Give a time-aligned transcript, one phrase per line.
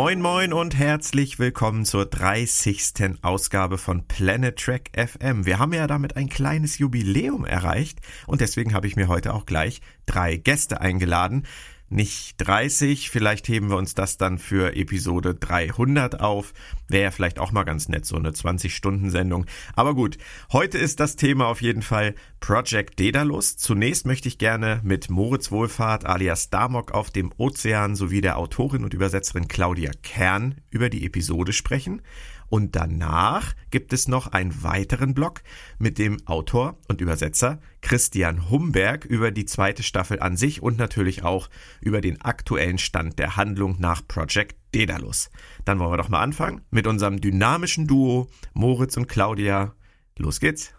[0.00, 3.18] Moin moin und herzlich willkommen zur 30.
[3.20, 5.44] Ausgabe von Planet Trek FM.
[5.44, 7.98] Wir haben ja damit ein kleines Jubiläum erreicht
[8.28, 11.46] und deswegen habe ich mir heute auch gleich drei Gäste eingeladen
[11.90, 13.10] nicht 30.
[13.10, 16.52] Vielleicht heben wir uns das dann für Episode 300 auf.
[16.88, 19.46] Wäre ja vielleicht auch mal ganz nett, so eine 20-Stunden-Sendung.
[19.74, 20.18] Aber gut,
[20.52, 23.56] heute ist das Thema auf jeden Fall Project Daedalus.
[23.56, 28.84] Zunächst möchte ich gerne mit Moritz Wohlfahrt alias Damok auf dem Ozean sowie der Autorin
[28.84, 32.02] und Übersetzerin Claudia Kern über die Episode sprechen.
[32.48, 35.42] Und danach gibt es noch einen weiteren Blog
[35.78, 41.24] mit dem Autor und Übersetzer Christian Humberg über die zweite Staffel an sich und natürlich
[41.24, 41.48] auch
[41.80, 45.30] über den aktuellen Stand der Handlung nach Project Daedalus.
[45.64, 49.74] Dann wollen wir doch mal anfangen mit unserem dynamischen Duo Moritz und Claudia.
[50.16, 50.77] Los geht's!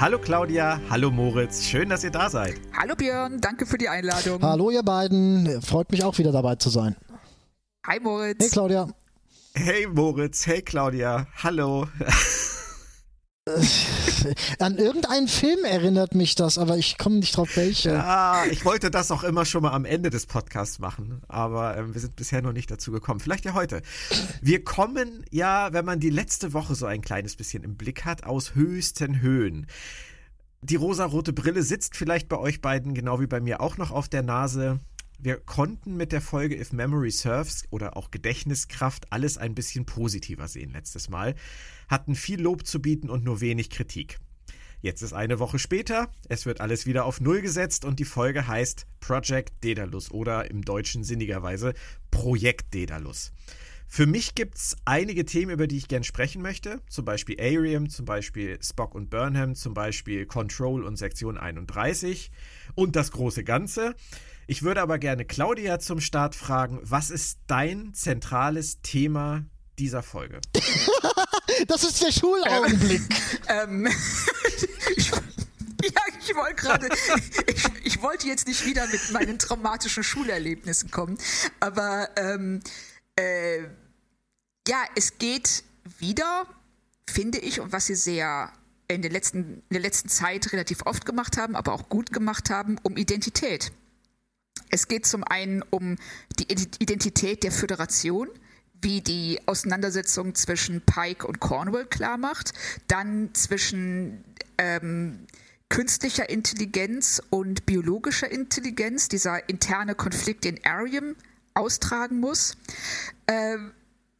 [0.00, 2.58] Hallo Claudia, hallo Moritz, schön, dass ihr da seid.
[2.74, 4.40] Hallo Björn, danke für die Einladung.
[4.40, 6.96] Hallo ihr beiden, freut mich auch wieder dabei zu sein.
[7.86, 8.42] Hi Moritz.
[8.42, 8.88] Hey Claudia.
[9.52, 11.86] Hey Moritz, hey Claudia, hallo.
[14.58, 17.90] An irgendeinen Film erinnert mich das, aber ich komme nicht drauf welche.
[17.90, 21.94] Ja, ich wollte das auch immer schon mal am Ende des Podcasts machen, aber ähm,
[21.94, 23.20] wir sind bisher noch nicht dazu gekommen.
[23.20, 23.82] Vielleicht ja heute.
[24.42, 28.24] Wir kommen ja, wenn man die letzte Woche so ein kleines bisschen im Blick hat,
[28.24, 29.66] aus höchsten Höhen.
[30.62, 34.08] Die rosarote Brille sitzt vielleicht bei euch beiden genau wie bei mir auch noch auf
[34.08, 34.80] der Nase.
[35.22, 40.48] Wir konnten mit der Folge If Memory Serves oder auch Gedächtniskraft alles ein bisschen positiver
[40.48, 41.34] sehen letztes Mal,
[41.88, 44.18] hatten viel Lob zu bieten und nur wenig Kritik.
[44.80, 48.48] Jetzt ist eine Woche später, es wird alles wieder auf Null gesetzt und die Folge
[48.48, 51.74] heißt Project Daedalus oder im Deutschen sinnigerweise
[52.10, 53.32] Projekt Daedalus.
[53.92, 56.80] Für mich gibt es einige Themen, über die ich gern sprechen möchte.
[56.88, 62.30] Zum Beispiel Arium, zum Beispiel Spock und Burnham, zum Beispiel Control und Sektion 31
[62.76, 63.96] und das große Ganze.
[64.50, 69.44] Ich würde aber gerne Claudia zum Start fragen, was ist dein zentrales Thema
[69.78, 70.40] dieser Folge?
[71.68, 73.00] das ist der Schulaugenblick.
[73.46, 73.86] ähm,
[74.96, 76.88] ich, ja, ich wollte gerade,
[77.46, 81.16] ich, ich, wollte jetzt nicht wieder mit meinen traumatischen Schulerlebnissen kommen,
[81.60, 82.58] aber ähm,
[83.14, 83.60] äh,
[84.66, 85.62] ja, es geht
[86.00, 86.44] wieder,
[87.08, 88.52] finde ich, und was sie sehr
[88.88, 92.50] in der, letzten, in der letzten Zeit relativ oft gemacht haben, aber auch gut gemacht
[92.50, 93.70] haben, um Identität.
[94.68, 95.96] Es geht zum einen um
[96.38, 98.28] die Identität der Föderation,
[98.82, 102.52] wie die Auseinandersetzung zwischen Pike und Cornwall klar macht,
[102.88, 104.24] dann zwischen
[104.58, 105.26] ähm,
[105.68, 111.14] künstlicher Intelligenz und biologischer Intelligenz, dieser interne Konflikt, den Arium
[111.54, 112.56] austragen muss.
[113.26, 113.72] Ähm,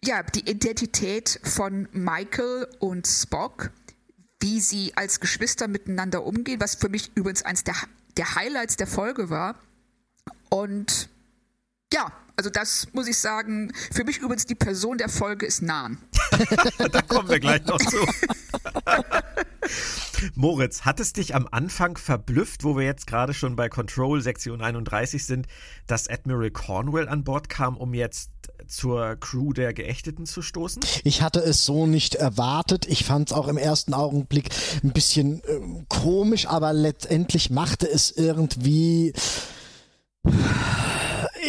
[0.03, 3.71] ja, die Identität von Michael und Spock,
[4.41, 7.75] wie sie als Geschwister miteinander umgehen, was für mich übrigens eines der,
[8.17, 9.57] der Highlights der Folge war
[10.51, 11.09] und
[11.93, 13.73] ja, also das muss ich sagen.
[13.93, 15.99] Für mich übrigens die Person der Folge ist Nahen.
[16.93, 17.99] da kommen wir gleich noch zu.
[20.35, 24.63] Moritz, hat es dich am Anfang verblüfft, wo wir jetzt gerade schon bei Control Sektion
[24.63, 25.47] 31 sind,
[25.87, 28.31] dass Admiral Cornwell an Bord kam, um jetzt
[28.67, 30.83] zur Crew der Geächteten zu stoßen?
[31.05, 32.87] Ich hatte es so nicht erwartet.
[32.87, 34.49] Ich fand es auch im ersten Augenblick
[34.83, 39.13] ein bisschen äh, komisch, aber letztendlich machte es irgendwie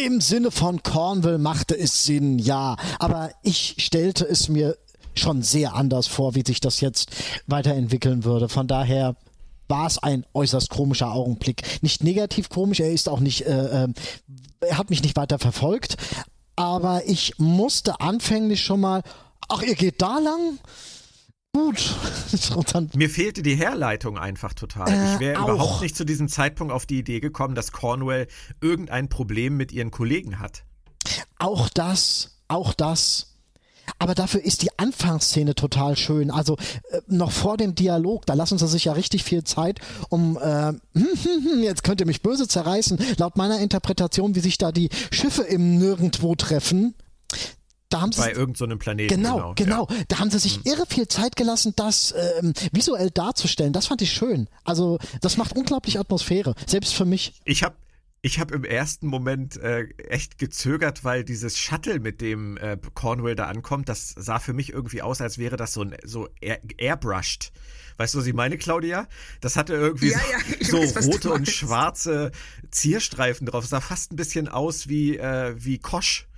[0.04, 2.76] im Sinne von Cornwall machte es Sinn, ja.
[2.98, 4.76] Aber ich stellte es mir
[5.14, 7.10] schon sehr anders vor, wie sich das jetzt
[7.46, 8.48] weiterentwickeln würde.
[8.48, 9.16] Von daher
[9.68, 11.62] war es ein äußerst komischer Augenblick.
[11.82, 13.88] Nicht negativ komisch, er ist auch nicht, äh, äh,
[14.60, 15.96] er hat mich nicht weiter verfolgt,
[16.56, 19.02] aber ich musste anfänglich schon mal,
[19.48, 20.58] ach, ihr geht da lang?
[21.52, 21.94] Gut.
[22.96, 24.88] Mir fehlte die Herleitung einfach total.
[24.88, 28.26] Äh, ich wäre überhaupt nicht zu diesem Zeitpunkt auf die Idee gekommen, dass Cornwell
[28.60, 30.64] irgendein Problem mit ihren Kollegen hat.
[31.38, 33.28] Auch das, auch das.
[33.98, 36.30] Aber dafür ist die Anfangsszene total schön.
[36.30, 36.56] Also
[36.90, 40.72] äh, noch vor dem Dialog, da lassen sie sich ja richtig viel Zeit, um äh,
[41.62, 45.78] jetzt könnt ihr mich böse zerreißen, laut meiner Interpretation, wie sich da die Schiffe im
[45.78, 46.94] Nirgendwo treffen
[47.92, 49.14] da haben bei irgendeinem so Planeten.
[49.14, 49.86] Genau, genau.
[49.90, 49.96] Ja.
[50.08, 50.72] Da haben sie sich mhm.
[50.72, 53.72] irre viel Zeit gelassen, das ähm, visuell darzustellen.
[53.72, 54.48] Das fand ich schön.
[54.64, 57.34] Also das macht unglaublich Atmosphäre, selbst für mich.
[57.44, 57.76] Ich habe
[58.24, 63.34] ich habe im ersten Moment äh, echt gezögert, weil dieses Shuttle, mit dem äh, Cornwall
[63.34, 66.60] da ankommt, das sah für mich irgendwie aus, als wäre das so, ein, so air,
[66.78, 67.52] airbrushed.
[67.96, 69.08] Weißt du, was ich meine, Claudia?
[69.40, 70.20] Das hatte irgendwie ja,
[70.60, 72.30] so, ja, so weiß, rote und schwarze
[72.70, 73.64] Zierstreifen drauf.
[73.64, 76.28] Das sah fast ein bisschen aus wie, äh, wie Kosch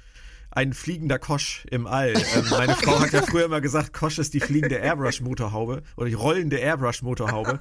[0.54, 2.14] ein fliegender Kosch im All.
[2.14, 6.14] Ähm, meine Frau hat ja früher immer gesagt, Kosch ist die fliegende Airbrush-Motorhaube oder die
[6.14, 7.60] rollende Airbrush-Motorhaube.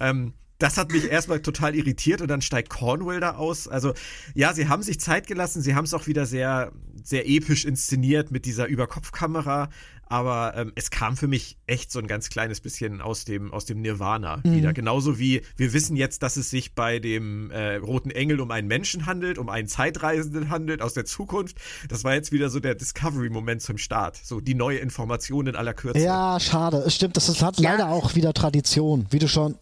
[0.00, 3.66] Ähm, das hat mich erstmal total irritiert und dann steigt Cornwall da aus.
[3.66, 3.94] Also
[4.34, 6.72] ja, sie haben sich Zeit gelassen, sie haben es auch wieder sehr,
[7.02, 9.70] sehr episch inszeniert mit dieser Überkopfkamera,
[10.10, 13.64] aber ähm, es kam für mich echt so ein ganz kleines bisschen aus dem, aus
[13.64, 14.56] dem Nirvana mhm.
[14.56, 14.72] wieder.
[14.72, 18.68] Genauso wie wir wissen jetzt, dass es sich bei dem äh, Roten Engel um einen
[18.68, 21.56] Menschen handelt, um einen Zeitreisenden handelt aus der Zukunft.
[21.88, 24.20] Das war jetzt wieder so der Discovery-Moment zum Start.
[24.22, 26.00] So die neue Information in aller Kürze.
[26.00, 26.78] Ja, schade.
[26.86, 27.70] Es stimmt, das hat ja.
[27.70, 29.56] leider auch wieder Tradition, wie du schon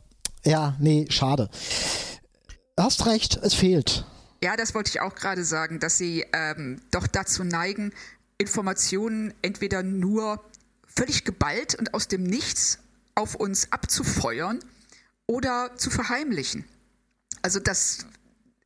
[0.44, 1.50] ja, nee, schade.
[2.78, 4.04] Hast recht, es fehlt.
[4.42, 7.92] Ja, das wollte ich auch gerade sagen, dass sie ähm, doch dazu neigen,
[8.38, 10.42] Informationen entweder nur
[10.86, 12.78] völlig geballt und aus dem Nichts
[13.14, 14.60] auf uns abzufeuern
[15.26, 16.64] oder zu verheimlichen.
[17.42, 18.06] Also das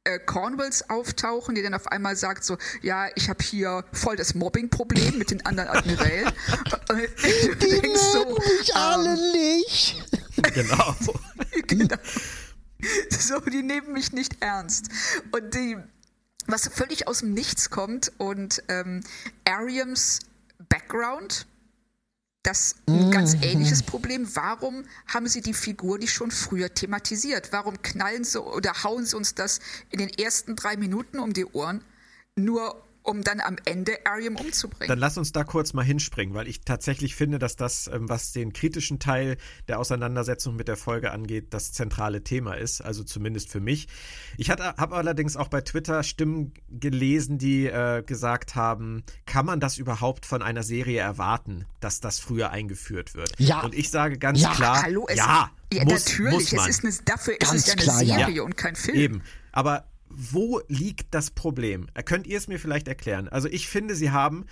[0.04, 4.34] äh, Cornwalls auftauchen, die dann auf einmal sagt so, ja, ich habe hier voll das
[4.34, 6.32] Mobbing-Problem mit den anderen Admirälen.
[6.90, 10.02] die denkst so, mich ähm, alle nicht.
[10.54, 10.96] Genau.
[11.66, 11.96] genau.
[13.10, 14.88] So, die nehmen mich nicht ernst.
[15.30, 15.76] Und die,
[16.46, 19.02] was völlig aus dem Nichts kommt und ähm,
[19.44, 20.20] Ariams
[20.68, 21.46] Background,
[22.42, 23.42] das ein ganz mhm.
[23.42, 24.28] ähnliches Problem.
[24.34, 27.52] Warum haben sie die Figur nicht schon früher thematisiert?
[27.52, 29.60] Warum knallen sie oder hauen sie uns das
[29.90, 31.84] in den ersten drei Minuten um die Ohren?
[32.34, 34.88] Nur um dann am Ende Ariam umzubringen.
[34.88, 38.32] Dann lass uns da kurz mal hinspringen, weil ich tatsächlich finde, dass das, ähm, was
[38.32, 39.36] den kritischen Teil
[39.68, 43.88] der Auseinandersetzung mit der Folge angeht, das zentrale Thema ist, also zumindest für mich.
[44.38, 49.78] Ich habe allerdings auch bei Twitter Stimmen gelesen, die äh, gesagt haben, kann man das
[49.78, 53.32] überhaupt von einer Serie erwarten, dass das früher eingeführt wird?
[53.38, 53.60] Ja.
[53.60, 54.52] Und ich sage ganz ja.
[54.52, 56.32] klar, Hallo, ja, ja, muss, natürlich.
[56.32, 56.70] Muss man.
[56.70, 58.42] Es ist eine, dafür ganz ist es ja eine klar, Serie ja.
[58.42, 58.96] und kein Film.
[58.96, 59.22] Eben.
[59.52, 59.84] Aber
[60.14, 61.86] wo liegt das Problem?
[62.04, 63.28] Könnt ihr es mir vielleicht erklären?
[63.28, 64.46] Also ich finde, sie haben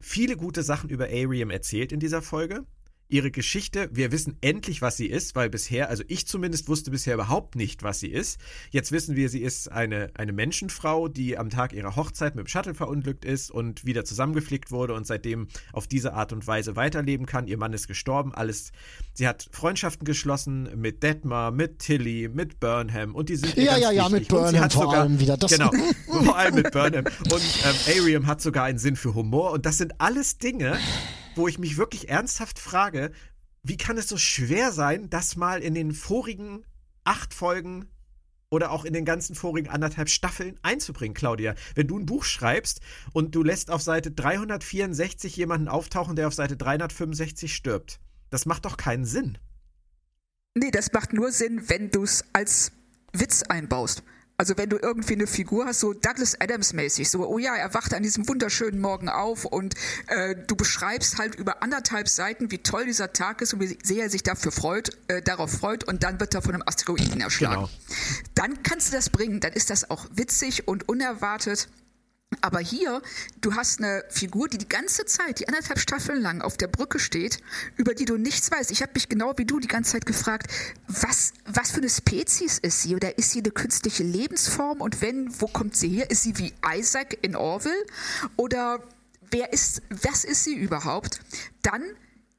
[0.00, 2.64] viele gute Sachen über Ariam erzählt in dieser Folge
[3.08, 3.88] ihre Geschichte.
[3.92, 7.82] Wir wissen endlich, was sie ist, weil bisher, also ich zumindest wusste bisher überhaupt nicht,
[7.82, 8.40] was sie ist.
[8.70, 12.48] Jetzt wissen wir, sie ist eine, eine Menschenfrau, die am Tag ihrer Hochzeit mit dem
[12.48, 17.26] Shuttle verunglückt ist und wieder zusammengeflickt wurde und seitdem auf diese Art und Weise weiterleben
[17.26, 17.46] kann.
[17.46, 18.72] Ihr Mann ist gestorben, alles.
[19.12, 23.92] Sie hat Freundschaften geschlossen mit Detmar, mit Tilly, mit Burnham und die sind Ja, ja,
[23.92, 25.36] ja, mit Burnham vor sogar, allem wieder.
[25.36, 25.70] Das genau,
[26.24, 27.04] vor allem mit Burnham.
[27.04, 30.76] Und ähm, Ariam hat sogar einen Sinn für Humor und das sind alles Dinge,
[31.36, 33.12] wo ich mich wirklich ernsthaft frage,
[33.62, 36.64] wie kann es so schwer sein, das mal in den vorigen
[37.04, 37.88] acht Folgen
[38.48, 41.54] oder auch in den ganzen vorigen anderthalb Staffeln einzubringen, Claudia.
[41.74, 42.80] Wenn du ein Buch schreibst
[43.12, 47.98] und du lässt auf Seite 364 jemanden auftauchen, der auf Seite 365 stirbt,
[48.30, 49.38] das macht doch keinen Sinn.
[50.54, 52.72] Nee, das macht nur Sinn, wenn du es als
[53.12, 54.02] Witz einbaust.
[54.38, 57.72] Also wenn du irgendwie eine Figur hast, so Douglas Adams mäßig, so, oh ja, er
[57.72, 59.74] wacht an diesem wunderschönen Morgen auf und
[60.08, 64.04] äh, du beschreibst halt über anderthalb Seiten, wie toll dieser Tag ist und wie sehr
[64.04, 67.54] er sich dafür freut, äh, darauf freut und dann wird er von einem Asteroiden erschlagen.
[67.54, 67.70] Genau.
[68.34, 71.68] Dann kannst du das bringen, dann ist das auch witzig und unerwartet.
[72.40, 73.02] Aber hier,
[73.40, 76.98] du hast eine Figur, die die ganze Zeit, die anderthalb Staffeln lang auf der Brücke
[76.98, 77.38] steht,
[77.76, 78.70] über die du nichts weißt.
[78.70, 80.50] Ich habe mich genau wie du die ganze Zeit gefragt,
[80.88, 82.94] was, was für eine Spezies ist sie?
[82.94, 84.80] Oder ist sie eine künstliche Lebensform?
[84.80, 86.10] Und wenn, wo kommt sie her?
[86.10, 87.86] Ist sie wie Isaac in Orville?
[88.36, 88.82] Oder
[89.30, 91.20] wer ist, was ist sie überhaupt?
[91.62, 91.82] Dann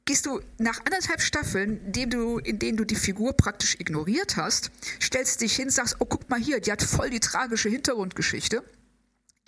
[0.04, 4.36] gehst du nach anderthalb Staffeln, in denen, du, in denen du die Figur praktisch ignoriert
[4.36, 4.70] hast,
[5.02, 8.64] stellst dich hin, sagst, oh, guck mal hier, die hat voll die tragische Hintergrundgeschichte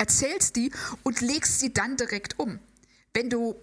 [0.01, 0.71] erzählst die
[1.03, 2.59] und legst sie dann direkt um.
[3.13, 3.55] Wenn du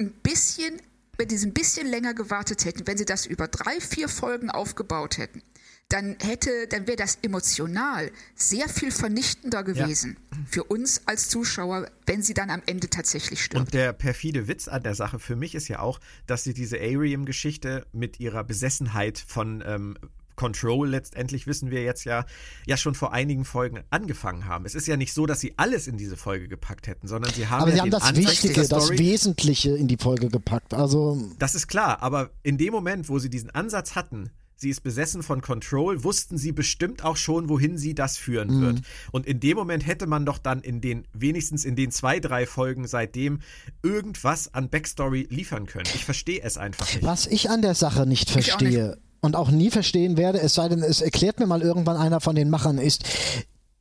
[0.00, 0.80] ein bisschen,
[1.18, 5.18] wenn die ein bisschen länger gewartet hätten, wenn sie das über drei, vier Folgen aufgebaut
[5.18, 5.42] hätten,
[5.90, 10.38] dann hätte, dann wäre das emotional sehr viel vernichtender gewesen ja.
[10.48, 13.66] für uns als Zuschauer, wenn sie dann am Ende tatsächlich stirbt.
[13.66, 16.78] Und der perfide Witz an der Sache für mich ist ja auch, dass sie diese
[16.78, 19.98] Arium-Geschichte mit ihrer Besessenheit von ähm,
[20.36, 22.24] Control letztendlich wissen wir jetzt ja,
[22.66, 24.64] ja schon vor einigen Folgen angefangen haben.
[24.64, 27.48] Es ist ja nicht so, dass sie alles in diese Folge gepackt hätten, sondern sie
[27.48, 30.74] haben aber ja sie haben das Ansatz Wichtige, das Wesentliche in die Folge gepackt.
[30.74, 34.82] Also das ist klar, aber in dem Moment, wo sie diesen Ansatz hatten, sie ist
[34.82, 38.60] besessen von Control, wussten sie bestimmt auch schon, wohin sie das führen mhm.
[38.62, 38.80] wird.
[39.12, 42.46] Und in dem Moment hätte man doch dann in den, wenigstens in den zwei, drei
[42.46, 43.40] Folgen seitdem,
[43.82, 45.88] irgendwas an Backstory liefern können.
[45.94, 47.04] Ich verstehe es einfach nicht.
[47.04, 50.82] Was ich an der Sache nicht verstehe, und auch nie verstehen werde, es sei denn,
[50.82, 53.04] es erklärt mir mal irgendwann einer von den Machern, ist,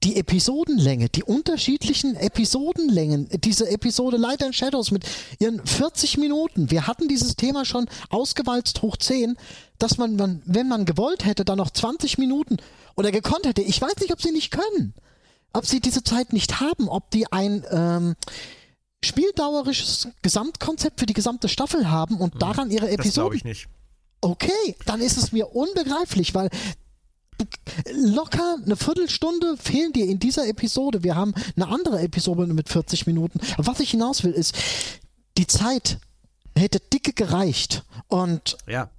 [0.04, 5.06] die Episodenlänge, die unterschiedlichen Episodenlängen, diese Episode Light and Shadows mit
[5.40, 6.72] ihren 40 Minuten.
[6.72, 9.38] Wir hatten dieses Thema schon ausgewalzt hoch 10,
[9.78, 12.58] dass man, man, wenn man gewollt hätte, dann noch 20 Minuten
[12.96, 13.62] oder gekonnt hätte.
[13.62, 14.94] Ich weiß nicht, ob sie nicht können.
[15.54, 18.16] Ob sie diese Zeit nicht haben, ob die ein, ähm,
[19.06, 23.38] spieldauerisches Gesamtkonzept für die gesamte Staffel haben und daran ihre Das glaube Episoden.
[23.38, 23.68] ich nicht.
[24.24, 26.50] Okay, dann ist es mir unbegreiflich, weil
[27.92, 31.04] locker eine Viertelstunde fehlen dir in dieser Episode.
[31.04, 33.42] Wir haben eine andere Episode mit 40 Minuten.
[33.58, 34.56] Aber was ich hinaus will, ist,
[35.38, 36.00] die Zeit
[36.56, 37.84] hätte dicke gereicht.
[38.08, 38.90] Und Ja.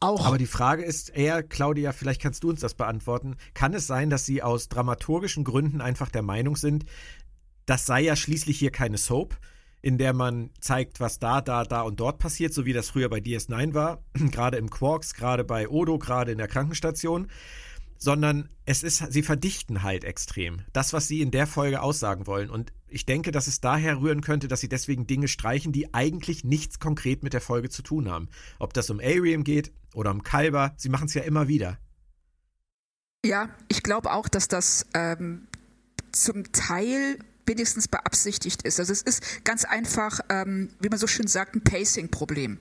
[0.00, 3.36] auch Aber die Frage ist eher, Claudia, vielleicht kannst du uns das beantworten.
[3.54, 6.84] Kann es sein, dass Sie aus dramaturgischen Gründen einfach der Meinung sind,
[7.64, 9.38] das sei ja schließlich hier keine Soap,
[9.82, 13.08] in der man zeigt, was da, da, da und dort passiert, so wie das früher
[13.08, 17.28] bei DS9 war, gerade im Quarks, gerade bei Odo, gerade in der Krankenstation,
[17.98, 20.62] sondern es ist, sie verdichten halt extrem.
[20.72, 22.50] Das, was sie in der Folge aussagen wollen.
[22.50, 26.44] Und ich denke, dass es daher rühren könnte, dass sie deswegen Dinge streichen, die eigentlich
[26.44, 28.28] nichts konkret mit der Folge zu tun haben.
[28.58, 31.78] Ob das um Ariam geht oder um Kalber, sie machen es ja immer wieder.
[33.24, 35.46] Ja, ich glaube auch, dass das ähm,
[36.10, 38.78] zum Teil wenigstens beabsichtigt ist.
[38.78, 42.58] Also es ist ganz einfach, ähm, wie man so schön sagt, ein Pacing-Problem.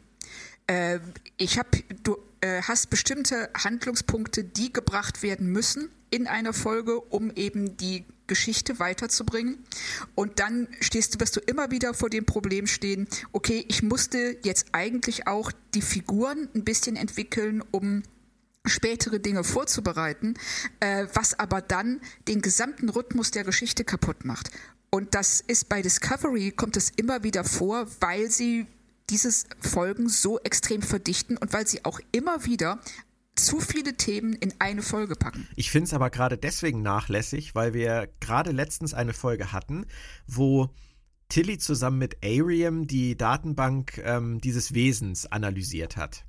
[0.68, 1.00] Äh,
[1.38, 1.70] ich habe,
[2.04, 8.06] du äh, hast bestimmte Handlungspunkte, die gebracht werden müssen in einer Folge, um eben die
[8.28, 9.58] Geschichte weiterzubringen.
[10.16, 14.38] Und dann stehst du, wirst du immer wieder vor dem Problem stehen, okay, ich musste
[14.44, 18.04] jetzt eigentlich auch die Figuren ein bisschen entwickeln, um
[18.66, 20.36] spätere Dinge vorzubereiten,
[20.80, 24.52] äh, was aber dann den gesamten Rhythmus der Geschichte kaputt macht.
[24.90, 28.68] Und das ist bei Discovery, kommt es immer wieder vor, weil sie
[29.10, 32.80] dieses Folgen so extrem verdichten und weil sie auch immer wieder
[33.36, 35.48] zu viele Themen in eine Folge packen.
[35.56, 39.86] Ich finde es aber gerade deswegen nachlässig, weil wir gerade letztens eine Folge hatten,
[40.28, 40.70] wo
[41.30, 46.26] Tilly zusammen mit Ariam die Datenbank ähm, dieses Wesens analysiert hat.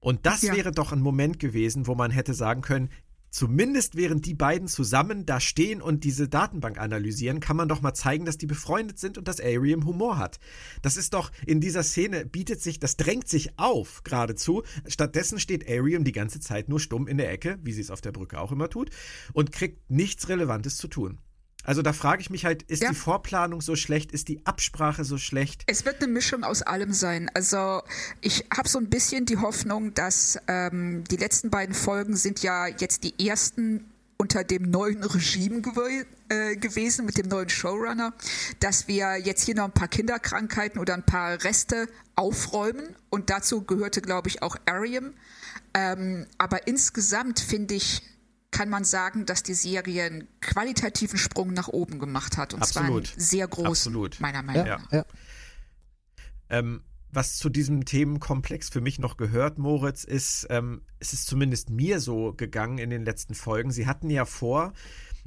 [0.00, 0.54] Und das Ja.
[0.54, 2.90] wäre doch ein Moment gewesen, wo man hätte sagen können,
[3.30, 7.94] zumindest während die beiden zusammen da stehen und diese Datenbank analysieren, kann man doch mal
[7.94, 10.40] zeigen, dass die befreundet sind und dass Ariam Humor hat.
[10.82, 14.64] Das ist doch in dieser Szene bietet sich, das drängt sich auf geradezu.
[14.88, 18.00] Stattdessen steht Ariam die ganze Zeit nur stumm in der Ecke, wie sie es auf
[18.00, 18.90] der Brücke auch immer tut,
[19.32, 21.18] und kriegt nichts Relevantes zu tun.
[21.64, 22.90] Also da frage ich mich halt, ist Ja.
[22.90, 25.62] die Vorplanung so schlecht, ist die Absprache so schlecht?
[25.66, 27.30] Es wird eine Mischung aus allem sein.
[27.34, 27.82] Also
[28.20, 32.66] ich habe so ein bisschen die Hoffnung, dass ähm, die letzten beiden Folgen sind ja
[32.66, 33.84] jetzt die ersten
[34.16, 38.12] unter dem neuen Regime gew äh, gewesen, mit dem neuen Showrunner,
[38.60, 42.94] dass wir jetzt hier noch ein paar Kinderkrankheiten oder ein paar Reste aufräumen.
[43.08, 45.14] Und dazu gehörte, glaube ich, auch Ariam.
[45.72, 48.02] Ähm, aber insgesamt finde ich,
[48.50, 52.52] kann man sagen, dass die Serie einen qualitativen Sprung nach oben gemacht hat.
[52.54, 53.10] Und zwar Absolut.
[53.10, 54.20] einen sehr großen, Absolut.
[54.20, 54.92] meiner Meinung ja, nach.
[54.92, 55.04] ja.
[56.48, 61.70] Ähm, was zu diesem Themenkomplex für mich noch gehört, Moritz, ist, ähm, es ist zumindest
[61.70, 63.70] mir so gegangen in den letzten Folgen.
[63.70, 64.72] Sie hatten ja vor,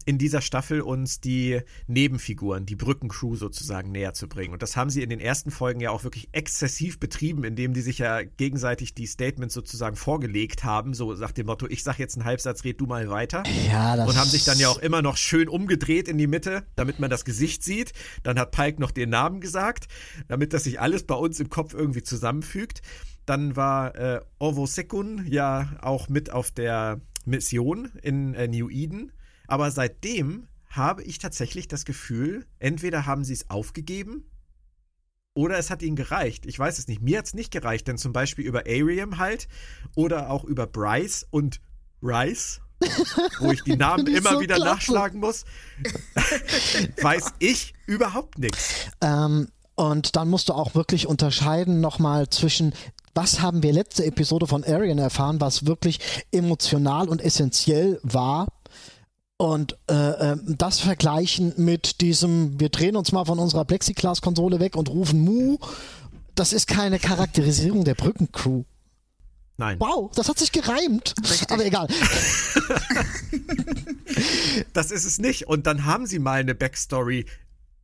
[0.05, 4.53] in dieser Staffel uns die Nebenfiguren, die Brückencrew sozusagen näher zu bringen.
[4.53, 7.81] Und das haben sie in den ersten Folgen ja auch wirklich exzessiv betrieben, indem die
[7.81, 12.15] sich ja gegenseitig die Statements sozusagen vorgelegt haben, so nach dem Motto, ich sag jetzt
[12.17, 13.43] einen Halbsatz, red du mal weiter.
[13.67, 16.63] ja das Und haben sich dann ja auch immer noch schön umgedreht in die Mitte,
[16.75, 17.93] damit man das Gesicht sieht.
[18.23, 19.87] Dann hat Pike noch den Namen gesagt,
[20.27, 22.81] damit das sich alles bei uns im Kopf irgendwie zusammenfügt.
[23.25, 29.11] Dann war äh, Ovo Sekun ja auch mit auf der Mission in äh, New Eden.
[29.53, 34.25] Aber seitdem habe ich tatsächlich das Gefühl, entweder haben sie es aufgegeben
[35.35, 36.47] oder es hat ihnen gereicht.
[36.47, 37.03] Ich weiß es nicht.
[37.03, 39.47] Mir hat es nicht gereicht, denn zum Beispiel über Ariam halt
[39.95, 41.61] oder auch über Bryce und
[42.01, 42.61] Rice,
[43.41, 44.71] wo ich die Namen immer so wieder klasse.
[44.71, 45.45] nachschlagen muss,
[47.03, 48.87] weiß ich überhaupt nichts.
[49.01, 52.73] Ähm, und dann musst du auch wirklich unterscheiden nochmal zwischen,
[53.13, 55.99] was haben wir letzte Episode von Arian erfahren, was wirklich
[56.31, 58.47] emotional und essentiell war.
[59.37, 64.75] Und äh, äh, das vergleichen mit diesem, wir drehen uns mal von unserer Plexiglas-Konsole weg
[64.75, 65.57] und rufen Mu.
[66.35, 68.63] Das ist keine Charakterisierung der Brückencrew.
[69.57, 71.13] Nein, Wow, das hat sich gereimt.
[71.23, 71.51] Richtig.
[71.51, 71.87] Aber egal.
[74.73, 75.47] das ist es nicht.
[75.47, 77.25] Und dann haben sie mal eine Backstory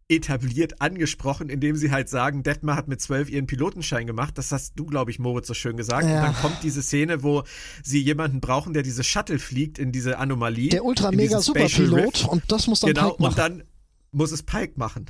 [0.09, 4.37] etabliert angesprochen, indem sie halt sagen, Detmar hat mit zwölf ihren Pilotenschein gemacht.
[4.37, 6.05] Das hast du, glaube ich, Moritz, so schön gesagt.
[6.07, 6.17] Ja.
[6.17, 7.43] Und dann kommt diese Szene, wo
[7.83, 10.69] sie jemanden brauchen, der diese Shuttle fliegt in diese Anomalie.
[10.69, 12.27] Der ultra in mega diesen Spatial Superpilot Rift.
[12.27, 13.29] und das muss dann Genau, Pike machen.
[13.31, 13.63] und dann
[14.11, 15.05] muss es Pike machen.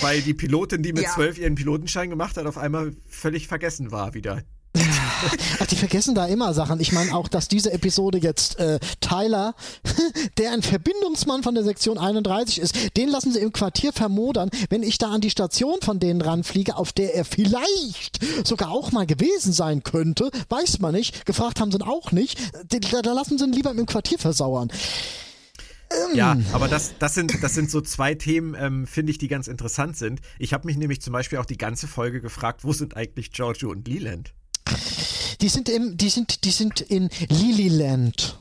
[0.00, 1.10] Weil die Pilotin, die mit Ja.
[1.10, 4.42] zwölf ihren Pilotenschein gemacht hat, auf einmal völlig vergessen war wieder.
[5.60, 6.80] Ach, die vergessen da immer Sachen.
[6.80, 9.54] Ich meine auch, dass diese Episode jetzt äh, Tyler,
[10.38, 14.50] der ein Verbindungsmann von der Sektion 31 ist, den lassen sie im Quartier vermodern.
[14.68, 18.92] Wenn ich da an die Station von denen ranfliege, auf der er vielleicht sogar auch
[18.92, 21.26] mal gewesen sein könnte, weiß man nicht.
[21.26, 22.38] Gefragt haben sie ihn auch nicht.
[22.68, 24.70] Da, da lassen sie ihn lieber im Quartier versauern.
[26.14, 29.46] Ja, aber das, das, sind, das sind so zwei Themen, ähm, finde ich, die ganz
[29.46, 30.20] interessant sind.
[30.38, 33.70] Ich habe mich nämlich zum Beispiel auch die ganze Folge gefragt, wo sind eigentlich Giorgio
[33.70, 34.34] und Leland?
[35.40, 38.38] Die sind im, die sind, die sind in Lilyland.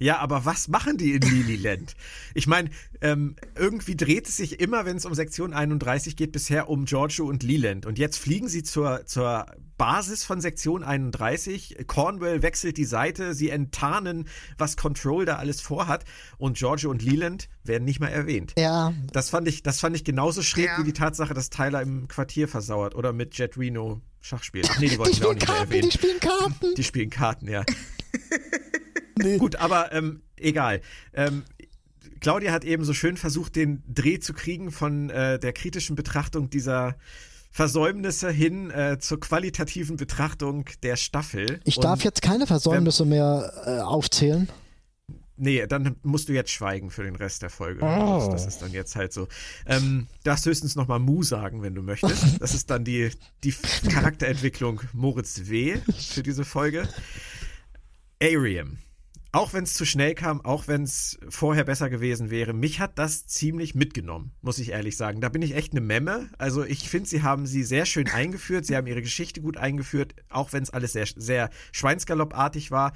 [0.00, 1.94] Ja, aber was machen die in Lilyland?
[2.34, 2.68] Ich meine,
[3.00, 7.26] ähm, irgendwie dreht es sich immer, wenn es um Sektion 31 geht, bisher um Giorgio
[7.26, 7.86] und Leland.
[7.86, 9.46] Und jetzt fliegen sie zur, zur
[9.78, 11.76] Basis von Sektion 31.
[11.86, 14.26] Cornwell wechselt die Seite, sie enttarnen,
[14.58, 16.04] was Control da alles vorhat.
[16.38, 18.52] Und Giorgio und Leland werden nicht mal erwähnt.
[18.58, 18.92] Ja.
[19.12, 20.78] Das fand ich, das fand ich genauso schräg Ja.
[20.80, 24.66] wie die Tatsache, dass Tyler im Quartier versauert oder mit Jet Reno Schach spielt.
[24.70, 25.90] Ach nee, die wollten Die wir auch nicht mehr Karten, erwähnen.
[25.90, 26.74] die spielen Karten.
[26.76, 27.62] Die spielen Karten, ja.
[29.16, 29.36] Nee.
[29.38, 30.80] Gut, aber ähm, egal.
[31.12, 31.44] Ähm,
[32.20, 36.50] Claudia hat eben so schön versucht, den Dreh zu kriegen von äh, der kritischen Betrachtung
[36.50, 36.96] dieser
[37.52, 41.60] Versäumnisse hin äh, zur qualitativen Betrachtung der Staffel.
[41.64, 44.48] Ich Und- darf jetzt keine Versäumnisse mehr äh, aufzählen.
[45.36, 47.82] Nee, dann musst du jetzt schweigen für den Rest der Folge.
[47.82, 48.28] Oh.
[48.30, 49.26] Das, ist dann jetzt halt so.
[49.66, 52.40] Ähm, darfst höchstens nochmal Mu sagen, wenn du möchtest.
[52.40, 53.10] Das ist dann die,
[53.42, 53.52] die
[53.88, 55.78] Charakterentwicklung Moritz W.
[55.96, 56.88] für diese Folge.
[58.22, 58.78] Ariam.
[59.32, 63.00] Auch wenn es zu schnell kam, auch wenn es vorher besser gewesen wäre, mich hat
[63.00, 65.20] das ziemlich mitgenommen, muss ich ehrlich sagen.
[65.20, 66.30] Da bin ich echt eine Memme.
[66.38, 68.64] Also ich finde, sie haben sie sehr schön eingeführt.
[68.64, 72.92] Sie haben ihre Geschichte gut eingeführt, auch wenn es alles sehr, sehr schweinsgaloppartig war.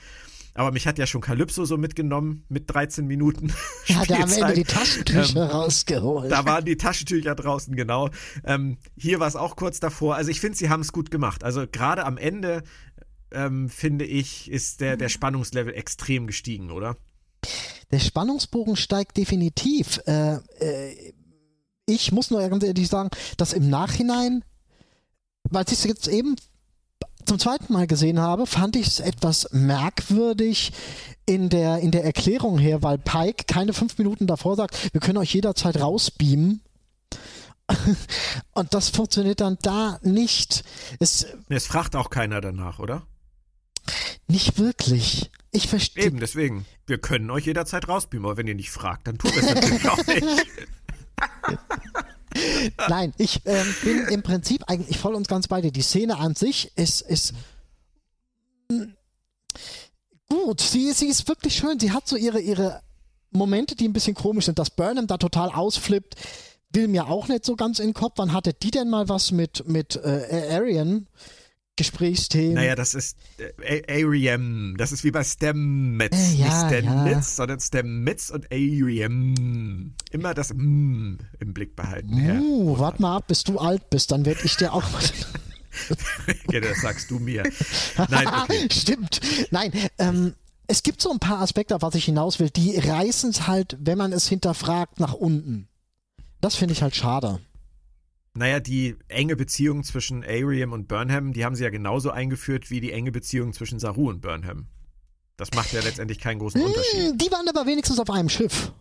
[0.58, 3.52] Aber mich hat ja schon Calypso so mitgenommen mit 13 Minuten.
[3.94, 6.32] Hat er am Ende die Taschentücher rausgeholt.
[6.32, 8.10] Da waren die Taschentücher draußen, genau.
[8.42, 10.16] Ähm, hier war es auch kurz davor.
[10.16, 11.44] Also ich finde, sie haben es gut gemacht.
[11.44, 12.64] Also gerade am Ende,
[13.30, 16.96] ähm, finde ich, ist der, der Spannungslevel extrem gestiegen, oder?
[17.92, 20.00] Der Spannungsbogen steigt definitiv.
[20.08, 21.12] Äh, äh,
[21.86, 24.42] ich muss nur ganz ehrlich sagen, dass im Nachhinein,
[25.48, 26.34] weil ich es jetzt eben
[27.28, 30.72] zum zweiten Mal gesehen habe, fand ich es etwas merkwürdig
[31.26, 35.18] in der, in der Erklärung her, weil Pike keine fünf Minuten davor sagt, wir können
[35.18, 36.62] euch jederzeit rausbeamen.
[38.54, 40.64] Und das funktioniert dann da nicht.
[41.00, 43.06] Es Es fragt auch keiner danach, oder?
[44.26, 45.30] nicht wirklich.
[45.50, 46.04] Ich verstehe.
[46.04, 46.66] Eben, deswegen.
[46.86, 50.06] Wir können euch jederzeit rausbeamen, aber wenn ihr nicht fragt, dann tut es natürlich auch
[50.06, 50.46] nicht.
[52.88, 55.72] Nein, ich ähm, bin im Prinzip eigentlich voll und ganz bei dir.
[55.72, 57.34] Die Szene an sich ist, ist
[60.28, 60.60] gut.
[60.60, 61.80] Sie, sie ist wirklich schön.
[61.80, 62.82] Sie hat so ihre, ihre
[63.30, 64.58] Momente, die ein bisschen komisch sind.
[64.58, 66.16] Dass Burnham da total ausflippt,
[66.72, 68.14] will mir auch nicht so ganz in den Kopf.
[68.16, 71.06] Wann hatte die denn mal was mit, mit äh, Arian?
[71.78, 72.54] Gesprächsthemen.
[72.54, 74.74] Naja, das ist äh, A- Ariam.
[74.76, 76.14] Das ist wie bei Stemmetz.
[76.14, 77.22] Äh, ja, Nicht Stemnitz, ja.
[77.22, 79.94] sondern Stemmitz und Ariam.
[80.10, 82.12] Immer das M im Blick behalten.
[82.40, 85.02] Uh, warte mal ab, bis du alt bist, dann werde ich dir auch mal.
[86.50, 87.44] Ja, das sagst du mir.
[88.08, 88.66] Nein, okay.
[88.72, 89.20] Stimmt.
[89.52, 90.34] Nein, ähm,
[90.66, 93.76] es gibt so ein paar Aspekte, auf was ich hinaus will, die reißen es halt,
[93.80, 95.68] wenn man es hinterfragt, nach unten.
[96.40, 97.38] Das finde ich halt schade.
[98.34, 102.80] Naja, die enge Beziehung zwischen Ariam und Burnham, die haben sie ja genauso eingeführt wie
[102.80, 104.68] die enge Beziehung zwischen Saru und Burnham.
[105.36, 107.10] Das macht ja letztendlich keinen großen Unterschied.
[107.10, 108.72] Hm, die waren aber wenigstens auf einem Schiff.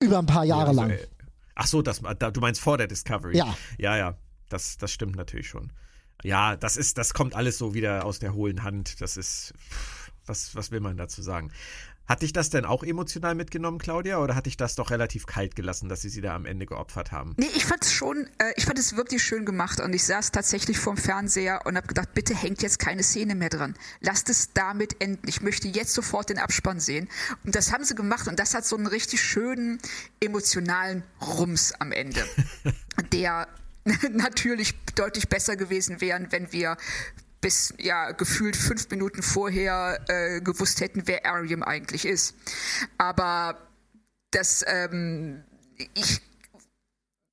[0.00, 0.90] Über ein paar Jahre Ja, lang.
[0.90, 1.08] also, äh,
[1.54, 3.36] Ach so, das, da, du meinst vor der Discovery.
[3.36, 3.56] Ja.
[3.78, 4.16] Ja, ja,
[4.48, 5.72] das, das stimmt natürlich schon.
[6.24, 9.00] Ja, das ist, das kommt alles so wieder aus der hohlen Hand.
[9.00, 9.54] Das ist,
[10.26, 11.52] was, was will man dazu sagen?
[12.06, 15.54] Hat dich das denn auch emotional mitgenommen, Claudia, oder hat dich das doch relativ kalt
[15.54, 17.34] gelassen, dass sie sie da am Ende geopfert haben?
[17.36, 20.32] Nee, ich fand es schon, äh, ich fand es wirklich schön gemacht und ich saß
[20.32, 23.74] tatsächlich vorm Fernseher und habe gedacht, bitte hängt jetzt keine Szene mehr dran.
[24.00, 25.28] Lasst es damit enden.
[25.28, 27.08] Ich möchte jetzt sofort den Abspann sehen.
[27.44, 29.78] Und das haben sie gemacht und das hat so einen richtig schönen
[30.20, 32.24] emotionalen Rums am Ende,
[33.12, 33.48] der
[34.12, 36.76] natürlich deutlich besser gewesen wäre, wenn wir
[37.42, 42.34] bis ja gefühlt fünf Minuten vorher äh, gewusst hätten, wer Ariam eigentlich ist.
[42.96, 43.58] Aber
[44.30, 45.44] das, ähm,
[45.92, 46.22] ich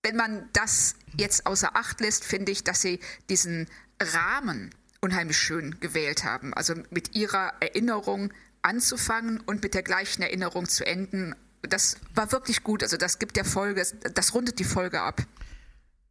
[0.04, 3.67] wenn man das jetzt außer Acht lässt, finde ich, dass sie diesen
[4.02, 6.54] Rahmen unheimlich schön gewählt haben.
[6.54, 11.36] Also mit ihrer Erinnerung anzufangen und mit der gleichen Erinnerung zu enden.
[11.62, 12.84] Das war wirklich gut.
[12.84, 15.22] Also das gibt der Folge, das rundet die Folge ab.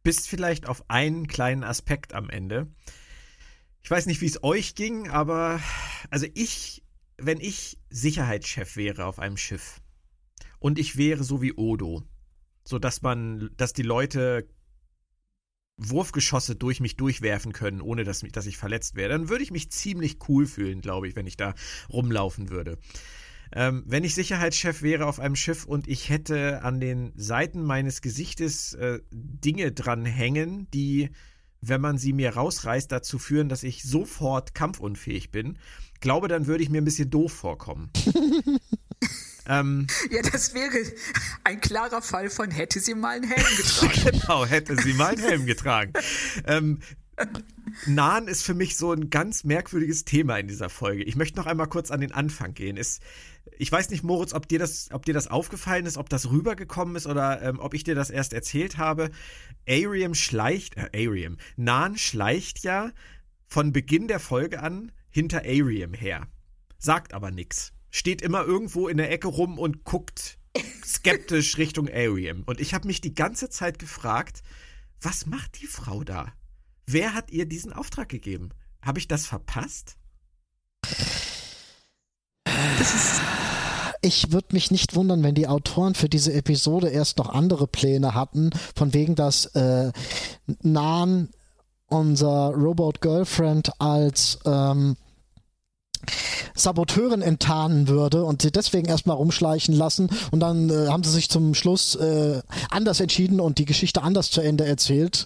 [0.03, 2.67] Bis vielleicht auf einen kleinen Aspekt am Ende.
[3.83, 5.59] Ich weiß nicht, wie es euch ging, aber
[6.09, 6.83] also ich,
[7.17, 9.81] wenn ich Sicherheitschef wäre auf einem Schiff
[10.59, 12.03] und ich wäre so wie Odo,
[12.63, 14.47] so dass man, dass die Leute
[15.77, 19.71] Wurfgeschosse durch mich durchwerfen können, ohne dass, dass ich verletzt wäre, dann würde ich mich
[19.71, 21.55] ziemlich cool fühlen, glaube ich, wenn ich da
[21.89, 22.77] rumlaufen würde.
[23.51, 28.01] Ähm, wenn ich Sicherheitschef wäre auf einem Schiff und ich hätte an den Seiten meines
[28.01, 31.09] Gesichtes äh, Dinge dran hängen, die,
[31.61, 35.57] wenn man sie mir rausreißt, dazu führen, dass ich sofort kampfunfähig bin,
[35.99, 37.89] glaube, dann würde ich mir ein bisschen doof vorkommen.
[39.51, 40.77] Ähm, Ja, das wäre
[41.43, 44.11] ein klarer Fall von hätte sie mal einen Helm getragen.
[44.21, 45.93] genau, hätte sie mal einen Helm getragen.
[46.45, 46.81] Ähm,
[47.87, 51.03] Nahen ist für mich so ein ganz merkwürdiges Thema in dieser Folge.
[51.03, 52.77] Ich möchte noch einmal kurz an den Anfang gehen.
[52.77, 52.99] Es,
[53.61, 56.95] ich weiß nicht, Moritz, ob dir das, ob dir das aufgefallen ist, ob das rübergekommen
[56.95, 59.11] ist oder ähm, ob ich dir das erst erzählt habe.
[59.67, 62.91] Ariam schleicht, äh, Ariam, Nahen schleicht ja
[63.47, 66.27] von Beginn der Folge an hinter Ariam her.
[66.77, 67.73] Sagt aber nichts.
[67.91, 70.39] Steht immer irgendwo in der Ecke rum und guckt
[70.85, 72.43] skeptisch Richtung Ariam.
[72.45, 74.41] Und ich habe mich die ganze Zeit gefragt,
[75.01, 76.31] was macht die Frau da?
[76.85, 78.51] Wer hat ihr diesen Auftrag gegeben?
[78.81, 79.97] Habe ich das verpasst?
[84.01, 88.13] Ich würde mich nicht wundern, wenn die Autoren für diese Episode erst noch andere Pläne
[88.13, 89.91] hatten, von wegen, dass äh,
[90.61, 91.29] Nan
[91.87, 94.95] unser Robot Girlfriend als ähm,
[96.55, 101.29] Saboteurin enttarnen würde und sie deswegen erstmal rumschleichen lassen und dann äh, haben sie sich
[101.29, 105.25] zum Schluss äh, anders entschieden und die Geschichte anders zu Ende erzählt.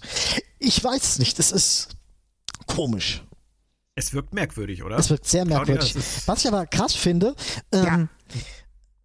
[0.60, 1.90] Ich weiß es nicht, es ist
[2.66, 3.24] komisch.
[3.96, 4.98] Es wirkt merkwürdig, oder?
[4.98, 5.96] Es wirkt sehr Claudia, merkwürdig.
[5.96, 7.36] ist- Was ich aber krass finde,
[7.72, 8.10] ähm,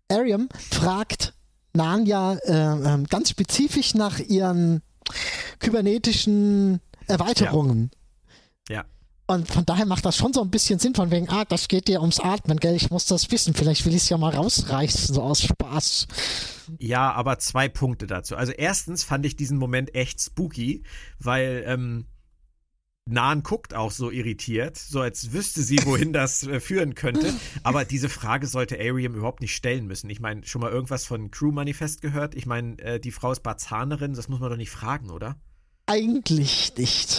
[0.09, 1.35] Ariam fragt
[1.75, 4.83] Nanja äh, ähm, ganz spezifisch nach ihren
[5.59, 7.91] kybernetischen Erweiterungen.
[8.69, 8.85] Ja.
[9.27, 11.87] Und von daher macht das schon so ein bisschen Sinn, von wegen, ah, das geht
[11.87, 15.15] dir ums Atmen, gell, ich muss das wissen, vielleicht will ich es ja mal rausreißen,
[15.15, 16.07] so aus Spaß.
[16.79, 18.37] Ja, aber zwei Punkte dazu.
[18.37, 20.83] Also erstens fand ich diesen Moment echt spooky,
[21.19, 22.07] weil ähm,
[23.11, 27.33] Nan guckt auch so irritiert, so als wüsste sie, wohin das äh, führen könnte.
[27.63, 30.11] Aber diese Frage sollte Ariam überhaupt nicht stellen müssen.
[30.11, 32.35] Ich meine, schon mal irgendwas von Crew Manifest gehört?
[32.35, 35.37] Ich meine, äh, die Frau ist Barzanerin, das muss man doch nicht fragen, oder?
[35.87, 37.17] Eigentlich nicht.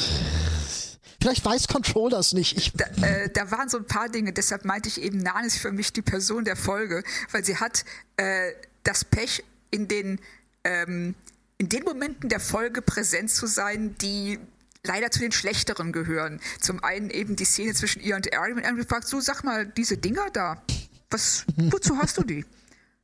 [1.22, 2.56] Vielleicht weiß Control das nicht.
[2.56, 5.58] Ich, Da, äh, da waren so ein paar Dinge, deshalb meinte ich eben, Nan ist
[5.58, 7.84] für mich die Person der Folge, weil sie hat
[8.18, 8.52] äh,
[8.84, 10.20] das Pech, in den,
[10.64, 11.16] ähm,
[11.58, 14.40] in den Momenten der Folge präsent zu sein, die
[14.84, 16.40] leider zu den schlechteren gehören.
[16.60, 19.66] Zum einen eben die Szene zwischen ihr und Ariam und Ariam fragt, so sag mal,
[19.66, 20.62] diese Dinger da,
[21.10, 22.46] was, wozu hast du die?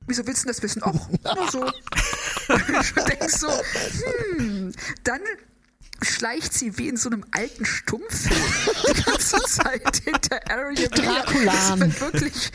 [0.07, 0.83] Wieso willst du das wissen?
[0.83, 1.61] Och, nur so.
[1.61, 3.49] Und du denkst so,
[4.37, 4.71] hm,
[5.03, 5.21] dann
[6.01, 8.39] schleicht sie wie in so einem alten Stummfilm
[8.87, 10.39] die ganze Zeit hinter.
[11.45, 12.51] Das wird wirklich,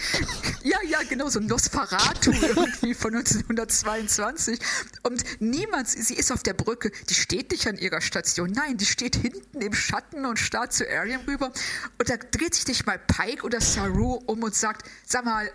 [0.62, 4.59] ja, ja, genau, so ein Nosferatu irgendwie von 1922.
[5.03, 8.50] Und niemand, sie ist auf der Brücke, die steht nicht an ihrer Station.
[8.50, 11.53] Nein, die steht hinten im Schatten und starrt zu Ariam rüber.
[11.98, 15.50] Und da dreht sich nicht mal Pike oder Saru um und sagt, sag mal,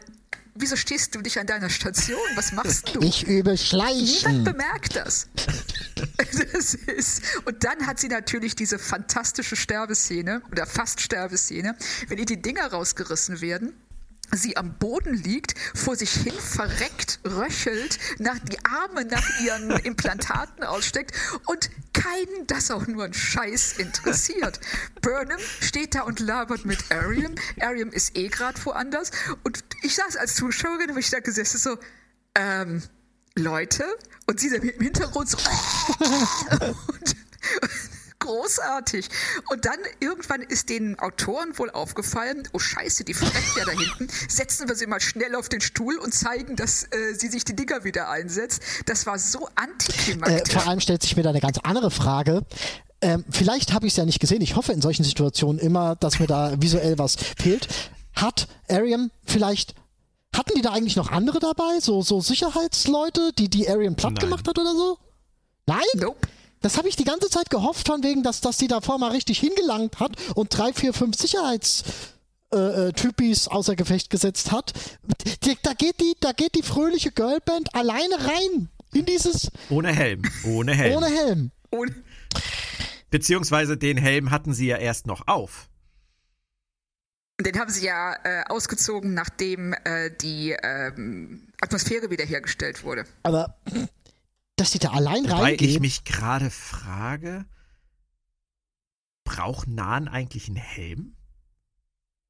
[0.55, 2.19] wieso stehst du nicht an deiner Station?
[2.35, 3.01] Was machst du?
[3.01, 4.43] ich übe Niemand Schleichen.
[4.43, 5.27] bemerkt das.
[6.53, 11.75] das ist, und dann hat sie natürlich diese fantastische Sterbeszene oder fast Sterbeszene,
[12.07, 13.73] wenn ihr die Dinger rausgerissen werden.
[14.31, 20.63] Sie am Boden liegt, vor sich hin verreckt, röchelt, nach, die Arme nach ihren Implantaten
[20.63, 24.59] aussteckt und keinen das auch nur ein Scheiß interessiert.
[25.01, 27.35] Burnham steht da und labert mit Ariam.
[27.59, 29.11] Ariam ist eh gerade woanders.
[29.43, 31.77] Und ich saß als Zuschauerin, habe ich da gesessen, so,
[32.35, 32.83] ähm,
[33.37, 33.83] Leute
[34.27, 35.37] und sie im Hintergrund so
[36.87, 37.15] und,
[38.25, 39.07] großartig.
[39.49, 44.07] Und dann irgendwann ist den Autoren wohl aufgefallen, oh scheiße, die verreckt ja da hinten,
[44.27, 47.55] setzen wir sie mal schnell auf den Stuhl und zeigen, dass äh, sie sich die
[47.55, 48.61] Dinger wieder einsetzt.
[48.85, 50.53] Das war so Äh, antiklimaktisch.
[50.53, 52.45] vor allem stellt sich mir da eine ganz andere Frage.
[53.01, 54.41] Ähm, vielleicht habe ich es ja nicht gesehen.
[54.41, 57.67] Ich hoffe in solchen Situationen immer, dass mir da visuell was fehlt.
[58.13, 59.75] Hat Ariam vielleicht
[60.35, 61.79] hatten die da eigentlich noch andere dabei?
[61.79, 64.25] So, so Sicherheitsleute, die die Ariam platt Nein.
[64.29, 64.97] gemacht hat oder so?
[65.67, 65.83] Nein?
[65.95, 66.27] nope.
[66.61, 69.39] Das habe ich die ganze Zeit gehofft, von wegen, dass, dass die davor mal richtig
[69.39, 71.83] hingelangt hat und drei, vier, fünf Sicherheits.
[72.53, 74.71] Äh, äh, Typis außer Gefecht gesetzt hat.
[75.43, 80.21] Die, da, geht die, da geht die fröhliche Girlband alleine rein in dieses Ohne Helm.
[80.45, 80.95] Ohne Helm.
[80.95, 81.51] ohne Helm.
[81.71, 81.93] Und
[83.09, 85.67] Beziehungsweise den Helm hatten sie ja erst noch auf.
[87.41, 93.05] den haben sie ja äh, ausgezogen, nachdem äh, die ähm, Atmosphäre wiederhergestellt wurde.
[93.23, 93.57] Aber
[94.55, 95.81] dass die da allein Weil ich reingehen.
[95.81, 97.45] mich gerade frage,
[99.23, 101.15] braucht Nahen eigentlich einen Helm?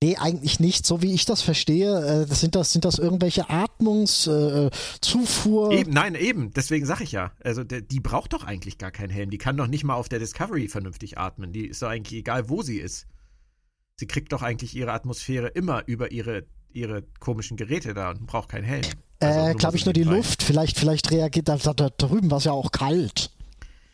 [0.04, 0.86] Nee, eigentlich nicht.
[0.86, 4.70] So wie ich das verstehe, äh, das sind, das, sind das irgendwelche Atmungs-, äh,
[5.02, 5.72] Zufuhr.
[5.72, 6.52] Eben, nein, eben.
[6.52, 7.32] Deswegen sage ich ja.
[7.44, 9.30] Also der, die braucht doch eigentlich gar keinen Helm.
[9.30, 11.54] Die kann doch nicht mal auf der Discovery vernünftig atmen.
[11.54, 13.08] Die ist doch eigentlich egal, wo sie ist.
[13.96, 18.50] Sie kriegt doch eigentlich ihre Atmosphäre immer über ihre, ihre komischen Geräte da und braucht
[18.50, 18.84] keinen Helm.
[19.20, 20.18] Also äh, glaube ich nur die nebenbei.
[20.18, 20.44] Luft.
[20.44, 23.32] Vielleicht, vielleicht reagiert da, da, da drüben war es ja auch kalt.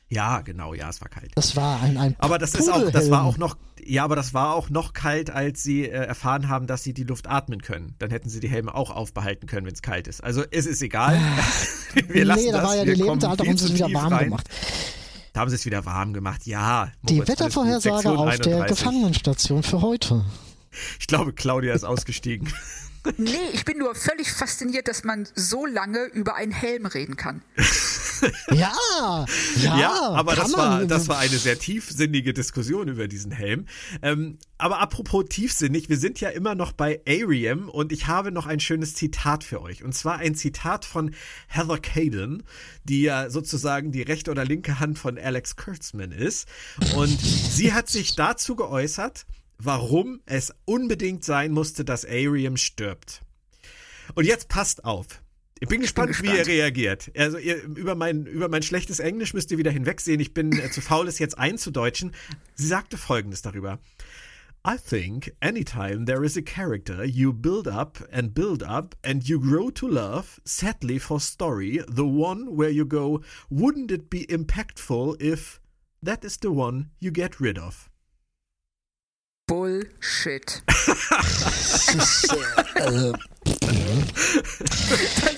[0.10, 1.32] Ja, genau, ja, es war kalt.
[1.36, 4.34] Das war ein, ein Aber das ist auch, das war auch noch, ja, aber das
[4.34, 7.96] war auch noch kalt, als sie äh, erfahren haben, dass sie die Luft atmen können.
[7.98, 10.22] Dann hätten sie die Helme auch aufbehalten können, wenn es kalt ist.
[10.22, 11.18] Also es ist egal.
[12.10, 12.68] Wir lassen nee, da das.
[12.68, 14.24] war ja Wir die Lebenshaltung, viel haben sie es wieder warm rein.
[14.26, 14.50] gemacht.
[15.32, 16.46] Da haben sie es wieder warm gemacht.
[16.46, 16.92] Ja.
[17.04, 17.40] Die alles gut.
[17.40, 18.68] Wettervorhersage auf der 31.
[18.68, 20.26] Gefangenenstation für heute.
[21.00, 22.52] Ich glaube, Claudia ist ausgestiegen.
[23.18, 27.42] Nee, ich bin nur völlig fasziniert, dass man so lange über einen Helm reden kann.
[28.52, 29.26] Ja,
[29.58, 33.66] ja, Ja, aber das war, das war eine sehr tiefsinnige Diskussion über diesen Helm.
[34.04, 38.46] Ähm, aber apropos tiefsinnig, wir sind ja immer noch bei Ariam und ich habe noch
[38.46, 39.84] ein schönes Zitat für euch.
[39.84, 41.16] Und zwar ein Zitat von
[41.48, 42.44] Heather Caden,
[42.84, 46.48] die ja sozusagen die rechte oder linke Hand von Alex Kurtzman ist.
[46.96, 49.26] Und sie hat sich dazu geäußert,
[49.64, 53.22] warum es unbedingt sein musste, dass Ariam stirbt.
[54.16, 55.22] Und jetzt passt auf.
[55.60, 56.48] Ich bin gespannt, wie ihr gespannt.
[56.48, 57.12] reagiert.
[57.16, 60.20] Also ihr, über, mein, über mein schlechtes Englisch müsst ihr wieder hinwegsehen.
[60.20, 62.14] Ich bin äh, zu faul, es jetzt einzudeutschen.
[62.56, 63.80] Sie sagte Folgendes darüber.
[64.64, 69.40] I think anytime there is a character you build up and build up and you
[69.40, 75.20] grow to love, sadly for story, the one where you go, wouldn't it be impactful
[75.20, 75.60] if
[76.02, 77.91] that is the one you get rid of?
[79.52, 80.64] Bullshit.
[82.76, 83.12] Äh,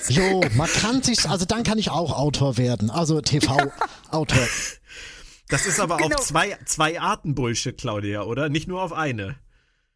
[0.12, 4.46] jo, man kann sich, also dann kann ich auch Autor werden, also TV-Autor.
[5.48, 6.14] Das ist aber Genau.
[6.14, 8.48] auf zwei, zwei Arten Bullshit, Claudia, oder?
[8.48, 9.34] Nicht nur auf eine.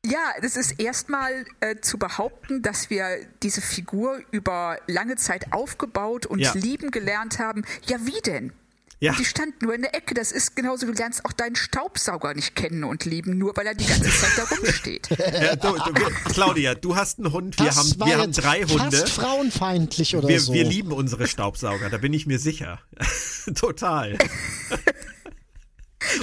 [0.04, 6.26] Ja, das ist erstmal äh, zu behaupten, dass wir diese Figur über lange Zeit aufgebaut
[6.26, 6.54] und Ja.
[6.54, 7.64] lieben gelernt haben.
[7.86, 8.52] Ja, wie denn?
[9.00, 9.12] Ja.
[9.12, 10.14] Die stand nur in der Ecke.
[10.14, 13.74] Das ist genauso, du lernst auch deinen Staubsauger nicht kennen und lieben, nur weil er
[13.74, 15.08] die ganze Zeit da rumsteht.
[15.38, 15.92] Ja, du, du,
[16.32, 18.96] Claudia, du hast einen Hund, wir, haben, wir haben drei Hunde.
[18.96, 20.52] Fast frauenfeindlich oder Wir, so.
[20.52, 22.80] wir lieben unsere Staubsauger, da bin ich mir sicher.
[23.54, 24.18] Total.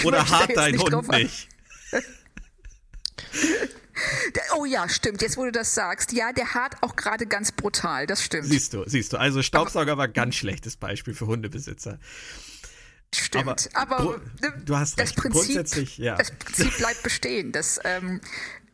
[0.03, 1.47] Oder hart dein nicht Hund nicht.
[4.55, 5.21] Oh ja, stimmt.
[5.21, 6.11] Jetzt, wo du das sagst.
[6.11, 8.07] Ja, der hart auch gerade ganz brutal.
[8.07, 8.45] Das stimmt.
[8.45, 9.17] Siehst du, siehst du.
[9.17, 11.99] Also Staubsauger war ganz schlechtes Beispiel für Hundebesitzer.
[13.17, 13.69] Stimmt.
[13.73, 15.17] aber Aber, ne, du hast das recht.
[15.17, 16.15] Prinzip, ja.
[16.15, 17.51] das Prinzip bleibt bestehen.
[17.51, 18.21] Das, ähm,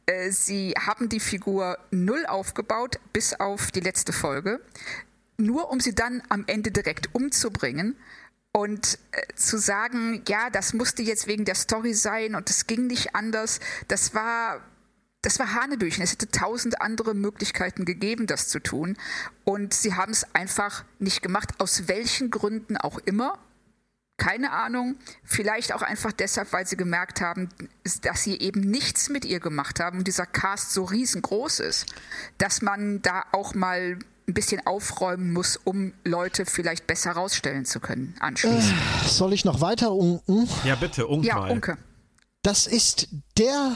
[0.05, 4.59] äh, sie haben die Figur null aufgebaut, bis auf die letzte Folge,
[5.37, 7.95] nur um sie dann am Ende direkt umzubringen.
[8.53, 12.87] Und äh, zu sagen, ja, das musste jetzt wegen der Story sein und es ging
[12.87, 14.61] nicht anders, das war
[15.21, 16.03] das war Hanebüchen.
[16.03, 18.97] Es hätte tausend andere Möglichkeiten gegeben, das zu tun.
[19.43, 23.37] Und sie haben es einfach nicht gemacht, aus welchen Gründen auch immer.
[24.21, 24.97] Keine Ahnung.
[25.23, 27.49] Vielleicht auch einfach deshalb, weil sie gemerkt haben,
[28.03, 31.87] dass sie eben nichts mit ihr gemacht haben und dieser Cast so riesengroß ist,
[32.37, 37.79] dass man da auch mal ein bisschen aufräumen muss, um Leute vielleicht besser rausstellen zu
[37.79, 38.75] können anschließend.
[39.07, 40.47] Soll ich noch weiter unken?
[40.65, 41.37] Ja, bitte, Unk ja.
[41.37, 41.79] Unke.
[42.43, 43.07] Das ist
[43.39, 43.75] der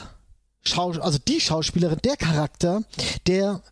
[0.63, 2.83] Schau also die Schauspielerin, der Charakter,
[3.25, 3.63] der,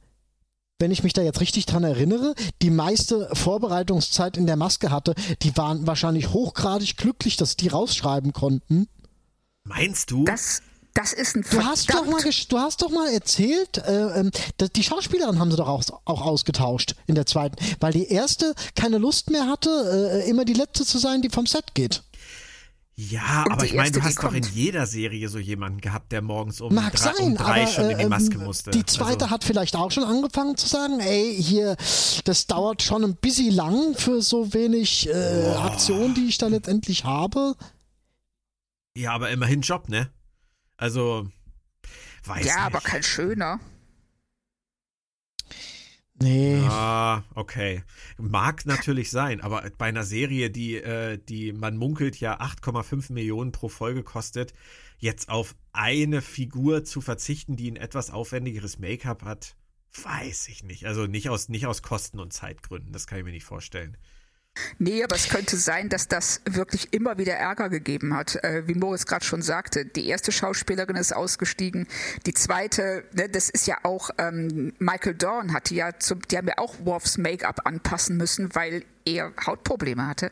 [0.84, 5.15] wenn ich mich da jetzt richtig dran erinnere, die meiste Vorbereitungszeit in der Maske hatte.
[5.41, 8.89] Die waren wahrscheinlich hochgradig glücklich, dass die rausschreiben konnten.
[9.63, 10.26] Meinst du?
[10.26, 10.62] Das,
[10.93, 14.74] das ist ein Du hast doch mal, du hast doch mal erzählt, äh, ähm, dass
[14.74, 18.98] die Schauspielerin haben sie doch auch, auch ausgetauscht in der zweiten, weil die erste keine
[18.98, 19.69] Lust mehr hatte,
[20.26, 22.04] äh, immer die letzte zu sein, die vom Set geht.
[22.95, 26.62] Ja, aber ich meine, du hast doch in jeder Serie so jemanden gehabt, der morgens
[26.62, 28.71] um, Mag drei, sein, um drei aber schon in die äh, Maske ähm, musste.
[28.71, 31.75] die zweite also, hat vielleicht auch schon angefangen zu sagen, ey, hier,
[32.25, 37.03] das dauert schon ein bisschen lang für so wenig äh, Aktion, die ich da letztendlich
[37.03, 37.56] habe.
[38.95, 40.10] Ja, aber immerhin Job, ne?
[40.77, 41.27] Also,
[42.25, 42.65] weiß Ja, nicht.
[42.65, 43.60] aber kein schöner.
[46.21, 46.60] Nee.
[46.67, 47.84] Ah, okay.
[48.17, 53.52] Mag natürlich sein, aber bei einer Serie, die, äh, die man munkelt ja 8,5 Millionen
[53.52, 54.54] pro Folge kostet,
[54.99, 59.56] jetzt auf eine Figur zu verzichten, die ein etwas aufwendigeres Make-up hat,
[60.02, 60.86] weiß ich nicht.
[60.86, 63.97] Also nicht aus, nicht aus Kosten- und Zeitgründen, das kann ich mir nicht vorstellen.
[64.77, 68.35] Nee, aber es könnte sein, dass das wirklich immer wieder Ärger gegeben hat.
[68.43, 71.87] Äh, wie Moritz gerade schon sagte, die erste Schauspielerin ist ausgestiegen.
[72.25, 76.47] Die zweite, ne, das ist ja auch, ähm, Michael Dorn hatte ja, zum, die haben
[76.47, 80.31] ja auch Worfs Make-up anpassen müssen, weil er Hautprobleme hatte.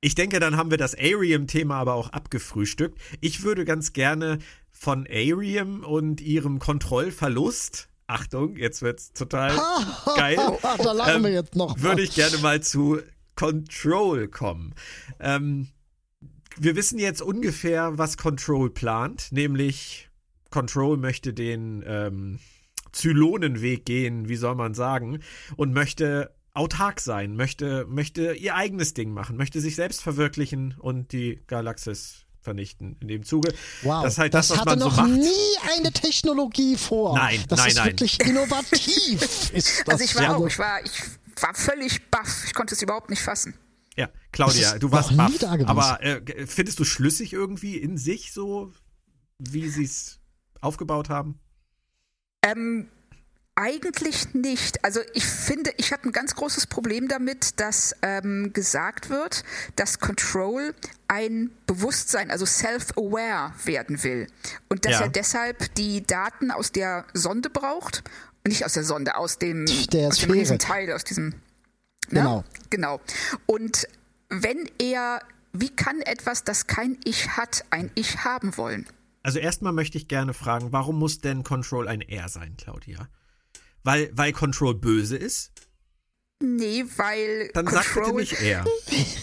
[0.00, 3.00] Ich denke, dann haben wir das Arium-Thema aber auch abgefrühstückt.
[3.20, 4.38] Ich würde ganz gerne
[4.70, 9.56] von Arium und ihrem Kontrollverlust, Achtung, jetzt wird's total
[10.16, 11.80] geil, Ach, da lachen Ähm, wir jetzt noch.
[11.80, 13.00] würde ich gerne mal zu
[13.34, 14.74] Control kommen.
[15.20, 15.68] Ähm,
[16.56, 20.08] wir wissen jetzt ungefähr, was Control plant, nämlich
[20.50, 22.38] Control möchte den ähm,
[22.92, 25.20] Zylonenweg gehen, wie soll man sagen,
[25.56, 31.10] und möchte autark sein, möchte, möchte ihr eigenes Ding machen, möchte sich selbst verwirklichen und
[31.12, 33.52] die Galaxis vernichten in dem Zuge.
[33.82, 35.10] Wow, das ist halt das das, was hatte man so noch macht.
[35.10, 37.16] nie eine Technologie vor.
[37.16, 37.86] Nein, das nein, ist nein.
[37.86, 39.50] wirklich innovativ.
[39.52, 40.92] Ist das Also ich war also- auch, ich war, ich
[41.42, 42.44] war völlig baff.
[42.46, 43.54] Ich konnte es überhaupt nicht fassen.
[43.96, 45.38] Ja, Claudia, du warst baff.
[45.38, 45.68] da gewesen.
[45.68, 48.72] Aber äh, findest du schlüssig irgendwie in sich so,
[49.38, 50.18] wie sie es
[50.60, 51.38] aufgebaut haben?
[52.42, 52.88] Ähm,
[53.56, 54.84] eigentlich nicht.
[54.84, 59.44] Also ich finde, ich habe ein ganz großes Problem damit, dass ähm, gesagt wird,
[59.76, 60.74] dass Control
[61.08, 64.26] ein Bewusstsein, also self-aware werden will.
[64.68, 65.00] Und dass Ja.
[65.02, 68.02] er deshalb die Daten aus der Sonde braucht.
[68.46, 70.32] Nicht aus der Sonde, aus dem, Der aus dem Sphäre.
[70.34, 71.28] Riesenteil, aus diesem.
[71.28, 71.34] Ne?
[72.10, 72.44] Genau.
[72.70, 73.00] Genau.
[73.46, 73.86] Und
[74.28, 75.20] wenn er,
[75.52, 78.86] wie kann etwas, das kein Ich hat, ein Ich haben wollen?
[79.22, 83.08] Also erstmal möchte ich gerne fragen, warum muss denn Control ein R sein, Claudia?
[83.84, 85.52] Weil, weil Control böse ist?
[86.42, 88.64] Nee, weil Dann Control, nicht R.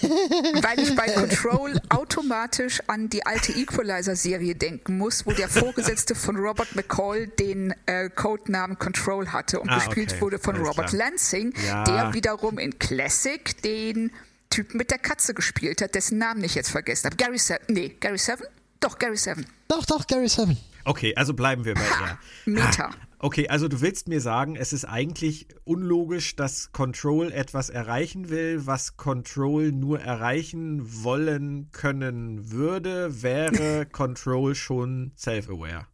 [0.61, 6.37] weil ich bei Control automatisch an die alte Equalizer-Serie denken muss, wo der Vorgesetzte von
[6.37, 10.21] Robert McCall den äh, Codenamen Control hatte und Ah, gespielt okay.
[10.21, 11.09] wurde von Alles Robert klar.
[11.09, 11.83] Lansing, Ja.
[11.83, 14.11] der wiederum in Classic den
[14.49, 17.17] Typen mit der Katze gespielt hat, dessen Namen ich jetzt vergessen habe.
[17.17, 17.61] Gary Seven.
[17.67, 18.45] Nee, Gary Seven?
[18.79, 19.45] Doch, Gary Seven.
[19.67, 20.57] Doch, doch, Gary Seven.
[20.85, 22.17] Okay, also bleiben wir bei R.
[22.45, 22.89] Meta.
[23.23, 28.65] Okay, also du willst mir sagen, es ist eigentlich unlogisch, dass Control etwas erreichen will,
[28.65, 35.85] was Control nur erreichen wollen können würde, wäre Control schon self-aware.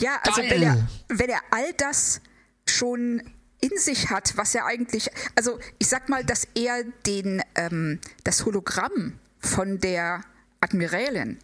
[0.00, 2.20] Ja, also wenn er, wenn er all das
[2.68, 3.22] schon
[3.60, 8.44] in sich hat, was er eigentlich, also ich sag mal, dass er den, ähm, das
[8.44, 10.24] Hologramm von der
[10.60, 11.38] Admiralin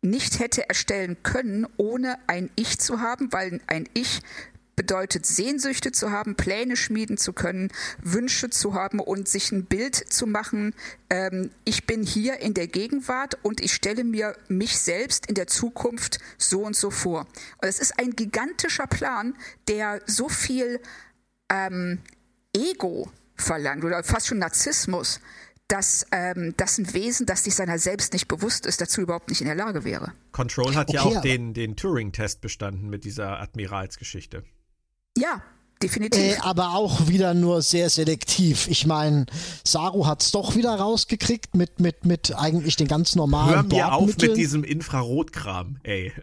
[0.00, 4.20] nicht hätte erstellen können, ohne ein Ich zu haben, weil ein Ich
[4.76, 9.94] bedeutet Sehnsüchte zu haben, Pläne schmieden zu können, Wünsche zu haben und sich ein Bild
[9.96, 10.74] zu machen,
[11.08, 15.46] ähm, ich bin hier in der Gegenwart und ich stelle mir mich selbst in der
[15.46, 17.20] Zukunft so und so vor.
[17.62, 19.34] Und es ist ein gigantischer Plan,
[19.66, 20.80] der so viel
[21.50, 22.00] ähm,
[22.54, 25.20] Ego verlangt oder fast schon Narzissmus,
[25.68, 29.40] dass, ähm, dass ein Wesen, das sich seiner selbst nicht bewusst ist, dazu überhaupt nicht
[29.40, 30.12] in der Lage wäre.
[30.32, 34.44] Control hat ja Okay, auch aber- den, den Turing-Test bestanden mit dieser Admiralsgeschichte.
[35.16, 35.42] Ja,
[35.82, 36.20] definitiv.
[36.20, 38.68] Äh, aber auch wieder nur sehr selektiv.
[38.68, 39.26] Ich meine,
[39.64, 44.16] Saru hat's doch wieder rausgekriegt mit, mit, mit eigentlich den ganz normalen Hör mir auf
[44.18, 46.12] mit diesem Infrarotkram, ey.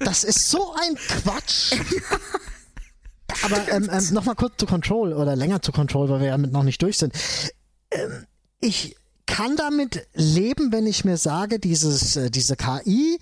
[0.00, 1.72] Das ist so ein Quatsch.
[3.44, 6.62] Aber ähm, ähm, nochmal kurz zu Control oder länger zu Control, weil wir damit noch
[6.62, 7.14] nicht durch sind.
[7.90, 8.26] Ähm,
[8.60, 13.18] ich kann damit leben, wenn ich mir sage, dieses, äh, diese KI,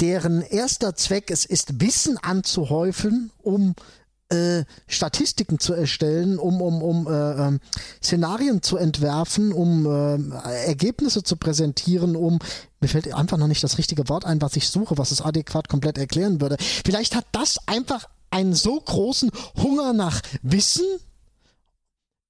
[0.00, 3.74] deren erster Zweck es ist, Wissen anzuhäufen, um
[4.30, 7.60] äh, Statistiken zu erstellen, um, um, um äh, ähm,
[8.02, 12.38] Szenarien zu entwerfen, um ähm, Ergebnisse zu präsentieren, um
[12.80, 15.68] mir fällt einfach noch nicht das richtige Wort ein, was ich suche, was es adäquat
[15.68, 16.56] komplett erklären würde.
[16.58, 20.84] Vielleicht hat das einfach einen so großen Hunger nach Wissen,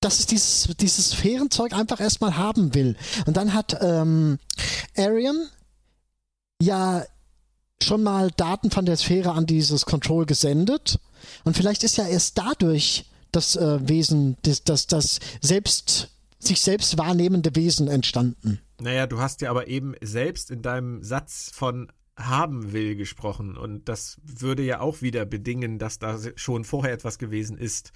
[0.01, 2.97] dass es dieses, dieses Sphärenzeug einfach erstmal haben will.
[3.27, 4.39] Und dann hat ähm,
[4.97, 5.49] Arian
[6.61, 7.05] ja
[7.83, 10.99] schon mal Daten von der Sphäre an dieses Control gesendet.
[11.45, 16.99] Und vielleicht ist ja erst dadurch das äh, Wesen, das, das, das selbst, sich selbst
[16.99, 18.61] wahrnehmende Wesen entstanden.
[18.81, 23.89] Naja, du hast ja aber eben selbst in deinem Satz von haben will gesprochen und
[23.89, 27.93] das würde ja auch wieder bedingen, dass da schon vorher etwas gewesen ist,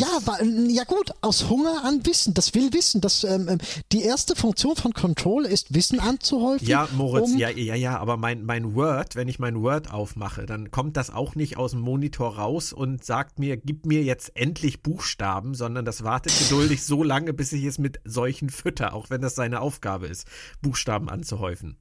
[0.00, 2.34] Ja, wa- ja gut, aus Hunger an Wissen.
[2.34, 3.00] Das will Wissen.
[3.00, 3.58] Das, ähm, ähm,
[3.92, 6.66] die erste Funktion von Control ist, Wissen anzuhäufen.
[6.66, 10.46] Ja, Moritz, um, ja, ja, ja, aber mein, mein Word, wenn ich mein Word aufmache,
[10.46, 14.32] dann kommt das auch nicht aus dem Monitor raus und sagt mir, gib mir jetzt
[14.34, 19.10] endlich Buchstaben, sondern das wartet geduldig so lange, bis ich es mit solchen fütter, auch
[19.10, 20.26] wenn das seine Aufgabe ist,
[20.62, 21.76] Buchstaben anzuhäufen.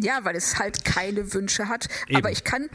[0.00, 1.88] Ja, weil es halt keine Wünsche hat.
[2.06, 2.18] Eben.
[2.18, 2.68] Aber ich kann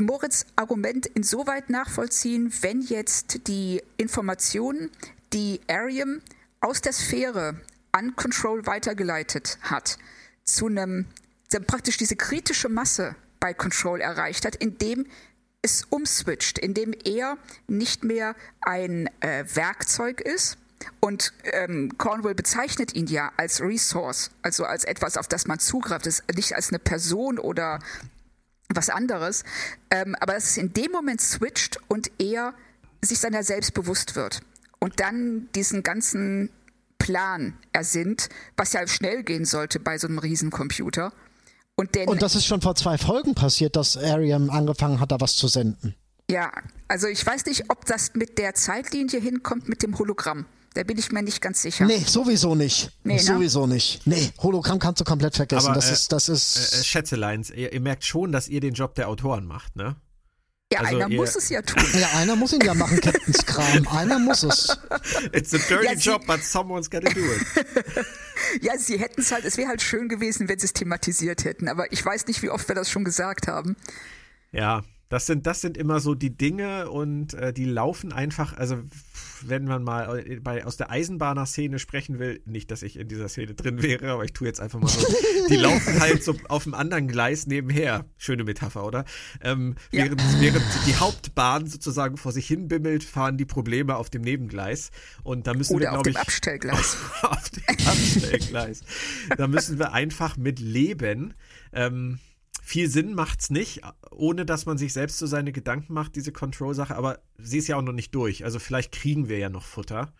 [0.00, 4.90] Moritz Argument insoweit nachvollziehen, wenn jetzt die Informationen,
[5.32, 6.20] die Arium
[6.60, 7.60] aus der Sphäre
[7.92, 9.98] an Control weitergeleitet hat,
[10.44, 11.06] zu einem,
[11.66, 15.06] praktisch diese kritische Masse bei Control erreicht hat, indem
[15.62, 17.36] es umswitcht, indem er
[17.68, 20.56] nicht mehr ein äh, Werkzeug ist.
[21.00, 26.06] Und ähm, Cornwall bezeichnet ihn ja als Resource, also als etwas, auf das man zugreift,
[26.06, 27.80] ist nicht als eine Person oder
[28.74, 29.44] was anderes.
[29.90, 32.54] Ähm, aber dass es in dem Moment switcht und er
[33.02, 34.40] sich seiner selbst bewusst wird
[34.78, 36.50] und dann diesen ganzen
[36.98, 41.12] Plan ersinnt, was ja schnell gehen sollte bei so einem Riesencomputer.
[41.76, 45.20] Und, den, Und das ist schon vor zwei Folgen passiert, dass Ariam angefangen hat, da
[45.20, 45.94] was zu senden.
[46.30, 46.52] ja,
[46.88, 50.44] also ich weiß nicht, ob das mit der Zeitlinie hinkommt mit dem Hologramm.
[50.74, 51.84] Da bin ich mir nicht ganz sicher.
[51.86, 52.92] Nee, sowieso nicht.
[53.02, 53.20] Nee, ne?
[53.20, 54.06] sowieso nicht.
[54.06, 55.66] Nee, Hologramm kannst du komplett vergessen.
[55.66, 56.74] Aber, das äh, ist, das ist.
[56.80, 59.96] Äh, Schätzeleins, ihr, ihr merkt schon, dass ihr den Job der Autoren macht, ne?
[60.72, 61.82] ja, also einer ihr- muss es ja tun.
[62.00, 63.88] ja, einer muss ihn ja machen, Captain Skram.
[63.88, 64.68] Einer muss es.
[65.32, 68.06] It's a dirty Ja, sie- job, but someone's gotta do it.
[68.62, 71.68] Ja, sie hätten es halt, es wäre halt schön gewesen, wenn sie es thematisiert hätten,
[71.68, 73.76] aber ich weiß nicht, wie oft wir das schon gesagt haben.
[74.50, 78.78] Ja, das sind, das sind immer so die Dinge und äh, die laufen einfach, also
[79.42, 83.28] wenn man mal äh, bei, aus der Eisenbahner-Szene sprechen will, nicht, dass ich in dieser
[83.28, 85.04] Szene drin wäre, aber ich tue jetzt einfach mal so,
[85.48, 88.04] die laufen halt so auf einem anderen Gleis nebenher.
[88.18, 89.04] Schöne Metapher, oder?
[89.42, 90.04] Ähm, Ja.
[90.04, 94.90] während, während die Hauptbahn sozusagen vor sich hin bimmelt, fahren die Probleme auf dem Nebengleis
[95.24, 96.96] und da müssen wir, Oder auf glaube dem ich, Abstellgleis.
[97.22, 98.82] auf dem Abstellgleis.
[99.36, 101.34] Da müssen wir einfach mit leben.
[101.72, 102.20] Ähm,
[102.70, 103.80] viel Sinn macht's nicht,
[104.12, 107.76] ohne dass man sich selbst so seine Gedanken macht, diese Control-Sache, aber sie ist ja
[107.76, 108.44] auch noch nicht durch.
[108.44, 110.12] Also vielleicht kriegen wir ja noch Futter.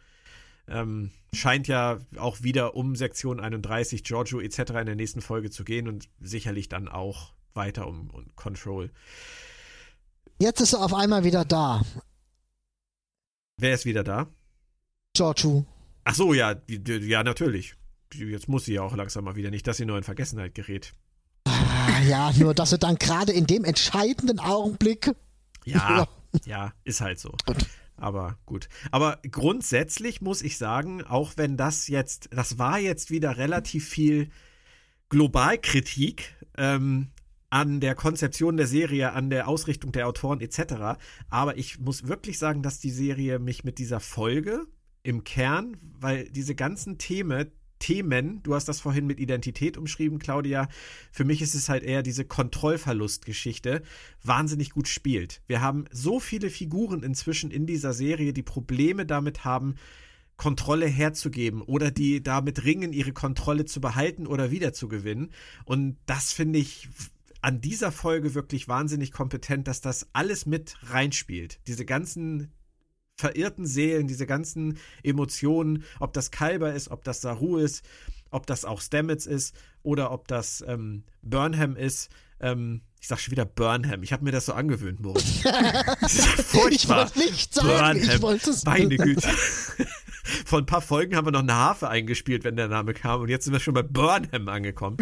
[0.67, 4.59] Ähm, scheint ja auch wieder um Sektion 31, Giorgio etc.
[4.81, 8.91] in der nächsten Folge zu gehen und sicherlich dann auch weiter um, um Control.
[10.41, 11.83] Jetzt ist er auf einmal wieder da.
[13.59, 14.27] Wer ist wieder da?
[15.15, 15.67] Giorgio.
[16.03, 17.77] Ach so, ja, ja, natürlich.
[18.13, 20.95] Jetzt muss sie ja auch langsam mal wieder, nicht, dass sie nur in Vergessenheit gerät.
[22.07, 25.15] Ja, nur dass er dann gerade in dem entscheidenden Augenblick.
[25.65, 26.09] Ja,
[26.45, 27.35] ja, ist halt so.
[27.47, 27.67] Gut.
[27.97, 28.69] Aber gut.
[28.91, 34.31] Aber grundsätzlich muss ich sagen, auch wenn das jetzt, das war jetzt wieder relativ viel
[35.11, 37.09] Globalkritik ähm,
[37.51, 40.99] an der Konzeption der Serie, an der Ausrichtung der Autoren etc.
[41.29, 44.67] Aber ich muss wirklich sagen, dass die Serie mich mit dieser Folge
[45.03, 50.69] im Kern, weil diese ganzen Themen, Themen, du hast das vorhin mit Identität umschrieben, Claudia,
[51.11, 53.83] für mich ist es halt eher diese Kontrollverlustgeschichte,
[54.23, 55.43] wahnsinnig gut spielt.
[55.49, 59.75] Wir haben so viele Figuren inzwischen in dieser Serie, die Probleme damit haben,
[60.37, 65.33] Kontrolle herzugeben oder die damit ringen, ihre Kontrolle zu behalten oder wiederzugewinnen.
[65.65, 66.89] Und das finde ich
[67.43, 71.61] an dieser Folge wirklich wahnsinnig kompetent, dass das alles mit reinspielt.
[71.67, 72.53] Diese ganzen
[73.21, 77.85] verirrten Seelen, diese ganzen Emotionen, ob das Kalber ist, ob das Saru ist,
[78.31, 82.11] ob das auch Stamets ist oder ob das ähm, Burnham ist.
[82.41, 84.03] Ähm, ich sag schon wieder Burnham.
[84.03, 85.43] Ich habe mir das so angewöhnt, Moritz.
[85.43, 86.71] Das ist furchtbar.
[87.11, 88.23] Ich wollte nicht sagen, ich Burnham.
[88.23, 89.29] wollte es- Meine Güte.
[90.45, 93.23] Vor ein paar Folgen haben wir noch eine Harfe eingespielt, wenn der Name kam.
[93.23, 94.99] Und jetzt sind wir schon bei Burnham angekommen.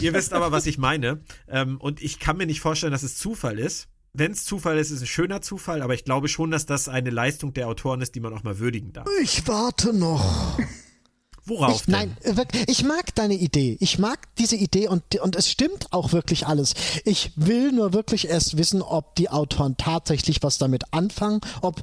[0.00, 1.20] Ihr wisst aber, was ich meine.
[1.48, 3.88] Ähm, und ich kann mir nicht vorstellen, dass es Zufall ist.
[4.16, 6.88] Wenn es Zufall ist, ist es ein schöner Zufall, aber ich glaube schon, dass das
[6.88, 9.08] eine Leistung der Autoren ist, die man auch mal würdigen darf.
[9.20, 10.56] Ich warte noch.
[11.46, 13.76] Worauf Ich, nein, äh, wirklich, ich mag deine Idee.
[13.80, 16.74] Ich mag diese Idee und, und es stimmt auch wirklich alles.
[17.04, 21.82] Ich will nur wirklich erst wissen, ob die Autoren tatsächlich was damit anfangen, ob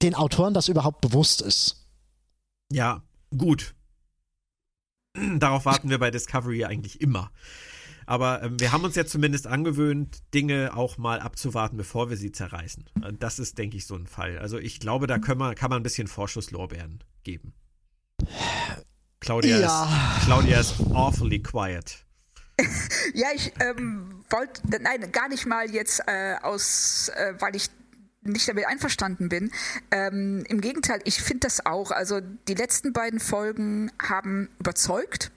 [0.00, 1.88] den Autoren das überhaupt bewusst ist.
[2.70, 3.02] Ja,
[3.36, 3.74] gut.
[5.38, 7.30] Darauf warten wir bei Discovery eigentlich immer.
[8.06, 12.32] Aber ähm, wir haben uns ja zumindest angewöhnt, Dinge auch mal abzuwarten, bevor wir sie
[12.32, 12.84] zerreißen.
[13.18, 14.38] Das ist, denke ich, so ein Fall.
[14.38, 17.54] Also ich glaube, da können wir, kann man ein bisschen Vorschusslorbeeren geben.
[19.20, 20.16] Claudia, Ja.
[20.18, 22.04] ist, Claudia ist awfully quiet.
[23.14, 27.68] Ja, ich ähm, wollte, nein, gar nicht mal jetzt äh, aus, äh, weil ich
[28.22, 29.50] nicht damit einverstanden bin.
[29.90, 31.90] Ähm, Im Gegenteil, ich finde das auch.
[31.90, 35.30] Also die letzten beiden Folgen haben überzeugt.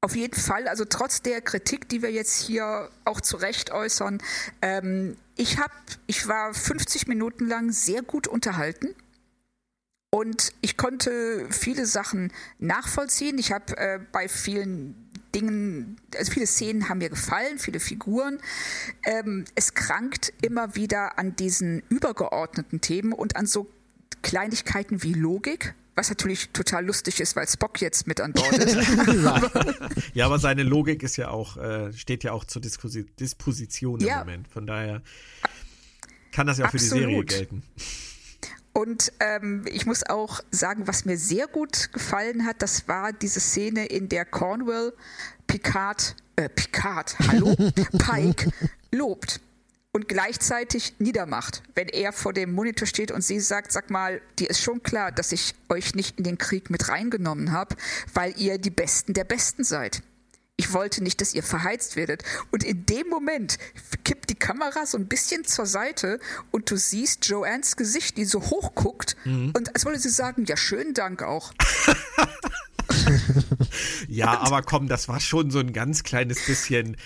[0.00, 4.22] Auf jeden Fall, also trotz der Kritik, die wir jetzt hier auch zu Recht äußern,
[4.62, 5.72] ähm, ich hab,
[6.06, 8.94] ich war 50 Minuten lang sehr gut unterhalten.
[10.10, 13.38] Und ich konnte viele Sachen nachvollziehen.
[13.38, 14.94] Ich habe äh, bei vielen
[15.34, 18.38] Dingen, also viele Szenen haben mir gefallen, viele Figuren.
[19.04, 23.68] Ähm, es krankt immer wieder an diesen übergeordneten Themen und an so
[24.22, 28.76] Kleinigkeiten wie Logik, was natürlich total lustig ist, weil Spock jetzt mit an Bord ist.
[30.14, 34.06] Ja, aber seine Logik ist ja auch, äh, steht ja auch zur Disposi Disposition im
[34.06, 34.20] Ja.
[34.20, 34.46] Moment.
[34.48, 35.02] Von daher
[36.32, 37.64] kann das ja auch für die Serie gelten.
[38.72, 43.40] Und ähm, ich muss auch sagen, was mir sehr gut gefallen hat, das war diese
[43.40, 44.92] Szene, in der Cornwell
[45.48, 47.56] Picard, äh, Picard, hallo,
[47.98, 48.52] Pike
[48.92, 49.40] lobt
[49.98, 54.48] und gleichzeitig niedermacht, wenn er vor dem Monitor steht und sie sagt, sag mal, dir
[54.48, 57.74] ist schon klar, dass ich euch nicht in den Krieg mit reingenommen habe,
[58.14, 60.04] weil ihr die Besten der Besten seid.
[60.56, 62.22] Ich wollte nicht, dass ihr verheizt werdet.
[62.52, 63.58] Und in dem Moment
[64.04, 66.20] kippt die Kamera so ein bisschen zur Seite
[66.52, 70.56] und du siehst Joannes Gesicht, die so hoch guckt und als wollte sie sagen, ja,
[70.56, 71.52] schönen Dank auch.
[74.08, 76.96] Ja, aber komm, das war schon so ein ganz kleines bisschen.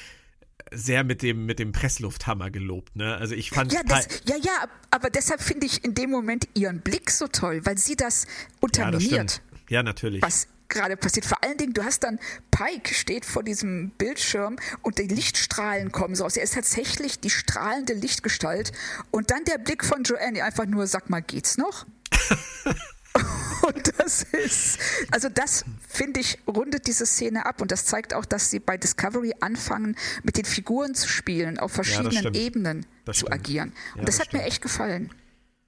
[0.74, 3.16] Sehr mit dem, mit dem Presslufthammer gelobt, ne?
[3.16, 3.72] Also ich fand.
[3.72, 7.60] Ja, das, ja, ja, aber deshalb finde ich in dem Moment ihren Blick so toll,
[7.64, 8.26] weil sie das
[8.60, 9.42] unterminiert.
[9.68, 10.22] Ja, ja natürlich.
[10.22, 11.26] Was gerade passiert.
[11.26, 12.18] Vor allen Dingen, du hast dann
[12.50, 16.36] Pike steht vor diesem Bildschirm und die Lichtstrahlen kommen so aus.
[16.36, 18.72] Er ist tatsächlich die strahlende Lichtgestalt.
[19.10, 21.86] Und dann der Blick von Joanne, einfach nur, sag mal, geht's noch?
[23.66, 24.78] Und das ist,
[25.12, 28.76] also das finde ich, rundet diese Szene ab und das zeigt auch, dass sie bei
[28.76, 32.36] Discovery anfangen, mit den Figuren zu spielen, auf verschiedenen stimmt.
[32.36, 33.34] Ebenen Das zu stimmt.
[33.40, 33.68] agieren.
[33.94, 34.52] Und Ja, das, das hat mir stimmt.
[34.52, 35.10] echt gefallen.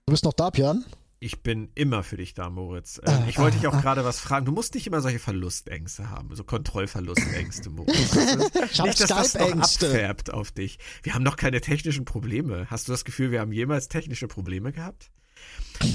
[0.06, 0.84] Du bist noch da, Björn?
[1.20, 3.00] Ich bin immer für dich da, Moritz.
[3.02, 4.44] Äh, ich wollte dich auch gerade was fragen.
[4.44, 7.94] Du musst nicht immer solche Verlustängste haben, so Kontrollverlustängste, Moritz.
[8.72, 10.78] Ich nicht, dass das noch abfärbt auf dich.
[11.02, 12.66] Wir haben doch keine technischen Probleme.
[12.70, 15.10] Hast du das Gefühl, wir haben jemals technische Probleme gehabt?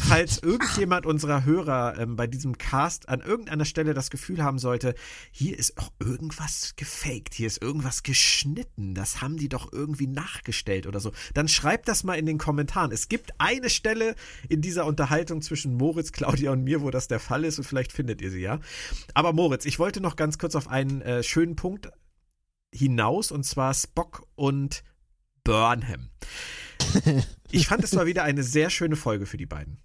[0.02, 4.94] Falls irgendjemand unserer Hörer ähm, bei diesem Cast an irgendeiner Stelle das Gefühl haben sollte,
[5.32, 10.86] hier ist auch irgendwas gefaked, hier ist irgendwas geschnitten, das haben die doch irgendwie nachgestellt
[10.86, 12.92] oder so, dann schreibt das mal in den Kommentaren.
[12.92, 14.16] Es gibt eine Stelle
[14.50, 17.94] in dieser Unterhaltung zwischen Moritz, Claudia und mir, wo das der Fall ist und vielleicht
[17.94, 18.60] findet ihr sie ja.
[19.14, 21.90] Aber Moritz, ich wollte noch ganz kurz auf einen äh, schönen Punkt
[22.74, 24.84] hinaus und zwar Spock und
[25.44, 26.10] Burnham.
[27.52, 29.80] Ich fand es war wieder eine sehr schöne Folge für die beiden.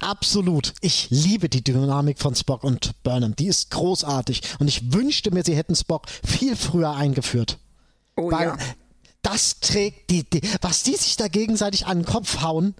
[0.00, 0.74] Absolut.
[0.80, 3.34] Ich liebe die Dynamik von Spock und Burnham.
[3.36, 4.42] Die ist großartig.
[4.58, 7.58] Und ich wünschte mir, sie hätten Spock viel früher eingeführt.
[8.16, 8.58] Oh Weil ja.
[9.22, 12.74] das trägt die, die, was die sich da gegenseitig an den Kopf hauen,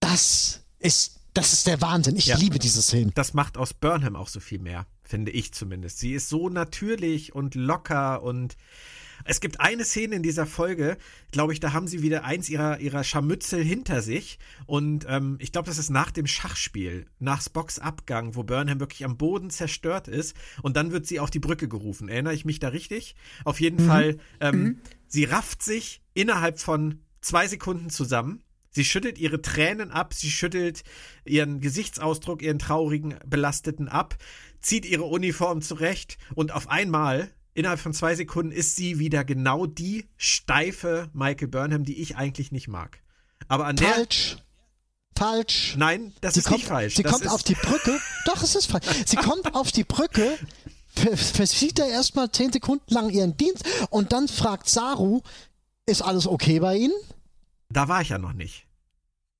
[0.00, 2.16] das ist, das ist der Wahnsinn.
[2.16, 2.36] Ich Ja.
[2.36, 3.12] liebe diese Szenen.
[3.14, 5.98] Das macht aus Burnham auch so viel mehr, finde ich zumindest.
[6.00, 8.56] Sie ist so natürlich und locker und
[9.26, 10.96] es gibt eine Szene in dieser Folge,
[11.32, 14.38] glaube ich, da haben sie wieder eins ihrer, ihrer Scharmützel hinter sich.
[14.66, 19.04] Und ähm, ich glaube, das ist nach dem Schachspiel, nach Spocks Abgang, wo Burnham wirklich
[19.04, 20.36] am Boden zerstört ist.
[20.62, 22.08] Und dann wird sie auf die Brücke gerufen.
[22.08, 23.16] Erinnere ich mich da richtig?
[23.44, 28.42] Auf jeden Fall, ähm, sie rafft sich innerhalb von zwei Sekunden zusammen.
[28.70, 30.84] Sie schüttelt ihre Tränen ab, sie schüttelt
[31.24, 34.18] ihren Gesichtsausdruck, ihren traurigen, belasteten ab,
[34.60, 39.66] zieht ihre Uniform zurecht und auf einmal, innerhalb von zwei Sekunden, ist sie wieder genau
[39.66, 43.00] die steife Michael Burnham, die ich eigentlich nicht mag.
[43.48, 43.88] Aber an der.
[43.88, 44.36] Falsch.
[45.18, 45.74] Falsch.
[45.78, 46.94] Nein, das Sie ist kommt, nicht falsch.
[46.96, 47.98] sie das kommt auf die Brücke.
[48.26, 48.84] Doch, es ist falsch.
[49.06, 50.36] Sie kommt auf die Brücke,
[50.94, 55.22] ver- versieht da erstmal zehn Sekunden lang ihren Dienst und dann fragt Saru,
[55.86, 56.94] ist alles okay bei Ihnen?
[57.70, 58.65] Da war ich ja noch nicht.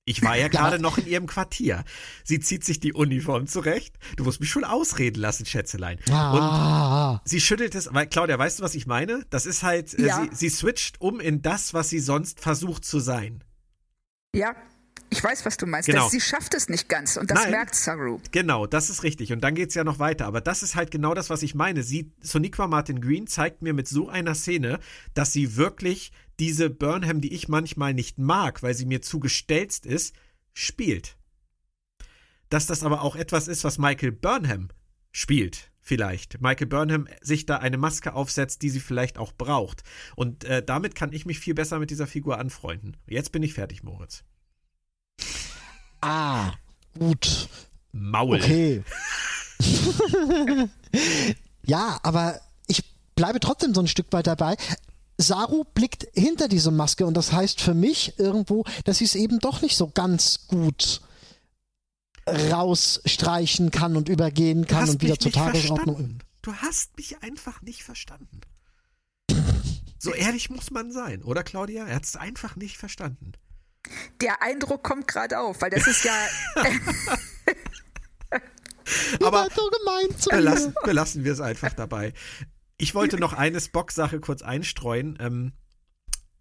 [0.08, 1.84] Ich war ja gerade noch in ihrem Quartier.
[2.24, 3.96] Sie zieht sich die Uniform zurecht.
[4.16, 5.98] Du musst mich schon ausreden lassen, Schätzelein.
[6.08, 9.26] Und Ah, Sie schüttelt es, weil Claudia, weißt du, was ich meine?
[9.30, 10.22] Das ist halt, äh, Ja.
[10.22, 13.42] sie, sie switcht um in das, was sie sonst versucht zu sein.
[14.34, 14.54] Ja,
[15.08, 15.86] ich weiß, was du meinst.
[15.86, 16.04] Genau.
[16.04, 17.52] Das, sie schafft es nicht ganz und das Nein.
[17.52, 18.20] merkt Saru.
[18.32, 19.32] Genau, das ist richtig.
[19.32, 20.26] Und dann geht's ja noch weiter.
[20.26, 21.82] Aber das ist halt genau das, was ich meine.
[21.82, 24.80] Sie, Soniqua Martin Green zeigt mir mit so einer Szene,
[25.14, 29.86] dass sie wirklich diese Burnham, die ich manchmal nicht mag, weil sie mir zu gestelzt
[29.86, 30.14] ist,
[30.52, 31.16] spielt.
[32.48, 34.68] Dass das aber auch etwas ist, was Michael Burnham
[35.12, 36.40] spielt, vielleicht.
[36.40, 39.82] Michael Burnham sich da eine Maske aufsetzt, die sie vielleicht auch braucht.
[40.14, 42.96] Und äh, damit kann ich mich viel besser mit dieser Figur anfreunden.
[43.06, 44.24] Jetzt bin ich fertig, Moritz.
[46.00, 46.52] Ah,
[46.98, 47.48] gut.
[47.92, 48.36] Maul.
[48.36, 48.82] Okay.
[51.64, 52.82] ja, aber ich
[53.14, 54.56] bleibe trotzdem so ein Stück weit dabei.
[55.18, 59.38] Saru blickt hinter diese Maske und das heißt für mich irgendwo, dass sie es eben
[59.38, 61.00] doch nicht so ganz gut
[62.28, 66.18] rausstreichen kann und übergehen kann und wieder zur Tagesordnung.
[66.42, 68.40] Du hast mich einfach nicht verstanden.
[69.98, 71.86] So ehrlich muss man sein, oder Claudia?
[71.86, 73.32] Er hat es einfach nicht verstanden.
[74.20, 76.12] Der Eindruck kommt gerade auf, weil das ist ja.
[79.22, 82.12] Aber so gemein zu belassen, belassen wir es einfach dabei.
[82.78, 85.18] Ich wollte noch eine Spock-Sache kurz einstreuen.
[85.20, 85.52] Ähm,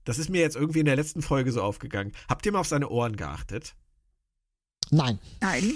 [0.03, 2.11] das ist mir jetzt irgendwie in der letzten Folge so aufgegangen.
[2.29, 3.75] Habt ihr mal auf seine Ohren geachtet?
[4.91, 5.19] Nein.
[5.41, 5.73] Nein.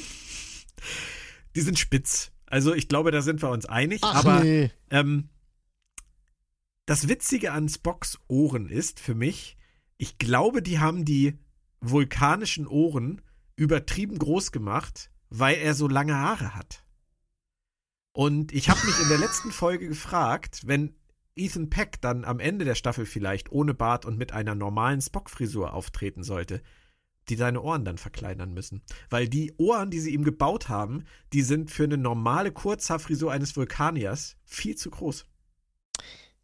[1.55, 2.31] Die sind spitz.
[2.45, 4.01] Also ich glaube, da sind wir uns einig.
[4.03, 4.71] Ach aber nee.
[4.91, 5.29] Ähm,
[6.85, 9.57] das Witzige an Spocks Ohren ist für mich,
[9.97, 11.37] ich glaube, die haben die
[11.81, 13.21] vulkanischen Ohren
[13.55, 16.83] übertrieben groß gemacht, weil er so lange Haare hat.
[18.11, 20.95] Und ich habe mich in der letzten Folge gefragt, wenn
[21.35, 25.73] Ethan Peck dann am Ende der Staffel vielleicht ohne Bart und mit einer normalen Spock-Frisur
[25.73, 26.61] auftreten sollte,
[27.29, 28.81] die seine Ohren dann verkleinern müssen.
[29.09, 33.55] Weil die Ohren, die sie ihm gebaut haben, die sind für eine normale Kurzhaarfrisur eines
[33.55, 35.25] Vulkaniers viel zu groß.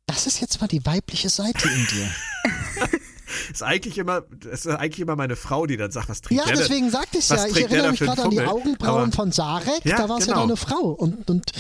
[0.06, 2.12] Das ist jetzt mal die weibliche Seite in dir.
[3.52, 6.56] Ist eigentlich immer, ist eigentlich immer meine Frau, die dann sagt, was trägt Ja, der
[6.58, 7.46] deswegen sagte ich ja.
[7.46, 8.42] Ich erinnere da mich gerade an die?
[8.42, 9.84] Augenbrauen Aber- von Sarek.
[9.84, 10.38] Ja, da war es genau.
[10.38, 10.90] ja deine Frau.
[10.92, 11.52] Und, und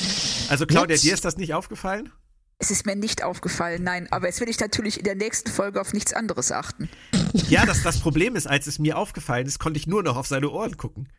[0.49, 2.11] Also Claudia, jetzt- dir ist das nicht aufgefallen?
[2.57, 5.81] Es ist mir nicht aufgefallen, nein, aber jetzt will ich natürlich in der nächsten Folge
[5.81, 6.89] auf nichts anderes achten.
[7.49, 10.25] Ja, das, das Problem ist, als es mir aufgefallen ist, konnte ich nur noch auf
[10.27, 11.09] seine Ohren gucken.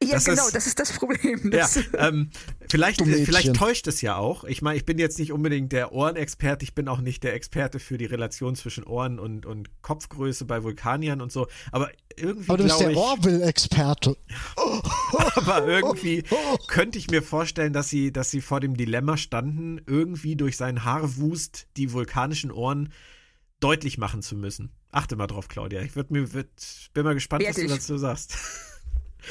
[0.00, 1.50] Ja, Das genau, ist- das ist das Problem.
[1.52, 2.30] Ja, Das, ähm,
[2.70, 3.26] vielleicht, Mädchen.
[3.26, 4.44] vielleicht täuscht es ja auch.
[4.44, 7.80] Ich meine, ich bin jetzt nicht unbedingt der Ohrenexperte, ich bin auch nicht der Experte
[7.80, 11.48] für die Relation zwischen Ohren und, und Kopfgröße bei Vulkaniern und so.
[11.72, 14.16] Aber irgendwie Aber du bist der ich, Orville-Experte.
[15.34, 16.22] aber irgendwie
[16.68, 20.84] könnte ich mir vorstellen, dass sie, dass sie vor dem Dilemma standen, irgendwie durch seinen
[20.84, 22.92] Haarwust die vulkanischen Ohren
[23.60, 24.70] deutlich machen zu müssen.
[24.92, 25.82] Achte mal drauf, Claudia.
[25.82, 26.48] Ich würd mir, würd,
[26.94, 28.36] bin mal gespannt, was du dazu sagst.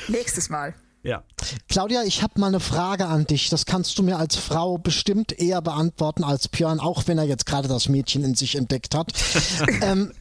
[0.07, 0.73] Nächstes Mal.
[1.03, 1.23] Ja.
[1.69, 3.49] Claudia, ich habe mal eine Frage an dich.
[3.49, 7.45] Das kannst du mir als Frau bestimmt eher beantworten als Björn, auch wenn er jetzt
[7.45, 9.13] gerade das Mädchen in sich entdeckt hat.
[9.81, 10.11] ähm,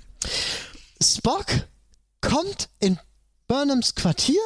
[1.03, 1.47] Spock
[2.21, 2.99] kommt in
[3.49, 4.41] Burnhams Quartier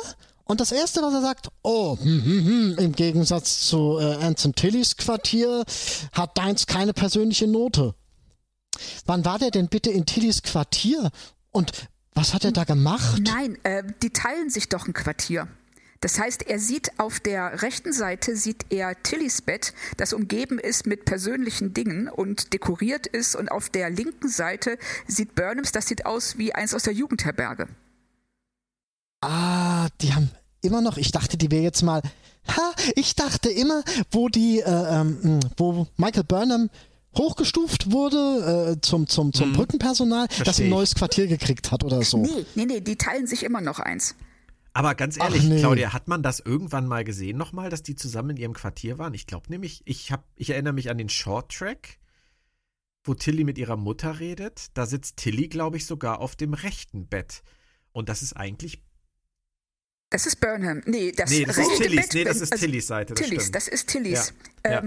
[0.45, 4.55] und das Erste, was er sagt, oh, hm, hm, hm, im Gegensatz zu äh, Anson
[4.55, 5.65] Tillys Quartier
[6.13, 7.95] hat deins keine persönliche Note.
[9.07, 11.11] Wann war der denn bitte in Tillys Quartier
[11.53, 11.73] und
[12.15, 13.21] was hat er da gemacht?
[13.23, 15.49] Nein, äh, die teilen sich doch ein Quartier.
[16.01, 20.87] Das heißt, er sieht auf der rechten Seite sieht er Tillys Bett, das umgeben ist
[20.87, 26.07] mit persönlichen Dingen und dekoriert ist, und auf der linken Seite sieht Burnhams, das sieht
[26.07, 27.69] aus wie eins aus der Jugendherberge.
[29.21, 30.31] Ah, die haben
[30.63, 32.01] immer noch, ich dachte, die wäre jetzt mal,
[32.49, 36.71] ha, ich dachte immer, wo die, äh, ähm, wo Michael Burnham
[37.17, 40.71] hochgestuft wurde äh, zum, zum, zum Brückenpersonal, dass sie Versteh ein ich.
[40.71, 42.19] neues Quartier gekriegt hat oder so.
[42.19, 44.15] Nee, nee, nee, die teilen sich immer noch eins.
[44.73, 45.59] Aber ganz ehrlich, nee.
[45.59, 49.15] Claudia, hat man das irgendwann mal gesehen nochmal, dass die zusammen in ihrem Quartier waren?
[49.15, 51.99] Ich glaube nämlich, ich, hab, ich erinnere mich an den Short Track,
[53.03, 54.69] wo Tilly mit ihrer Mutter redet.
[54.75, 57.43] Da sitzt Tilly, glaube ich, sogar auf dem rechten Bett.
[57.93, 58.81] Und das ist eigentlich.
[60.11, 60.83] Das ist Burnham.
[60.87, 62.01] Nee, das, Nee, das ist Tillys.
[62.03, 63.15] Bett, Nee, das ist also Tillys Seite.
[63.15, 63.55] Das Tillys, stimmt.
[63.57, 64.35] das ist Tillys.
[64.65, 64.83] Ja, ja.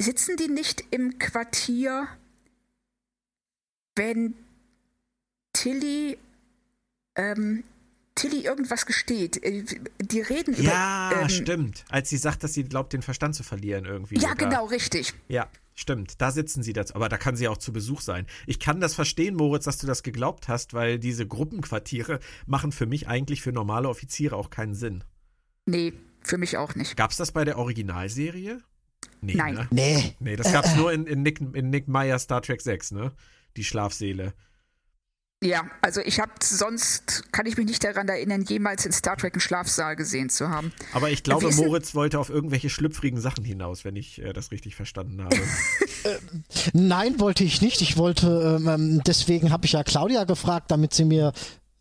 [0.00, 2.06] Sitzen die nicht im Quartier,
[3.96, 4.34] wenn
[5.52, 6.16] Tilly,
[7.16, 7.64] ähm,
[8.14, 9.42] Tilly irgendwas gesteht?
[9.42, 9.64] Äh,
[10.00, 10.62] Die reden über.
[10.62, 11.84] ja, ähm, stimmt.
[11.88, 14.16] Als sie sagt, dass sie glaubt, den Verstand zu verlieren irgendwie.
[14.16, 14.36] Ja, sogar.
[14.48, 15.14] genau, richtig.
[15.26, 16.20] Ja, stimmt.
[16.20, 16.94] Da sitzen sie dazu.
[16.94, 18.26] Aber da kann sie auch zu Besuch sein.
[18.46, 22.86] Ich kann das verstehen, Moritz, dass du das geglaubt hast, weil diese Gruppenquartiere machen für
[22.86, 25.02] mich eigentlich für normale Offiziere auch keinen Sinn.
[25.66, 26.96] Nee, für mich auch nicht.
[26.96, 28.60] Gab's das bei der Originalserie?
[29.20, 29.54] Nee, Nein.
[29.54, 29.68] Ne?
[29.70, 30.16] Nee.
[30.20, 33.12] Nee, das gab's nur in, in, Nick, in Nick Meyer Star Trek 6, ne?
[33.56, 34.34] Die Schlafsäle.
[35.42, 39.34] Ja, also ich habe sonst, kann ich mich nicht daran erinnern, jemals in Star Trek
[39.34, 40.72] einen Schlafsaal gesehen zu haben.
[40.92, 44.74] Aber ich glaube, Moritz wollte auf irgendwelche schlüpfrigen Sachen hinaus, wenn ich äh, das richtig
[44.74, 45.36] verstanden habe.
[46.72, 47.82] Nein, wollte ich nicht.
[47.82, 51.32] Ich wollte, ähm, deswegen habe ich ja Claudia gefragt, damit sie mir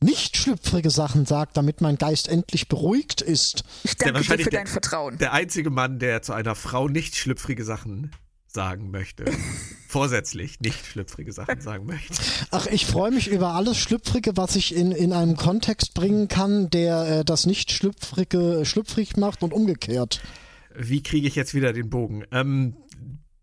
[0.01, 3.63] nicht schlüpfrige Sachen sagt, damit mein Geist endlich beruhigt ist.
[3.83, 5.17] Ich der danke dir wahrscheinlich für der- dein Vertrauen.
[5.17, 8.11] Der einzige Mann, der zu einer Frau nicht schlüpfrige Sachen
[8.47, 9.25] sagen möchte.
[9.87, 12.13] Vorsätzlich nicht schlüpfrige Sachen sagen möchte.
[12.51, 16.69] Ach, ich freue mich über alles Schlüpfrige, was ich in, in einem Kontext bringen kann,
[16.69, 20.21] der äh, das nicht Schlüpfrige schlüpfrig macht und umgekehrt.
[20.75, 22.23] Wie kriege ich jetzt wieder den Bogen?
[22.31, 22.75] Ähm,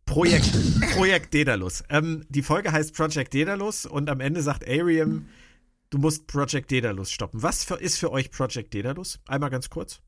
[0.06, 0.50] Projekt,
[0.94, 1.82] Projekt Daedalus.
[1.88, 5.26] Ähm, die Folge heißt Project Daedalus und am Ende sagt Ariam,
[5.90, 7.42] du musst Project Daedalus stoppen.
[7.42, 9.18] Was für, ist für euch Project Daedalus?
[9.26, 10.00] Einmal ganz kurz.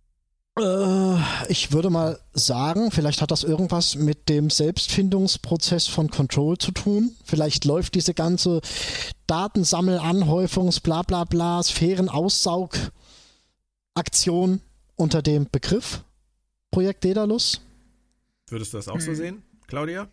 [0.58, 1.16] Äh,
[1.48, 7.14] ich würde mal sagen, vielleicht hat das irgendwas mit dem Selbstfindungsprozess von Control zu tun.
[7.24, 8.60] Vielleicht läuft diese ganze
[9.26, 14.60] Datensammelanhäufungs, bla bla bla, Sphärenaussaugaktion
[14.96, 16.02] unter dem Begriff
[16.70, 17.60] Projekt Daedalus.
[18.48, 20.08] Würdest du das auch so sehen, Claudia?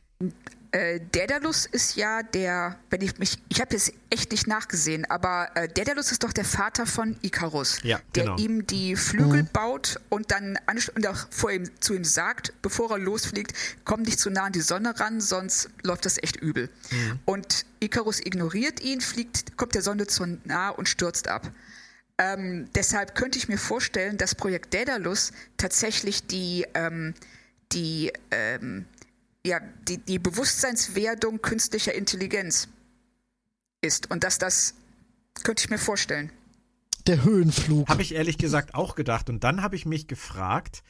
[0.73, 5.51] Äh, Daedalus ist ja der, wenn ich mich, ich habe jetzt echt nicht nachgesehen, aber
[5.53, 8.37] äh, Daedalus ist doch der Vater von Icarus, Ja, der genau.
[8.37, 10.57] ihm die Flügel baut und dann
[10.95, 13.55] und auch vor ihm, zu ihm sagt, bevor er losfliegt,
[13.85, 16.71] komm nicht zu nah an die Sonne ran, sonst läuft das echt übel.
[16.89, 17.19] Mhm.
[17.25, 21.51] Und Icarus ignoriert ihn, fliegt, kommt der Sonne zu nah und stürzt ab.
[22.17, 27.13] Ähm, deshalb könnte ich mir vorstellen, dass Projekt Daedalus tatsächlich die, ähm,
[27.71, 28.85] die, ähm,
[29.45, 32.69] ja, die, die Bewusstseinswerdung künstlicher Intelligenz
[33.81, 34.09] ist.
[34.09, 34.75] Und dass das
[35.43, 36.31] könnte ich mir vorstellen.
[37.07, 37.89] Der Höhenflug.
[37.89, 39.29] Habe ich ehrlich gesagt auch gedacht.
[39.29, 40.83] Und dann habe ich mich gefragt,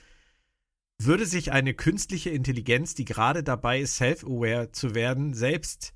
[1.00, 5.94] würde sich eine künstliche Intelligenz, die gerade dabei ist, self-aware zu werden, selbst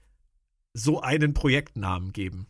[0.74, 2.48] so einen Projektnamen geben?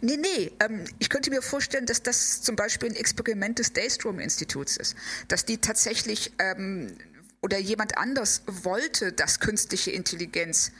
[0.00, 4.76] Nee, nee, ähm, ich könnte mir vorstellen, dass das zum Beispiel ein Experiment des Daystrom-Instituts
[4.76, 4.96] ist.
[5.28, 6.96] Dass die tatsächlich ähm,
[7.44, 10.72] oder jemand anders wollte, dass künstliche Intelligenz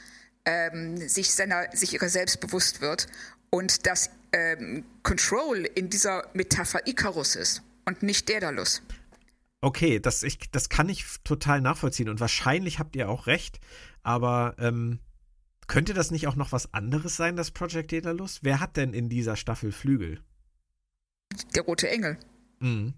[0.45, 3.05] ähm, sich, seiner, sich ihrer selbst bewusst wird
[3.51, 8.81] und dass ähm, Control in dieser Metapher Icarus ist und nicht Daedalus.
[9.61, 13.59] Okay, das, ich, das kann ich total nachvollziehen und wahrscheinlich habt ihr auch recht.
[14.01, 14.97] Aber ähm,
[15.67, 18.39] könnte das nicht auch noch was anderes sein, das Project Daedalus?
[18.41, 20.19] Wer hat denn in dieser Staffel Flügel?
[21.53, 22.17] Der rote Engel.
[22.59, 22.95] Mhm.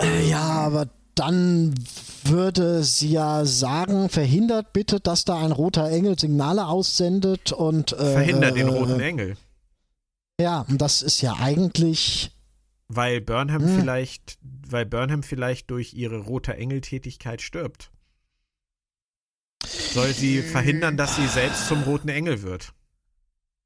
[0.00, 1.74] Äh, ja, aber dann
[2.24, 8.12] würde sie ja sagen, verhindert bitte, dass da ein roter Engel Signale aussendet und äh,
[8.12, 9.36] Verhindert den äh, roten Engel.
[10.40, 12.30] Ja, und das ist ja eigentlich
[12.88, 13.80] Weil Burnham Hm.
[13.80, 17.90] vielleicht, weil Burnham vielleicht durch ihre rote Engel-Tätigkeit stirbt.
[19.64, 22.72] Soll sie verhindern, dass sie selbst zum roten Engel wird?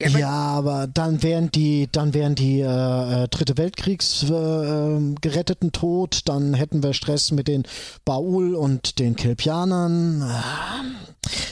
[0.00, 4.32] Ja, aber- Ja, aber dann wären die, dann wären die äh, äh, Dritte Weltkriegs äh,
[4.34, 7.64] ähm, Geretteten tot, dann hätten wir Stress mit den
[8.04, 10.22] Baul und den Kelpianern.
[10.22, 11.04] Äh,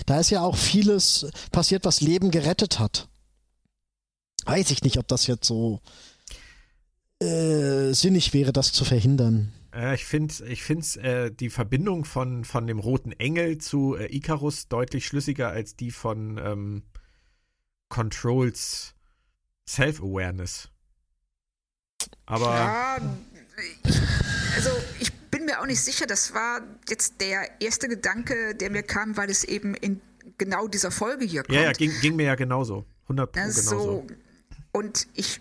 [0.06, 3.08] Da ist ja auch vieles passiert, was Leben gerettet hat.
[4.46, 5.80] Weiß ich nicht, ob das jetzt so
[7.22, 9.52] äh, sinnig wäre, das zu verhindern.
[9.74, 14.06] Äh, ich finde ich find's, äh, die Verbindung von, von dem roten Engel zu äh,
[14.14, 16.82] Icarus deutlich schlüssiger als die von ähm,
[17.88, 18.94] Controls
[19.68, 20.68] Self-Awareness.
[22.26, 22.98] Aber Ja,
[23.84, 24.00] ich,
[24.54, 24.70] also
[25.00, 26.06] ich bin mir auch nicht sicher.
[26.06, 30.00] Das war jetzt der erste Gedanke, der mir kam, weil es eben in
[30.38, 31.54] genau dieser Folge hier kommt.
[31.54, 32.84] ja, ja, ging, ging mir ja genauso.
[33.04, 33.78] 100 Pro Ja, genauso.
[33.78, 34.06] so.
[34.72, 35.40] Und ich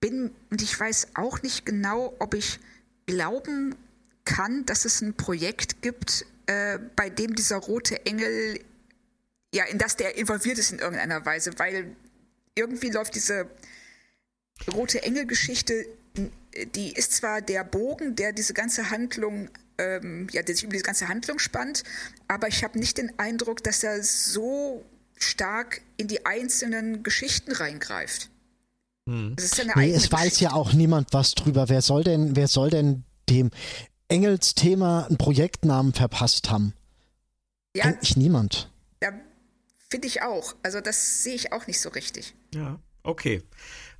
[0.00, 2.58] bin, und ich weiß auch nicht genau, ob ich
[3.06, 3.74] glauben
[4.24, 8.58] kann, dass es ein Projekt gibt, äh, bei dem dieser rote Engel,
[9.54, 11.94] ja, in das der involviert ist in irgendeiner Weise, weil
[12.56, 13.48] irgendwie läuft diese
[14.72, 15.86] rote Engel-Geschichte,
[16.74, 19.48] die ist zwar der Bogen, der diese ganze Handlung,
[19.78, 21.84] ähm, ja, der sich über diese ganze Handlung spannt,
[22.28, 24.84] aber ich habe nicht den Eindruck, dass er so
[25.16, 28.30] stark in die einzelnen Geschichten reingreift.
[29.06, 31.68] Das ist ja eine Nee, es weiß ja auch niemand was drüber.
[31.68, 33.50] Wer soll denn, wer soll denn dem
[34.08, 36.72] Engelsthema einen Projektnamen verpasst haben?
[37.76, 38.70] Ja, Eigentlich niemand.
[39.94, 40.56] Finde ich auch.
[40.64, 42.34] Also das sehe ich auch nicht so richtig.
[42.52, 43.44] Ja, okay.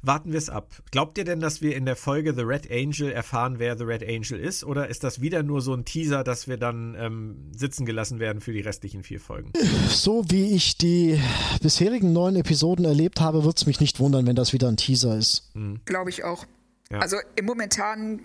[0.02, 0.74] Warten wir es ab.
[0.90, 4.02] Glaubt ihr denn, dass wir in der Folge The Red Angel erfahren, wer The Red
[4.02, 4.64] Angel ist?
[4.64, 8.40] Oder ist das wieder nur so ein Teaser, dass wir dann ähm, sitzen gelassen werden
[8.40, 9.52] für die restlichen vier Folgen?
[9.88, 11.20] So wie ich die
[11.62, 15.16] bisherigen neun Episoden erlebt habe, wird es mich nicht wundern, wenn das wieder ein Teaser
[15.16, 15.52] ist.
[15.84, 16.44] Glaube ich auch.
[16.90, 16.98] Ja.
[16.98, 18.18] Also im Momentan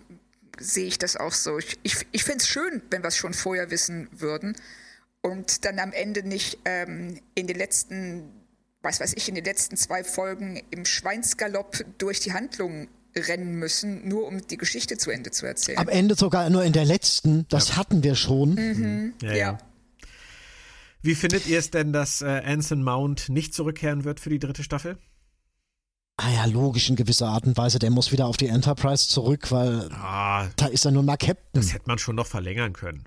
[0.57, 1.59] sehe ich das auch so.
[1.59, 4.55] Ich, ich, ich finde es schön, wenn wir es schon vorher wissen würden
[5.21, 8.23] und dann am Ende nicht ähm, in den letzten,
[8.81, 14.07] was weiß ich, in den letzten zwei Folgen im Schweinsgalopp durch die Handlung rennen müssen,
[14.07, 15.77] nur um die Geschichte zu Ende zu erzählen.
[15.79, 19.13] Am Ende sogar nur in der letzten, das hatten wir schon.
[19.21, 19.57] Ja, Ja.
[21.01, 24.63] Wie findet ihr es denn, dass äh, Anson Mount nicht zurückkehren wird für die dritte
[24.63, 24.97] Staffel?
[26.17, 27.79] Ah ja, logisch in gewisser Art und Weise.
[27.79, 31.45] Der muss wieder auf die Enterprise zurück, weil Ah, da ist er nun mal Captain.
[31.53, 33.05] das hätte man schon noch verlängern können.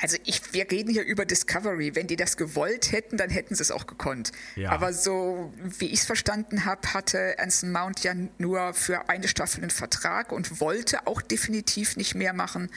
[0.00, 1.94] Also ich, wir reden hier über Discovery.
[1.94, 4.32] Wenn die das gewollt hätten, dann hätten sie es auch gekonnt.
[4.56, 4.70] Ja.
[4.70, 9.62] Aber so wie ich es verstanden habe, hatte Anson Mount ja nur für eine Staffel
[9.62, 12.70] einen Vertrag und wollte auch definitiv nicht mehr machen.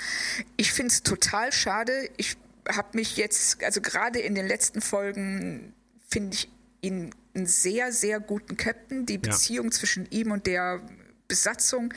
[0.58, 2.10] Ich finde es total schade.
[2.18, 5.74] Ich habe mich jetzt, also gerade in den letzten Folgen,
[6.08, 6.50] finde ich
[6.82, 9.06] ihn einen sehr, sehr guten Captain.
[9.06, 10.82] Die Beziehung zwischen ihm und der
[11.28, 11.94] Besatzung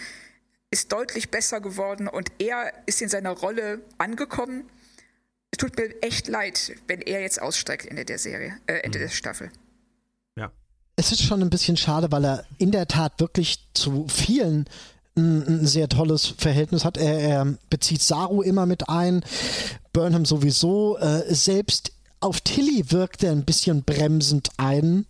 [0.70, 4.64] ist deutlich besser geworden und er ist in seiner Rolle angekommen.
[5.54, 9.08] Es tut mir echt leid, wenn er jetzt aussteigt Ende der Serie, äh, Ende der
[9.08, 9.52] Staffel.
[10.36, 10.50] Ja.
[10.96, 14.68] Es ist schon ein bisschen schade, weil er in der Tat wirklich zu vielen
[15.16, 16.96] ein, ein sehr tolles Verhältnis hat.
[16.96, 19.24] Er, er bezieht Saru immer mit ein,
[19.92, 20.98] Burnham sowieso.
[20.98, 25.06] Äh, selbst auf Tilly wirkt er ein bisschen bremsend ein.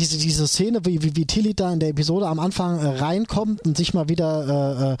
[0.00, 3.60] Diese, diese Szene, wie, wie, wie Tilly da in der Episode am Anfang äh, reinkommt
[3.66, 4.96] und sich mal wieder äh, äh,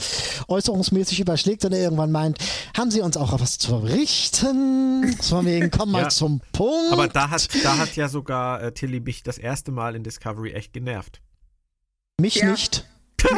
[0.48, 2.36] äußerungsmäßig überschlägt und er irgendwann meint,
[2.76, 5.16] haben Sie uns auch was zu berichten?
[5.22, 6.08] Von wegen, komm mal Ja.
[6.10, 6.92] zum Punkt.
[6.92, 10.52] Aber da hat, da hat ja sogar äh, Tilly mich das erste Mal in Discovery
[10.52, 11.22] echt genervt.
[12.20, 12.50] Mich Ja.
[12.50, 12.84] nicht.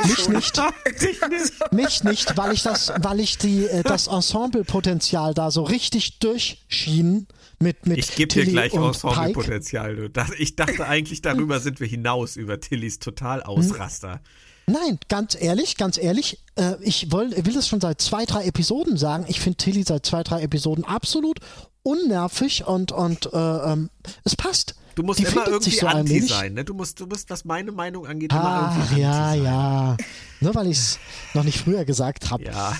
[0.06, 0.60] Mich nicht.
[1.72, 7.26] Mich nicht, weil ich das, weil ich die, äh, das Ensemblepotenzial da so richtig durchschien
[7.62, 8.72] mit, mit Ich gebe dir gleich.
[8.74, 10.08] Ensemblepotenzial.
[10.10, 14.20] Das- Ich dachte eigentlich, darüber sind wir hinaus, über Tillys Totalausraster.
[14.66, 18.96] Nein, ganz ehrlich, ganz ehrlich, äh, ich woll, will es schon seit zwei, drei Episoden
[18.96, 19.24] sagen.
[19.28, 21.40] Ich finde Tilly seit zwei, drei Episoden absolut
[21.82, 23.90] unnervig und, und äh, ähm,
[24.24, 24.76] es passt.
[24.94, 26.30] Du musst Die immer irgendwie so anti allmählich.
[26.30, 26.64] sein, ne?
[26.64, 29.44] Du musst, du musst, was meine Meinung angeht, immer Ah, irgendwie ja, anti sein.
[29.44, 29.96] ja.
[30.40, 30.98] Nur weil ich es
[31.34, 32.44] noch nicht früher gesagt habe.
[32.44, 32.76] Ja.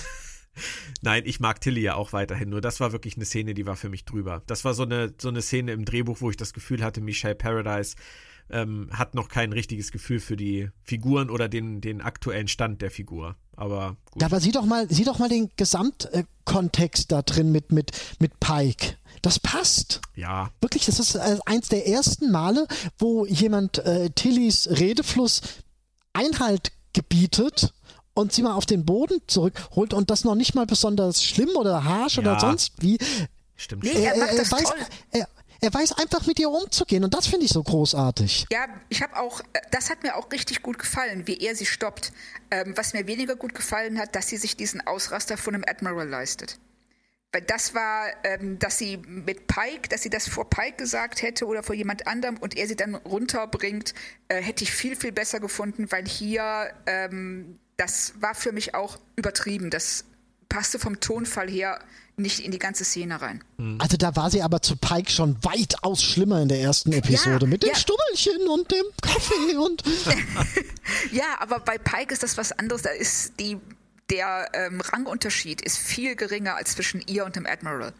[1.00, 2.50] Nein, ich mag Tilly ja auch weiterhin.
[2.50, 4.42] Nur das war wirklich eine Szene, die war für mich drüber.
[4.46, 7.34] Das war so eine, so eine Szene im Drehbuch, wo ich das Gefühl hatte, Michelle
[7.34, 7.96] Paradise
[8.50, 12.90] ähm, hat noch kein richtiges Gefühl für die Figuren oder den, den aktuellen Stand der
[12.90, 13.36] Figur.
[13.56, 14.22] Aber gut.
[14.22, 18.38] Ja, aber sieh doch mal, sieh doch mal den Gesamtkontext da drin mit, mit, mit
[18.40, 18.96] Pike.
[19.22, 20.00] Das passt.
[20.14, 20.50] Ja.
[20.60, 22.66] Wirklich, das ist äh, eins der ersten Male,
[22.98, 25.40] wo jemand äh, Tillys Redefluss
[26.12, 27.72] Einhalt gebietet
[28.14, 31.84] und sie mal auf den Boden zurückholt und das noch nicht mal besonders schlimm oder
[31.84, 32.22] harsch Ja.
[32.22, 32.98] oder sonst wie.
[33.56, 34.78] Stimmt Nee, er macht das weiß, toll.
[35.12, 35.28] er,
[35.60, 38.46] er weiß einfach mit ihr umzugehen und das finde ich so großartig.
[38.50, 41.66] Ja, ich habe auch, äh, das hat mir auch richtig gut gefallen, wie er sie
[41.66, 42.12] stoppt.
[42.50, 46.08] Ähm, was mir weniger gut gefallen hat, dass sie sich diesen Ausraster von einem Admiral
[46.08, 46.58] leistet.
[47.34, 51.46] Weil das war, ähm, dass sie mit Pike, dass sie das vor Pike gesagt hätte
[51.46, 53.94] oder vor jemand anderem und er sie dann runterbringt,
[54.28, 58.98] äh, hätte ich viel, viel besser gefunden, weil hier, ähm, das war für mich auch
[59.16, 59.70] übertrieben.
[59.70, 60.04] Das
[60.48, 61.80] passte vom Tonfall her
[62.16, 63.42] nicht in die ganze Szene rein.
[63.78, 67.50] Also da war sie aber zu Pike schon weitaus schlimmer in der ersten Episode Ja,
[67.50, 67.74] mit dem ja.
[67.74, 69.82] Stubelchen und dem Kaffee und
[71.12, 72.82] Ja, aber bei Pike ist das was anderes.
[72.82, 73.58] Da ist die,
[74.10, 77.94] der ähm, Rangunterschied ist viel geringer als zwischen ihr und dem Admiral.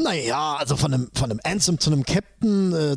[0.00, 2.96] Naja, also von einem, von einem Ansem zu einem Captain äh,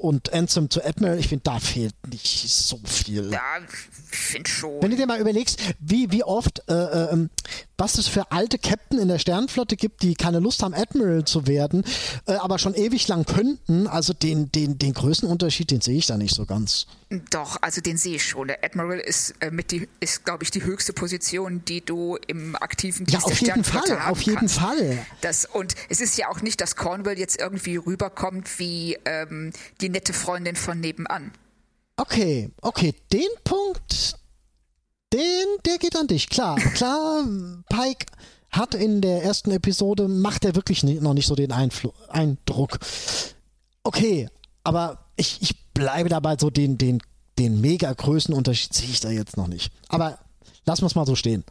[0.00, 3.30] und Ansem zu Admiral, ich finde, da fehlt nicht so viel.
[3.32, 4.82] Ja, ich finde schon.
[4.82, 7.30] Wenn du dir mal überlegst, wie, wie oft, äh, äh, ähm,
[7.78, 11.46] was es für alte Captain in der Sternenflotte gibt, die keine Lust haben, Admiral zu
[11.46, 11.84] werden,
[12.26, 16.16] äh, aber schon ewig lang könnten, also den, den, den Größenunterschied, den sehe ich da
[16.16, 16.86] nicht so ganz.
[17.30, 18.48] Doch, also den sehe ich schon.
[18.48, 22.56] Der Admiral ist äh, mit die, ist, glaube ich, die höchste Position, die du im
[22.56, 24.58] aktiven Ja, Dienst auf der jeden Fall, auf jeden kannst.
[24.58, 25.06] Fall.
[25.20, 29.88] Das, und es ist ja auch nicht, dass Cornwall jetzt irgendwie rüberkommt wie ähm, die
[29.88, 31.32] nette Freundin von nebenan.
[31.98, 34.16] Okay, okay, den Punkt,
[35.12, 36.28] den, der geht an dich.
[36.28, 37.24] Klar, klar,
[37.68, 38.06] Pike
[38.50, 42.78] hat in der ersten Episode, macht er wirklich noch nicht so den Einflu Eindruck.
[43.82, 44.28] Okay,
[44.64, 47.00] aber ich, ich bleibe dabei, so den, den,
[47.38, 49.72] den mega Größenunterschied sehe ich da jetzt noch nicht.
[49.88, 50.18] Aber
[50.64, 51.44] lassen wir es mal so stehen.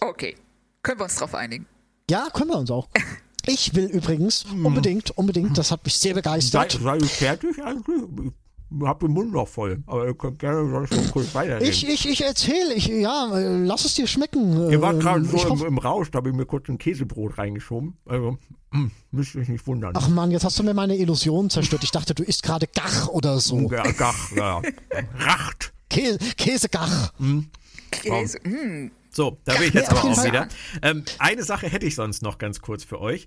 [0.00, 0.36] Okay,
[0.82, 1.66] können wir uns drauf einigen.
[2.10, 2.88] Ja, können wir uns auch.
[3.46, 4.66] Ich will übrigens Hm.
[4.66, 6.72] unbedingt, unbedingt, das hat mich sehr begeistert.
[6.72, 8.32] Seid ihr fertig eigentlich?
[8.70, 11.68] Ich hab den Mund noch voll, aber ihr könnt gerne sonst noch kurz weiterreden.
[11.68, 14.70] Ich, ich, ich erzähle, ich, ja, lass es dir schmecken.
[14.70, 17.38] Ihr wart Ähm, gerade so im, im Rausch, da habe ich mir kurz ein Käsebrot
[17.38, 17.96] reingeschoben.
[18.04, 18.36] Also,
[18.72, 19.94] hm, müsst ihr euch nicht wundern.
[19.96, 21.82] Ach man, jetzt hast du mir meine Illusion zerstört.
[21.84, 23.70] Ich dachte, du isst gerade Gach oder so.
[23.70, 24.60] Ja, Gach, ja.
[25.18, 25.72] Racht.
[25.88, 27.12] Kä Käsegach.
[27.90, 30.26] Käse, mm, So, da bin ich jetzt aber auch Fall.
[30.26, 30.48] wieder.
[30.82, 33.26] Ähm, eine Sache hätte ich sonst noch ganz kurz für euch.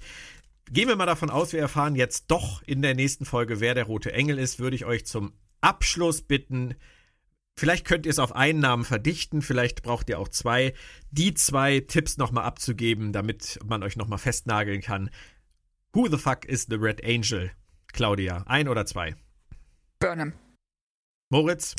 [0.73, 3.83] Gehen wir mal davon aus, wir erfahren jetzt doch in der nächsten Folge, wer der
[3.83, 6.75] rote Engel ist, würde ich euch zum Abschluss bitten.
[7.57, 10.73] Vielleicht könnt ihr es auf einen Namen verdichten, vielleicht braucht ihr auch zwei,
[11.11, 15.09] die zwei Tipps nochmal abzugeben, damit man euch nochmal festnageln kann.
[15.91, 17.51] Who the fuck is the Red Angel?
[17.91, 19.17] Claudia, ein oder zwei?
[19.99, 20.31] Burnham.
[21.29, 21.75] Moritz?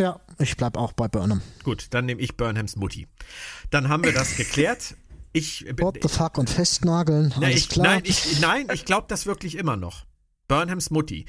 [0.00, 1.42] Ja, ich bleib auch bei Burnham.
[1.62, 3.06] Gut, dann nehme ich Burnhams Mutti.
[3.70, 4.96] Dann haben wir das geklärt.
[5.36, 7.86] Ich What the fuck und festnageln, Ja, alles ich, klar.
[7.86, 10.06] Nein, ich, nein, ich glaube das wirklich immer noch.
[10.48, 11.26] Burnhams Mutti.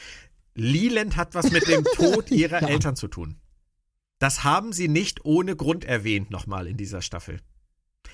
[0.55, 2.69] Leland hat was mit dem Tod ihrer Ja.
[2.69, 3.35] Eltern zu tun.
[4.19, 7.41] Das haben sie nicht ohne Grund erwähnt nochmal in dieser Staffel.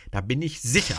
[0.09, 0.97] Da bin ich sicher.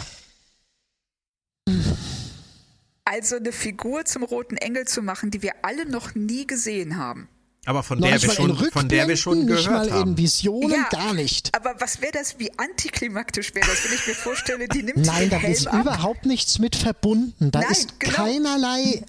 [3.04, 7.28] Also eine Figur zum roten Engel zu machen, die wir alle noch nie gesehen haben.
[7.66, 9.86] Aber von Noch der, wir in schon, von der wir schon Rückblenden, nicht gehört mal
[9.88, 10.18] in haben.
[10.18, 10.88] Visionen, Ja.
[10.90, 11.54] gar nicht.
[11.54, 15.20] Aber was wäre das, wie antiklimaktisch wäre das, wenn ich mir vorstelle, die nimmt Nein,
[15.22, 15.80] den da Helm ist ab.
[15.80, 17.50] überhaupt nichts mit verbunden.
[17.50, 18.14] Da Nein, ist genau.
[18.16, 19.04] keinerlei.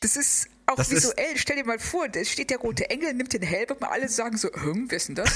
[0.00, 1.36] Das ist auch Das ist- visuell.
[1.36, 4.08] Stell dir mal vor, da steht der rote Engel, nimmt den Helm ab und alle
[4.08, 5.30] sagen so, hm, wer ist denn das?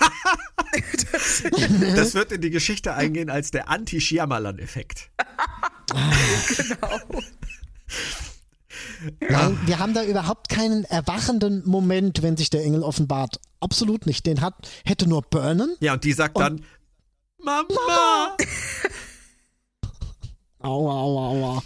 [1.94, 3.68] das wird in die Geschichte eingehen als der
[6.56, 7.00] genau.
[9.20, 13.40] Nein, wir haben da überhaupt keinen erwachenden Moment, wenn sich der Engel offenbart.
[13.60, 14.26] Absolut nicht.
[14.26, 15.70] Den hat, hätte nur Burnham.
[15.80, 16.64] Ja, und die sagt dann,
[17.38, 18.36] Mama!
[20.58, 21.62] Aua, aua, aua.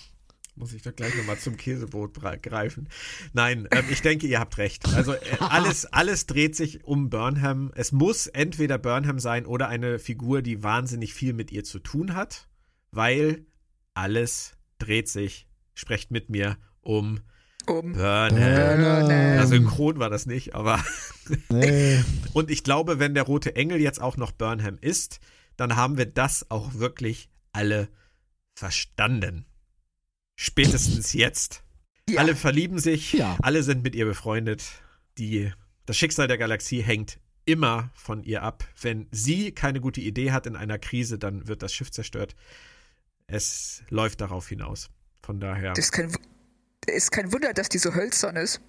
[0.57, 2.91] Muss ich doch gleich nochmal zum Käsebrot greifen.
[3.33, 4.87] Nein, ähm, ich denke, ihr habt recht.
[4.95, 7.73] Also äh, alles, alles dreht sich um Burnham.
[7.75, 12.15] Es muss entweder Burnham sein oder eine Figur, die wahnsinnig viel mit ihr zu tun
[12.15, 12.49] hat,
[12.91, 13.47] weil
[13.95, 16.59] alles dreht sich, sprecht mit mir,
[16.99, 17.21] um
[17.67, 17.93] Um.
[17.93, 18.33] Burnham.
[18.81, 19.11] Burnham.
[19.37, 20.83] Ja, synchron war das nicht, aber
[21.51, 22.03] Nee.
[22.33, 25.21] und ich glaube, wenn der rote Engel jetzt auch noch Burnham ist,
[25.57, 27.89] dann haben wir das auch wirklich alle
[28.55, 29.45] verstanden.
[30.37, 31.63] Spätestens jetzt.
[32.09, 32.21] Ja.
[32.21, 33.37] Alle verlieben sich, Ja.
[33.43, 34.65] alle sind mit ihr befreundet.
[35.19, 35.53] Die,
[35.87, 38.65] das Schicksal der Galaxie hängt immer von ihr ab.
[38.81, 42.35] Wenn sie keine gute Idee hat in einer Krise, dann wird das Schiff zerstört.
[43.27, 44.89] Es läuft darauf hinaus.
[45.23, 45.75] Von daher.
[45.75, 46.09] Das W-
[46.87, 48.61] ist kein Wunder, dass die so hölzern ist.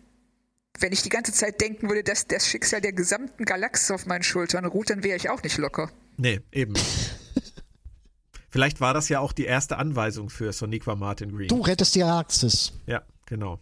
[0.79, 4.23] Wenn ich die ganze Zeit denken würde, dass das Schicksal der gesamten Galaxis auf meinen
[4.23, 5.91] Schultern ruht, dann wäre ich auch nicht locker.
[6.17, 6.73] Nee, eben.
[8.49, 11.47] Vielleicht war das ja auch die erste Anweisung für Soniqua Martin Green.
[11.47, 12.73] Du rettest die Galaxis.
[12.85, 13.59] Ja, genau.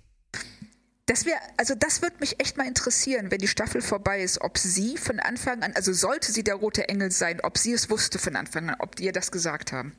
[1.05, 4.59] Das wäre, also das würde mich echt mal interessieren, wenn die Staffel vorbei ist, ob
[4.59, 8.19] sie von Anfang an, also sollte sie der rote Engel sein, ob sie es wusste
[8.19, 9.93] von Anfang an, ob die ihr das gesagt haben.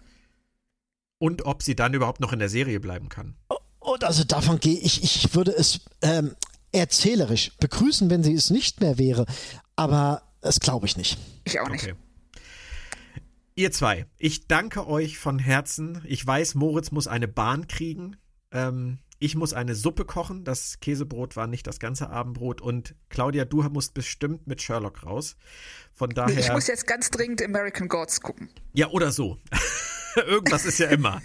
[1.19, 3.35] Und ob sie dann überhaupt noch in der Serie bleiben kann.
[3.81, 6.37] Und also davon gehe ich, ich würde es ähm,
[6.73, 9.27] erzählerisch begrüßen, wenn sie es nicht mehr wäre.
[9.75, 11.19] Aber das glaube ich nicht.
[11.45, 11.85] Ich auch nicht.
[11.85, 11.95] Okay.
[13.57, 16.03] Ihr zwei, ich danke euch von Herzen.
[16.07, 18.17] Ich weiß, Moritz muss eine Bahn kriegen.
[18.53, 20.45] Ähm, ich muss eine Suppe kochen.
[20.45, 22.63] Das Käsebrot war nicht das ganze Abendbrot.
[22.63, 25.37] Und Claudia, du musst bestimmt mit Sherlock raus.
[25.93, 26.39] Von daher.
[26.39, 28.49] Ich muss jetzt ganz dringend American Gods gucken.
[28.73, 29.37] Ja, oder so.
[30.27, 31.21] Irgendwas ist ja immer.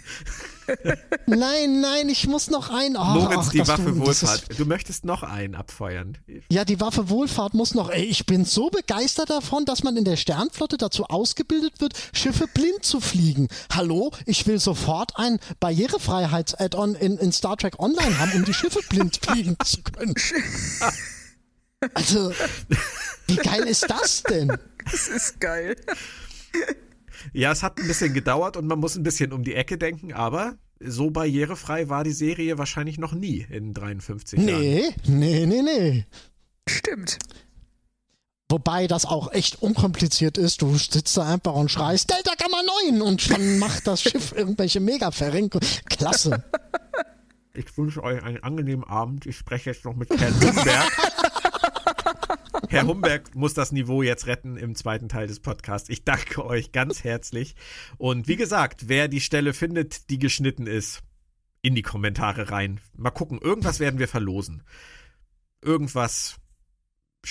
[1.26, 2.96] Nein, nein, ich muss noch ein.
[2.96, 4.48] Oh, Moritz, ach, die Waffe du- Wohlfahrt.
[4.50, 6.18] ist- Du möchtest noch einen abfeuern.
[6.50, 7.88] Ja, die Waffe Wohlfahrt muss noch.
[7.88, 12.48] Ey, ich bin so begeistert davon, dass man in der Sternflotte dazu ausgebildet wird, Schiffe
[12.52, 13.46] blind zu fliegen.
[13.72, 18.80] Hallo, ich will sofort ein Barrierefreiheits-Add-on in, in Star Trek Online haben, um die Schiffe
[18.88, 20.14] blind fliegen zu können.
[21.94, 22.32] Also,
[23.28, 24.48] wie geil ist das denn?
[24.90, 25.76] Das ist geil.
[27.32, 30.12] Ja, es hat ein bisschen gedauert und man muss ein bisschen um die Ecke denken,
[30.12, 34.60] aber so barrierefrei war die Serie wahrscheinlich noch nie in 53 Jahren.
[34.60, 36.06] Nee, nee, nee, nee.
[36.68, 37.18] Stimmt.
[38.48, 40.62] Wobei das auch echt unkompliziert ist.
[40.62, 44.80] Du sitzt da einfach und schreist Delta Gamma 9 und schon macht das Schiff irgendwelche
[44.80, 45.66] Mega-Verrenkungen.
[45.88, 46.44] Klasse.
[47.58, 49.24] Ich wünsche euch einen angenehmen Abend.
[49.24, 51.32] Ich spreche jetzt noch mit Herrn Humberg.
[52.68, 55.88] Herr Humberg muss das Niveau jetzt retten im zweiten Teil des Podcasts.
[55.88, 57.54] Ich danke euch ganz herzlich.
[57.98, 61.02] Und wie gesagt, wer die Stelle findet, die geschnitten ist,
[61.62, 62.80] in die Kommentare rein.
[62.94, 64.62] Mal gucken, irgendwas werden wir verlosen.
[65.62, 66.36] Irgendwas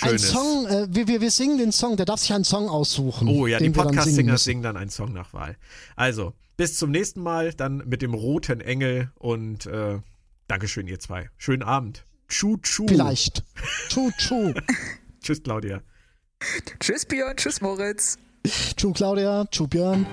[0.01, 0.31] Ein Schönes.
[0.31, 3.27] Song, äh, wir, wir, singen den Song, der darf sich einen Song aussuchen.
[3.27, 5.57] Oh ja, die Podcast-Singer singen dann einen Song nach Wahl.
[5.95, 9.99] Also, bis zum nächsten Mal, dann mit dem roten Engel und äh,
[10.47, 11.29] Dankeschön, ihr zwei.
[11.37, 12.05] Schönen Abend.
[12.27, 12.85] Tschu, tschu.
[12.87, 13.43] Vielleicht.
[13.89, 14.53] Tschu, tschu.
[15.25, 15.81] Tschüss, Claudia.
[16.79, 17.35] Tschüss, Björn.
[17.35, 18.19] Tschüss, Moritz.
[18.45, 19.45] Tschu, Claudia.
[19.45, 20.05] Tschu, Björn.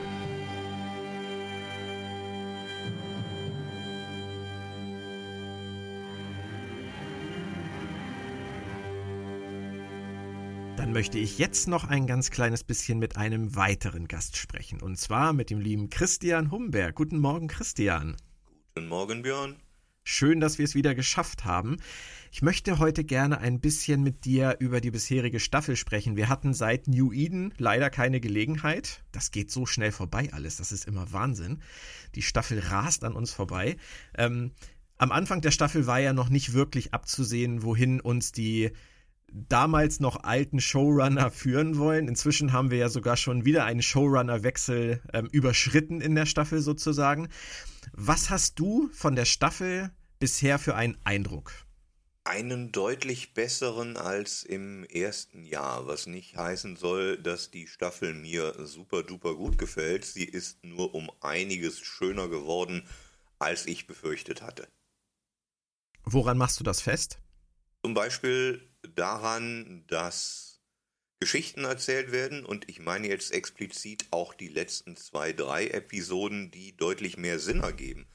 [10.78, 14.80] Dann möchte ich jetzt noch ein ganz kleines bisschen mit einem weiteren Gast sprechen.
[14.80, 16.94] Und zwar mit dem lieben Christian Humberg.
[16.94, 18.16] Guten Morgen, Christian.
[18.74, 19.56] Guten Morgen, Björn.
[20.04, 21.76] Schön, dass wir es wieder geschafft haben.
[22.32, 26.16] Ich möchte heute gerne ein bisschen mit dir über die bisherige Staffel sprechen.
[26.16, 29.04] Wir hatten seit New Eden leider keine Gelegenheit.
[29.12, 30.56] Das geht so schnell vorbei alles.
[30.56, 31.62] Das ist immer Wahnsinn.
[32.16, 33.76] Die Staffel rast an uns vorbei.
[34.18, 34.50] Ähm,
[34.98, 38.72] am Anfang der Staffel war ja noch nicht wirklich abzusehen, wohin uns die
[39.32, 42.08] damals noch alten Showrunner führen wollen.
[42.08, 47.28] Inzwischen haben wir ja sogar schon wieder einen Showrunner-Wechsel ähm, überschritten in der Staffel sozusagen.
[47.92, 51.52] Was hast du von der Staffel bisher für einen Eindruck?
[52.24, 58.54] Einen deutlich besseren als im ersten Jahr, was nicht heißen soll, dass die Staffel mir
[58.64, 60.04] super duper gut gefällt.
[60.04, 62.86] Sie ist nur um einiges schöner geworden,
[63.40, 64.68] als ich befürchtet hatte.
[66.04, 67.18] Woran machst du das fest?
[67.84, 70.60] Zum Beispiel daran, dass
[71.20, 76.76] Geschichten erzählt werden und ich meine jetzt explizit auch die letzten zwei, drei Episoden, die
[76.76, 78.06] deutlich mehr Sinn ergeben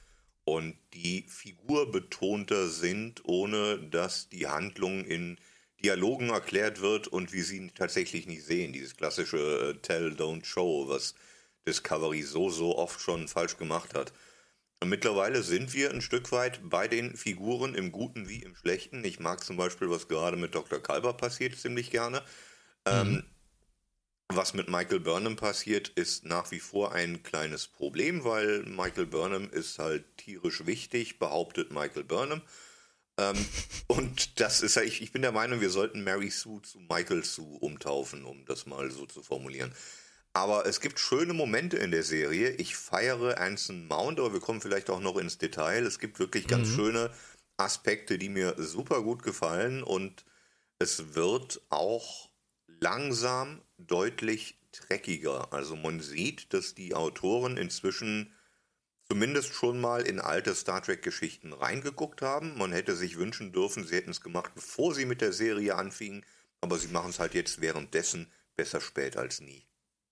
[0.44, 5.38] und die figurbetonter sind, ohne dass die Handlung in
[5.84, 8.72] Dialogen erklärt wird und wir sie tatsächlich nicht sehen.
[8.72, 11.14] Dieses klassische äh, Tell, Don't Show, was
[11.66, 14.12] Discovery so, so oft schon falsch gemacht hat.
[14.80, 19.04] Und mittlerweile sind wir ein Stück weit bei den Figuren im Guten wie im Schlechten.
[19.04, 20.80] Ich mag zum Beispiel, was gerade mit Dr.
[20.80, 22.22] Kalber passiert, ziemlich gerne.
[22.84, 23.24] Ähm,
[24.28, 29.50] was mit Michael Burnham passiert, ist nach wie vor ein kleines Problem, weil Michael Burnham
[29.50, 32.42] ist halt tierisch wichtig, behauptet Michael Burnham.
[33.18, 33.36] Ähm,
[33.88, 37.24] und das ist ja, ich, ich bin der Meinung, wir sollten Mary Sue zu Michael
[37.24, 39.74] Sue umtaufen, um das mal so zu formulieren.
[40.38, 42.50] Aber es gibt schöne Momente in der Serie.
[42.50, 45.84] Ich feiere Anson Mount, aber wir kommen vielleicht auch noch ins Detail.
[45.84, 47.10] Es gibt wirklich ganz schöne
[47.56, 50.24] Aspekte, die mir super gut gefallen und
[50.78, 52.30] es wird auch
[52.68, 55.52] langsam deutlich dreckiger.
[55.52, 58.32] Also man sieht, dass die Autoren inzwischen
[59.08, 62.56] zumindest schon mal in alte Star Trek-Geschichten reingeguckt haben.
[62.56, 66.24] Man hätte sich wünschen dürfen, sie hätten es gemacht, bevor sie mit der Serie anfingen,
[66.60, 69.67] aber sie machen es halt jetzt währenddessen besser spät als nie.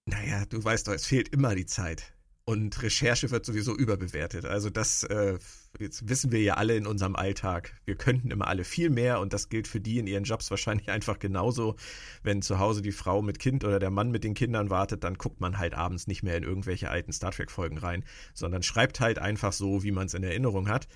[0.06, 2.12] Naja, du weißt doch, es fehlt immer die Zeit.
[2.44, 4.44] Und Recherche wird sowieso überbewertet.
[4.44, 5.36] Also das äh,
[5.80, 7.72] jetzt wissen wir ja alle in unserem Alltag.
[7.84, 10.90] Wir könnten immer alle viel mehr und das gilt für die in ihren Jobs wahrscheinlich
[10.90, 11.76] einfach genauso.
[12.22, 15.14] Wenn zu Hause die Frau mit Kind oder der Mann mit den Kindern wartet, dann
[15.14, 18.04] guckt man halt abends nicht mehr in irgendwelche alten Star Trek-Folgen rein,
[18.34, 20.88] sondern schreibt halt einfach so, wie man es in Erinnerung hat.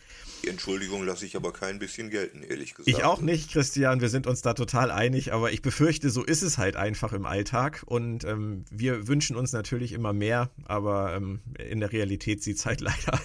[0.45, 2.89] Die Entschuldigung lasse ich aber kein bisschen gelten, ehrlich gesagt.
[2.89, 4.01] Ich auch nicht, Christian.
[4.01, 7.27] Wir sind uns da total einig, aber ich befürchte, so ist es halt einfach im
[7.27, 12.57] Alltag und ähm, wir wünschen uns natürlich immer mehr, aber ähm, in der Realität sieht
[12.57, 13.21] es halt leider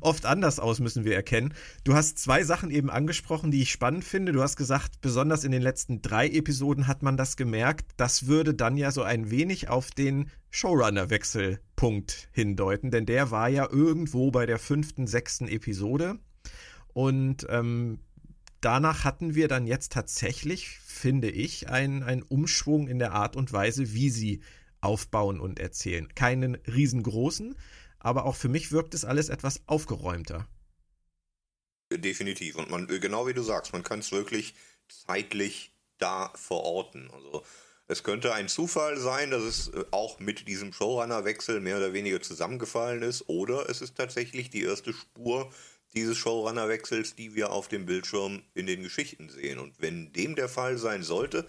[0.00, 1.54] oft anders aus, müssen wir erkennen.
[1.84, 4.32] Du hast zwei Sachen eben angesprochen, die ich spannend finde.
[4.32, 7.90] Du hast gesagt, besonders in den letzten drei Episoden hat man das gemerkt.
[7.96, 13.68] Das würde dann ja so ein wenig auf den Showrunner-Wechselpunkt hindeuten, denn der war ja
[13.70, 16.18] irgendwo bei der fünften, sechsten Episode.
[16.92, 18.00] Und ähm,
[18.60, 23.94] danach hatten wir dann jetzt tatsächlich, finde ich, einen Umschwung in der Art und Weise,
[23.94, 24.42] wie sie
[24.82, 26.08] aufbauen und erzählen.
[26.14, 27.54] Keinen riesengroßen,
[27.98, 30.46] aber auch für mich wirkt es alles etwas aufgeräumter.
[31.98, 32.56] Definitiv.
[32.56, 34.54] Und man, genau wie du sagst, man kann es wirklich
[34.88, 37.10] zeitlich da verorten.
[37.12, 37.44] Also
[37.88, 42.20] es könnte ein Zufall sein, dass es äh, auch mit diesem Showrunner-Wechsel mehr oder weniger
[42.22, 45.52] zusammengefallen ist, oder es ist tatsächlich die erste Spur
[45.94, 49.58] dieses Showrunner-Wechsels, die wir auf dem Bildschirm in den Geschichten sehen.
[49.58, 51.46] Und wenn dem der Fall sein sollte,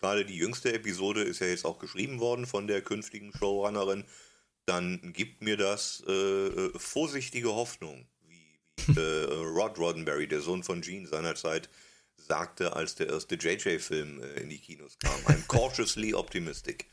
[0.00, 4.04] gerade die jüngste Episode ist ja jetzt auch geschrieben worden von der künftigen Showrunnerin,
[4.66, 8.06] dann gibt mir das äh, äh vorsichtige Hoffnung,
[8.96, 11.68] äh, Rod Roddenberry, der Sohn von Gene seinerzeit,
[12.16, 15.20] sagte, als der erste JJ-Film äh, in die Kinos kam.
[15.26, 16.86] I'm cautiously optimistic.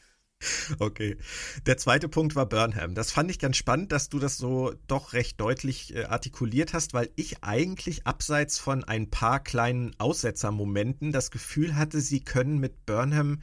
[0.80, 1.18] Okay.
[1.66, 2.96] Der zweite Punkt war Burnham.
[2.96, 6.94] Das fand ich ganz spannend, dass du das so doch recht deutlich äh, artikuliert hast,
[6.94, 12.86] weil ich eigentlich abseits von ein paar kleinen Aussetzermomenten das Gefühl hatte, sie können mit
[12.86, 13.42] Burnham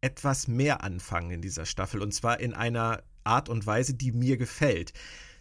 [0.00, 2.00] etwas mehr anfangen in dieser Staffel.
[2.00, 4.92] Und zwar in einer Art und Weise, die mir gefällt.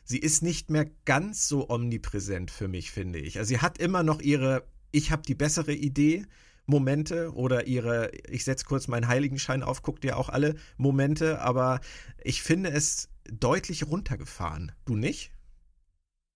[0.06, 3.38] Sie ist nicht mehr ganz so omnipräsent für mich, finde ich.
[3.38, 6.26] Also sie hat immer noch ihre Ich habe die bessere Idee
[6.68, 11.80] Momente oder ihre, ich setze kurz meinen Heiligenschein auf, guckt ihr auch alle Momente, aber
[12.24, 14.72] ich finde es deutlich runtergefahren.
[14.86, 15.32] Du nicht?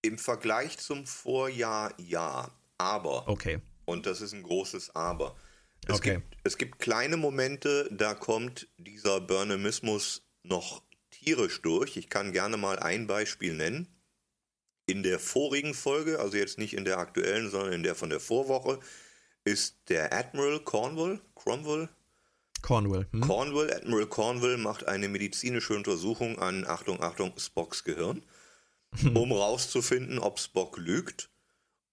[0.01, 3.27] Im Vergleich zum Vorjahr ja, aber.
[3.27, 3.61] Okay.
[3.85, 5.35] Und das ist ein großes Aber.
[5.87, 6.15] Es, okay.
[6.15, 10.83] gibt, es gibt kleine Momente, da kommt dieser Burnhamismus noch
[11.19, 11.97] tierisch durch.
[11.97, 13.87] Ich kann gerne mal ein Beispiel nennen.
[14.85, 18.19] In der vorigen Folge, also jetzt nicht in der aktuellen, sondern in der von der
[18.19, 18.79] Vorwoche,
[19.43, 21.89] ist der Admiral Cornwall, Cromwell?
[22.61, 23.07] Cornwall.
[23.11, 23.21] Hm?
[23.21, 28.23] Cornwall, Admiral Cornwall macht eine medizinische Untersuchung an, Achtung, Achtung, Spocks Gehirn,
[29.13, 31.29] um rauszufinden, ob Spock lügt.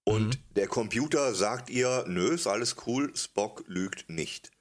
[0.05, 0.55] Und mhm.
[0.55, 4.53] der Computer sagt ihr, nö, ist alles cool, Spock lügt nicht.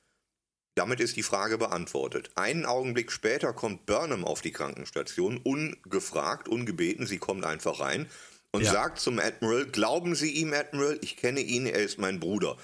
[0.76, 2.32] Damit ist die Frage beantwortet.
[2.36, 8.07] Einen Augenblick später kommt Burnham auf die Krankenstation, ungefragt, ungebeten, sie kommt einfach rein
[8.51, 8.71] und ja.
[8.71, 12.57] sagt zum Admiral, glauben Sie ihm, Admiral, ich kenne ihn, er ist mein Bruder.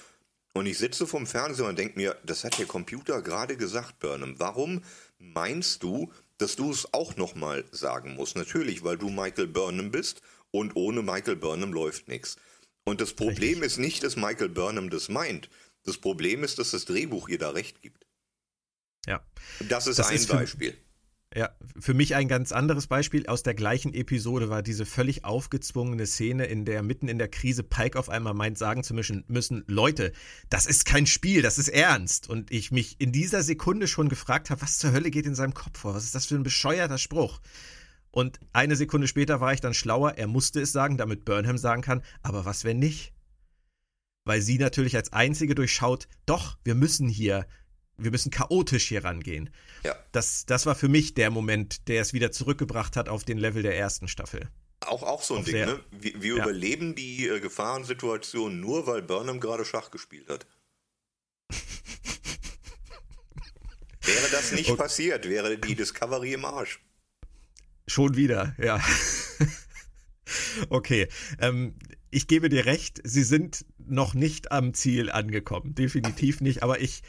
[0.54, 4.38] Und ich sitze vom Fernseher und denke mir, das hat der Computer gerade gesagt, Burnham.
[4.38, 4.82] Warum
[5.18, 8.36] meinst du, dass du es auch nochmal sagen musst?
[8.36, 12.36] Natürlich, weil du Michael Burnham bist und ohne Michael Burnham läuft nichts.
[12.84, 13.66] Und das Problem Richtig.
[13.66, 15.48] ist nicht, dass Michael Burnham das meint.
[15.84, 18.06] Das Problem ist, dass das Drehbuch ihr da recht gibt.
[19.06, 19.24] Ja.
[19.68, 20.76] Das ist das ein ist Beispiel.
[21.34, 21.48] Ja,
[21.80, 26.44] für mich ein ganz anderes Beispiel aus der gleichen Episode war diese völlig aufgezwungene Szene,
[26.44, 30.12] in der mitten in der Krise Pike auf einmal meint, sagen zu müssen, müssen Leute,
[30.50, 32.28] das ist kein Spiel, das ist ernst.
[32.28, 35.54] Und ich mich in dieser Sekunde schon gefragt habe, was zur Hölle geht in seinem
[35.54, 35.94] Kopf vor?
[35.94, 37.40] Was ist das für ein bescheuerter Spruch?
[38.10, 41.80] Und eine Sekunde später war ich dann schlauer, er musste es sagen, damit Burnham sagen
[41.80, 43.14] kann, aber was wenn nicht?
[44.24, 47.46] Weil sie natürlich als einzige durchschaut, doch, wir müssen hier
[47.96, 49.50] wir müssen chaotisch hier rangehen.
[49.84, 49.94] Ja.
[50.12, 53.62] Das, das war für mich der Moment, der es wieder zurückgebracht hat auf den Level
[53.62, 54.48] der ersten Staffel.
[54.80, 55.80] Auch, auch so ein auf Ding, ne?
[55.90, 56.42] Wir, wir ja.
[56.42, 60.46] überleben die äh, Gefahrensituation nur, weil Burnham gerade Schach gespielt hat.
[64.02, 64.82] wäre das nicht okay.
[64.82, 66.80] passiert, wäre die Discovery im Arsch.
[67.86, 68.82] Schon wieder, ja.
[70.68, 71.08] okay.
[71.38, 71.76] Ähm,
[72.10, 75.74] ich gebe dir recht, sie sind noch nicht am Ziel angekommen.
[75.74, 77.02] Definitiv nicht, aber ich,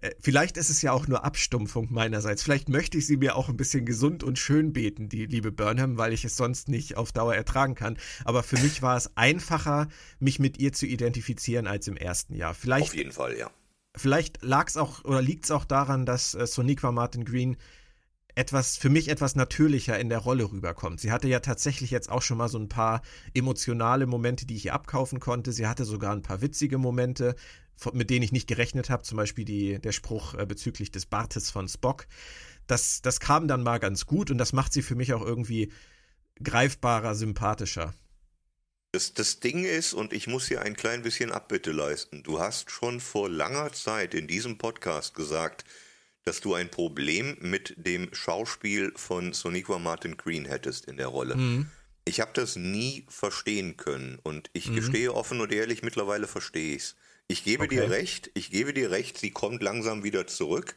[0.00, 2.42] äh, vielleicht ist es ja auch nur Abstumpfung meinerseits.
[2.42, 5.96] Vielleicht möchte ich sie mir auch ein bisschen gesund und schön beten, die liebe Burnham,
[5.96, 7.96] weil ich es sonst nicht auf Dauer ertragen kann.
[8.24, 9.88] Aber für mich war es einfacher,
[10.18, 12.54] mich mit ihr zu identifizieren als im ersten Jahr.
[12.54, 13.50] Vielleicht, auf jeden Fall, ja.
[13.96, 17.56] Vielleicht lag es auch oder liegt es auch daran, dass äh, Soniqua Martin Green
[18.34, 21.00] etwas, für mich etwas natürlicher in der Rolle rüberkommt.
[21.00, 23.02] Sie hatte ja tatsächlich jetzt auch schon mal so ein paar
[23.32, 25.52] emotionale Momente, die ich ihr abkaufen konnte.
[25.52, 27.36] Sie hatte sogar ein paar witzige Momente
[27.92, 31.50] mit denen ich nicht gerechnet habe, zum Beispiel die, der Spruch äh, bezüglich des Bartes
[31.50, 32.06] von Spock.
[32.66, 35.72] Das, das kam dann mal ganz gut und das macht sie für mich auch irgendwie
[36.42, 37.94] greifbarer, sympathischer.
[38.92, 42.70] Das, das Ding ist, und ich muss hier ein klein bisschen Abbitte leisten, du hast
[42.70, 45.64] schon vor langer Zeit in diesem Podcast gesagt,
[46.24, 51.36] dass du ein Problem mit dem Schauspiel von Soniqua Martin Green hättest in der Rolle.
[51.36, 51.70] Mhm.
[52.06, 54.76] Ich habe das nie verstehen können und ich mhm.
[54.76, 56.96] gestehe offen und ehrlich, mittlerweile verstehe ich's.
[57.28, 57.76] Ich gebe okay.
[57.76, 60.76] dir recht, ich gebe dir recht, sie kommt langsam wieder zurück,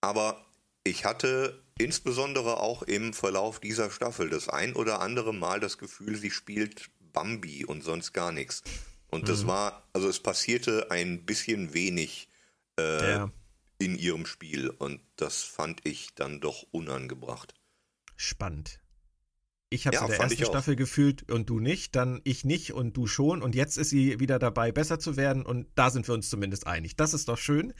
[0.00, 0.44] aber
[0.82, 6.16] ich hatte insbesondere auch im Verlauf dieser Staffel das ein oder andere Mal das Gefühl,
[6.16, 8.62] sie spielt Bambi und sonst gar nichts.
[9.08, 9.48] Und das mhm.
[9.48, 12.28] war, also es passierte ein bisschen wenig
[12.78, 13.32] äh, ja.
[13.80, 17.54] In ihrem Spiel und das fand ich dann doch unangebracht.
[18.14, 18.80] Spannend.
[19.72, 22.96] Ich habe ja, in der ersten Staffel gefühlt und du nicht, dann ich nicht und
[22.96, 26.14] du schon und jetzt ist sie wieder dabei, besser zu werden und da sind wir
[26.14, 26.96] uns zumindest einig.
[26.96, 27.72] Das ist doch schön,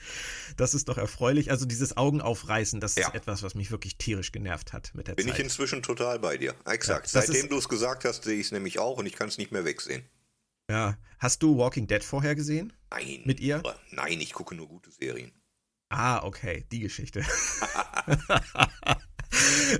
[0.55, 1.51] das ist doch erfreulich.
[1.51, 3.07] Also dieses Augenaufreißen, das ja.
[3.07, 5.35] ist etwas, was mich wirklich tierisch genervt hat mit der Bin Zeit.
[5.35, 6.55] Bin ich inzwischen total bei dir.
[6.65, 7.11] Exakt.
[7.11, 9.37] Ja, Seitdem du es gesagt hast, sehe ich es nämlich auch und ich kann es
[9.37, 10.03] nicht mehr wegsehen.
[10.69, 10.97] Ja.
[11.19, 12.71] Hast du Walking Dead vorher gesehen?
[12.89, 13.21] Nein.
[13.25, 13.61] Mit ihr?
[13.91, 15.33] Nein, ich gucke nur gute Serien.
[15.91, 17.21] Ah, okay, die Geschichte.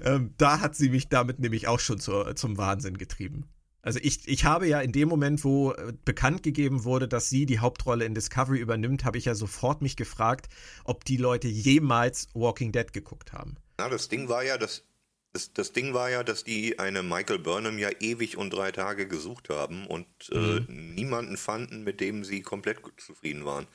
[0.04, 3.50] ähm, da hat sie mich damit nämlich auch schon zur, zum Wahnsinn getrieben.
[3.82, 7.46] Also ich, ich habe ja in dem Moment, wo äh, bekannt gegeben wurde, dass sie
[7.46, 10.50] die Hauptrolle in Discovery übernimmt, habe ich ja sofort mich gefragt,
[10.84, 13.56] ob die Leute jemals Walking Dead geguckt haben.
[13.78, 14.84] Na, das Ding war ja, dass
[15.32, 19.08] das, das Ding war ja, dass die eine Michael Burnham ja ewig und drei Tage
[19.08, 20.68] gesucht haben und äh, mhm.
[20.68, 23.66] äh, niemanden fanden, mit dem sie komplett zufrieden waren.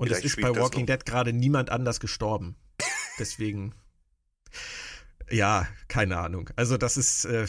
[0.00, 2.56] Und Vielleicht es ist bei Walking Dead gerade niemand anders gestorben.
[3.18, 3.74] Deswegen.
[5.30, 6.48] Ja, keine Ahnung.
[6.56, 7.46] Also das ist, äh,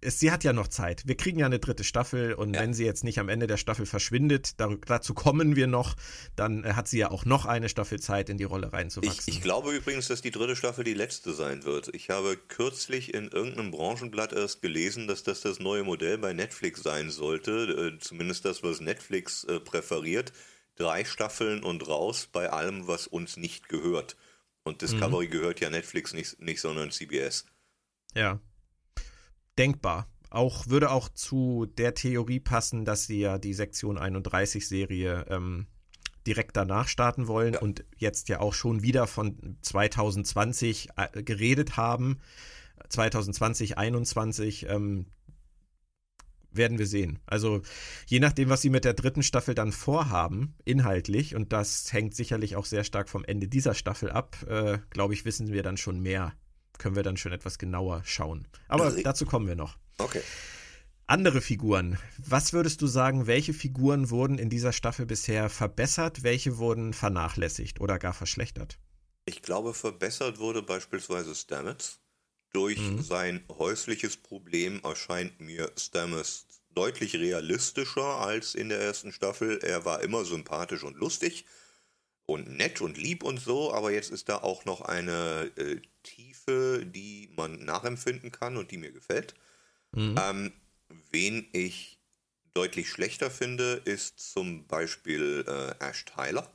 [0.00, 1.06] es, sie hat ja noch Zeit.
[1.06, 2.62] Wir kriegen ja eine dritte Staffel und ja.
[2.62, 5.96] wenn sie jetzt nicht am Ende der Staffel verschwindet, da, dazu kommen wir noch,
[6.34, 9.24] dann äh, hat sie ja auch noch eine Staffel Zeit, in die Rolle reinzuwachsen.
[9.26, 11.94] Ich, ich glaube übrigens, dass die dritte Staffel die letzte sein wird.
[11.94, 16.82] Ich habe kürzlich in irgendeinem Branchenblatt erst gelesen, dass das das neue Modell bei Netflix
[16.82, 20.32] sein sollte, äh, zumindest das, was Netflix äh, präferiert.
[20.80, 24.16] Drei Staffeln und raus bei allem, was uns nicht gehört.
[24.62, 25.30] Und Discovery mhm.
[25.30, 27.44] gehört ja Netflix nicht, nicht, sondern CBS.
[28.14, 28.40] Ja.
[29.58, 30.08] Denkbar.
[30.30, 35.66] Auch würde auch zu der Theorie passen, dass sie ja die Sektion 31 Serie ähm,
[36.26, 37.60] direkt danach starten wollen ja.
[37.60, 42.20] und jetzt ja auch schon wieder von 2020 äh, geredet haben.
[42.88, 44.66] 2020, 2021.
[44.68, 45.06] Ähm,
[46.52, 47.18] werden wir sehen.
[47.26, 47.62] Also
[48.06, 52.56] je nachdem, was sie mit der dritten Staffel dann vorhaben, inhaltlich, und das hängt sicherlich
[52.56, 56.00] auch sehr stark vom Ende dieser Staffel ab, äh, glaube ich, wissen wir dann schon
[56.00, 56.34] mehr.
[56.78, 58.48] Können wir dann schon etwas genauer schauen.
[58.68, 59.76] Aber also dazu kommen wir noch.
[59.98, 60.22] Okay.
[61.06, 61.98] Andere Figuren.
[62.18, 67.80] Was würdest du sagen, welche Figuren wurden in dieser Staffel bisher verbessert, welche wurden vernachlässigt
[67.80, 68.78] oder gar verschlechtert?
[69.24, 72.00] Ich glaube, verbessert wurde beispielsweise Stamets.
[72.52, 73.02] Durch mhm.
[73.02, 79.58] sein häusliches Problem erscheint mir Stamets deutlich realistischer als in der ersten Staffel.
[79.62, 81.44] Er war immer sympathisch und lustig
[82.26, 86.84] und nett und lieb und so, aber jetzt ist da auch noch eine äh, Tiefe,
[86.86, 89.34] die man nachempfinden kann und die mir gefällt.
[89.92, 90.16] Mhm.
[90.20, 90.52] Ähm,
[91.10, 91.98] wen ich
[92.54, 96.50] deutlich schlechter finde, ist zum Beispiel äh, Ash Tyler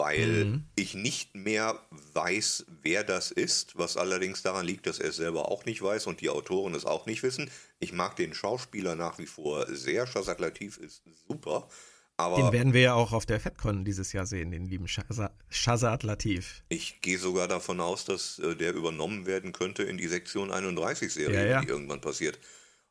[0.00, 0.64] weil mhm.
[0.76, 1.78] ich nicht mehr
[2.14, 6.06] weiß, wer das ist, was allerdings daran liegt, dass er es selber auch nicht weiß
[6.06, 7.50] und die Autoren es auch nicht wissen.
[7.80, 11.68] Ich mag den Schauspieler nach wie vor sehr, Shazad Latif ist super.
[12.16, 16.02] Aber den werden wir ja auch auf der FedCon dieses Jahr sehen, den lieben Shazad
[16.02, 16.62] Latif.
[16.70, 21.12] Ich gehe sogar davon aus, dass äh, der übernommen werden könnte in die Sektion 31
[21.12, 21.60] Serie, ja, ja.
[21.60, 22.38] die irgendwann passiert.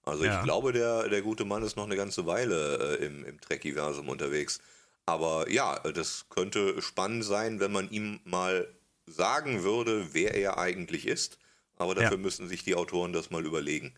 [0.04, 0.38] Also ja.
[0.38, 4.10] ich glaube, der, der gute Mann ist noch eine ganze Weile äh, im, im Trek-Universum
[4.10, 4.60] unterwegs.
[5.10, 8.72] Aber ja, das könnte spannend sein, wenn man ihm mal
[9.08, 11.40] sagen würde, wer er eigentlich ist.
[11.78, 12.24] Aber dafür ja.
[12.24, 13.96] müssen sich die Autoren das mal überlegen.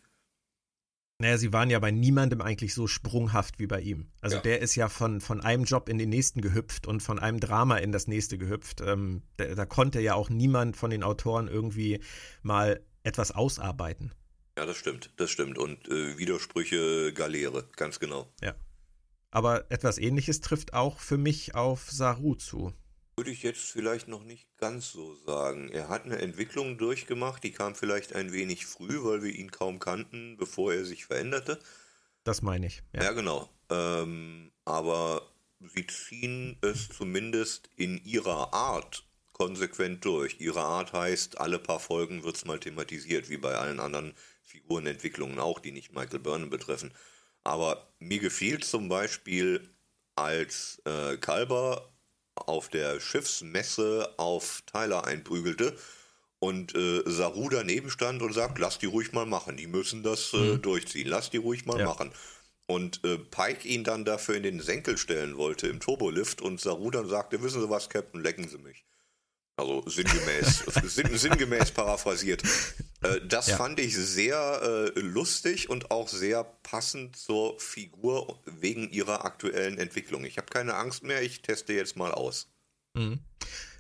[1.20, 4.10] Naja, sie waren ja bei niemandem eigentlich so sprunghaft wie bei ihm.
[4.22, 4.42] Also ja.
[4.42, 7.76] der ist ja von, von einem Job in den nächsten gehüpft und von einem Drama
[7.76, 8.80] in das nächste gehüpft.
[8.80, 12.00] Ähm, da, da, konnte ja auch niemand von den Autoren irgendwie
[12.42, 14.14] mal etwas ausarbeiten.
[14.58, 15.58] Ja, das stimmt, das stimmt.
[15.58, 18.32] Und äh, Widersprüche Galeere, ganz genau.
[18.42, 18.56] Ja.
[19.32, 22.74] Aber etwas ähnliches trifft auch für mich auf Saru zu.
[23.16, 25.70] Würde ich jetzt vielleicht noch nicht ganz so sagen.
[25.70, 29.80] Er hat eine Entwicklung durchgemacht, die kam vielleicht ein wenig früh, weil wir ihn kaum
[29.80, 31.60] kannten, bevor er sich veränderte.
[32.24, 32.84] Das meine ich.
[32.94, 33.50] Ja, ja genau.
[33.70, 35.22] Ähm, aber
[35.60, 40.40] sie ziehen es zumindest in ihrer Art konsequent durch.
[40.40, 44.14] Ihre Art heißt, alle paar Folgen wird es mal thematisiert, wie bei allen anderen
[44.44, 46.92] Figurenentwicklungen auch, die nicht Michael Burnham betreffen.
[47.44, 49.70] Aber mir gefiel zum Beispiel,
[50.16, 51.92] als äh, Kalber
[52.36, 55.78] auf der Schiffsmesse auf Tyler einprügelte
[56.40, 60.34] und äh, Saru daneben stand und sagt, lass die ruhig mal machen, die müssen das
[60.34, 60.62] äh, Mhm.
[60.62, 61.86] durchziehen, lass die ruhig mal Ja.
[61.86, 62.12] machen.
[62.68, 66.90] Und äh, Pike ihn dann dafür in den Senkel stellen wollte im Turbolift und Saru
[66.92, 68.86] dann sagte, wissen Sie was, Captain, lecken Sie mich.
[69.58, 70.64] Also sinngemäß,
[70.96, 72.44] sinn, sinngemäß paraphrasiert.
[73.02, 73.58] Äh, das Ja.
[73.58, 80.24] fand ich sehr äh, lustig und auch sehr passend zur Figur wegen ihrer aktuellen Entwicklung.
[80.26, 82.48] Ich habe keine Angst mehr, ich teste jetzt mal aus.
[82.96, 83.20] Mhm.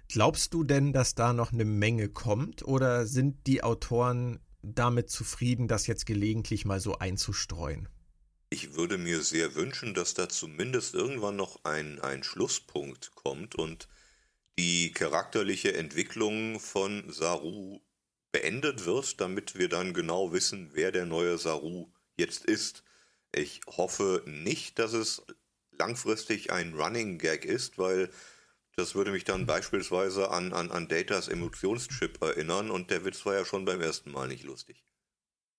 [0.07, 5.67] Glaubst du denn, dass da noch eine Menge kommt oder sind die Autoren damit zufrieden,
[5.67, 7.87] das jetzt gelegentlich mal so einzustreuen?
[8.49, 13.87] Ich würde mir sehr wünschen, dass da zumindest irgendwann noch ein, ein Schlusspunkt kommt und
[14.57, 17.81] die charakterliche Entwicklung von Saru
[18.31, 22.83] beendet wird, damit wir dann genau wissen, wer der neue Saru jetzt ist.
[23.33, 25.23] Ich hoffe nicht, dass es
[25.71, 28.09] langfristig ein Running Gag ist, weil
[28.75, 33.33] das würde mich dann beispielsweise an, an, an Datas Emotionschip erinnern und der Witz war
[33.33, 34.83] ja schon beim ersten Mal nicht lustig.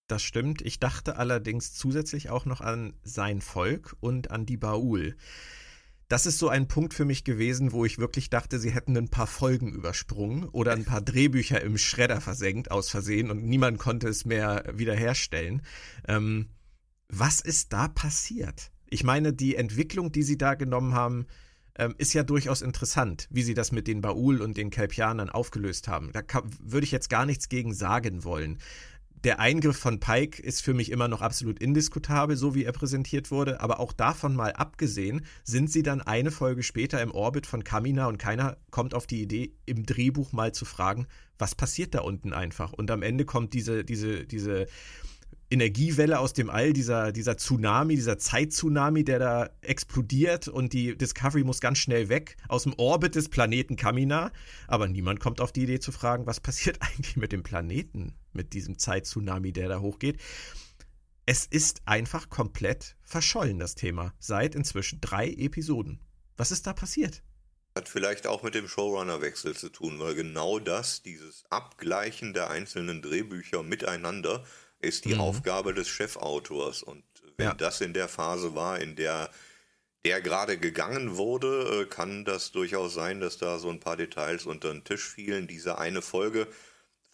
[0.09, 0.63] Das stimmt.
[0.63, 5.17] Ich dachte allerdings zusätzlich auch noch an sein Volk und an die Baul.
[6.13, 9.09] Das ist so ein Punkt für mich gewesen, wo ich wirklich dachte, sie hätten ein
[9.09, 14.09] paar Folgen übersprungen oder ein paar Drehbücher im Schredder versenkt aus Versehen und niemand konnte
[14.09, 15.63] es mehr wiederherstellen.
[16.07, 16.51] Ähm,
[17.09, 18.73] was ist da passiert?
[18.91, 21.25] Ich meine, die Entwicklung, die sie da genommen haben,
[21.79, 25.89] ähm, ist ja durchaus interessant, wie sie das mit den Baul und den Kelpianern aufgelöst
[25.89, 26.13] haben.
[26.13, 26.21] Da
[26.61, 28.59] würde ich jetzt gar nichts gegen sagen wollen
[29.25, 33.31] der Eingriff von Pike ist für mich immer noch absolut indiskutabel, so wie er präsentiert
[33.31, 33.61] wurde.
[33.61, 38.07] Aber auch davon mal abgesehen, sind sie dann eine Folge später im Orbit von Kamina
[38.07, 41.07] und keiner kommt auf die Idee, im Drehbuch mal zu fragen,
[41.39, 42.73] was passiert da unten einfach.
[42.73, 44.67] Und am Ende kommt diese, diese, diese
[45.53, 51.45] Energiewelle aus dem All, dieser, dieser Tsunami, dieser Zeittsunami, der da explodiert und die Discovery
[51.45, 54.33] muss ganz schnell weg aus dem Orbit des Planeten Kamina.
[54.67, 58.55] Aber niemand kommt auf die Idee zu fragen, was passiert eigentlich mit dem Planeten, mit
[58.55, 60.19] diesem Zeittsunami, der da hochgeht.
[61.27, 66.01] Es ist einfach komplett verschollen, das Thema, seit inzwischen drei Episoden.
[66.39, 67.23] Was ist da passiert?
[67.77, 73.03] Hat vielleicht auch mit dem Showrunner-Wechsel zu tun, weil genau das, dieses Abgleichen der einzelnen
[73.03, 74.45] Drehbücher miteinander,
[74.83, 75.21] ist die Mhm.
[75.21, 76.83] Aufgabe des Chefautors.
[76.83, 77.05] Und
[77.37, 77.55] wenn Ja.
[77.55, 79.31] das in der Phase war, in der
[80.05, 84.47] der gerade gegangen wurde, äh, kann das durchaus sein, dass da so ein paar Details
[84.47, 85.47] unter den Tisch fielen.
[85.47, 86.49] Diese eine Folge,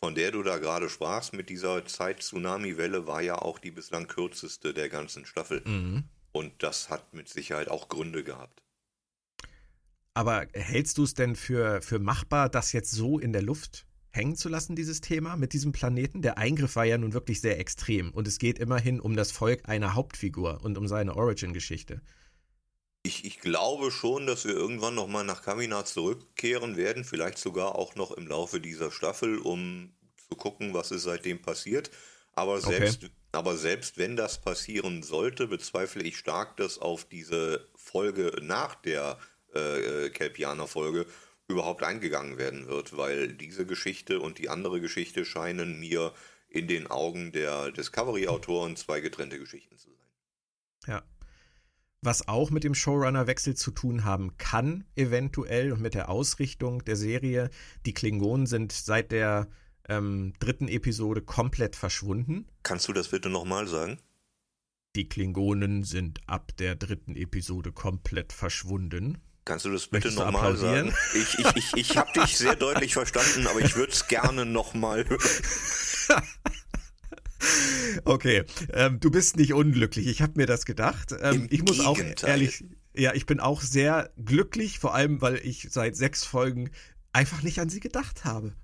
[0.00, 4.72] von der du da gerade sprachst, mit dieser Zeit-Tsunami-Welle, war ja auch die bislang kürzeste
[4.72, 5.60] der ganzen Staffel.
[5.66, 6.04] Mhm.
[6.32, 8.62] Und das hat mit Sicherheit auch Gründe gehabt.
[10.14, 14.36] Aber hältst du es denn für, für machbar, das jetzt so in der Luft hängen
[14.36, 16.22] zu lassen, dieses Thema mit diesem Planeten?
[16.22, 19.68] Der Eingriff war ja nun wirklich sehr extrem und es geht immerhin um das Volk
[19.68, 22.00] einer Hauptfigur und um seine Origin-Geschichte.
[23.02, 27.94] Ich, ich glaube schon, dass wir irgendwann nochmal nach Kamina zurückkehren werden, vielleicht sogar auch
[27.94, 29.92] noch im Laufe dieser Staffel, um
[30.28, 31.90] zu gucken, was ist seitdem passiert.
[32.34, 38.32] Aber selbst, aber selbst wenn das passieren sollte, bezweifle ich stark, dass auf diese Folge
[38.42, 39.18] nach der
[39.54, 41.06] äh, Kelpianer-Folge
[41.48, 46.12] überhaupt eingegangen werden wird, weil diese Geschichte und die andere Geschichte scheinen mir
[46.48, 50.08] in den Augen der Discovery-Autoren zwei getrennte Geschichten zu sein.
[50.86, 51.02] Ja.
[52.00, 56.94] Was auch mit dem Showrunner-Wechsel zu tun haben kann, eventuell, und mit der Ausrichtung der
[56.94, 57.50] Serie.
[57.86, 59.48] Die Klingonen sind seit der
[59.88, 62.46] ähm, dritten Episode komplett verschwunden.
[62.62, 63.98] Kannst du das bitte nochmal sagen?
[64.94, 69.18] Die Klingonen sind ab der dritten Episode komplett verschwunden.
[69.48, 70.94] Kannst du das bitte nochmal sagen?
[71.14, 75.08] Ich, ich, ich, ich habe dich sehr deutlich verstanden, aber ich würde es gerne nochmal
[75.08, 75.18] hören.
[78.04, 80.08] Okay, ähm, du bist nicht unglücklich.
[80.08, 81.14] Ich habe mir das gedacht.
[81.20, 82.30] Ähm, ich muss auch Gegenteil.
[82.30, 82.64] ehrlich,
[82.96, 86.70] ja, ich bin auch sehr glücklich, vor allem, weil ich seit sechs Folgen
[87.12, 88.54] einfach nicht an sie gedacht habe.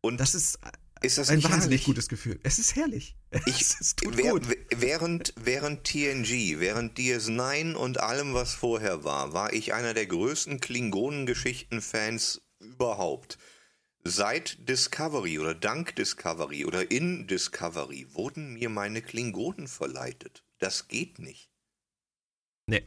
[0.00, 0.58] Und Das ist
[1.02, 1.84] ist das ein nicht wahnsinnig herrlich?
[1.84, 2.38] gutes Gefühl.
[2.42, 3.16] Es ist herrlich.
[3.46, 4.46] Ich, es, tut wer- gut.
[4.70, 10.60] Während, während TNG, während DS9 und allem, was vorher war, war ich einer der größten
[10.60, 13.38] Klingonen-Geschichten-Fans überhaupt.
[14.04, 20.44] Seit Discovery oder dank Discovery oder in Discovery wurden mir meine Klingonen verleitet.
[20.58, 21.50] Das geht nicht.
[22.66, 22.82] Nee.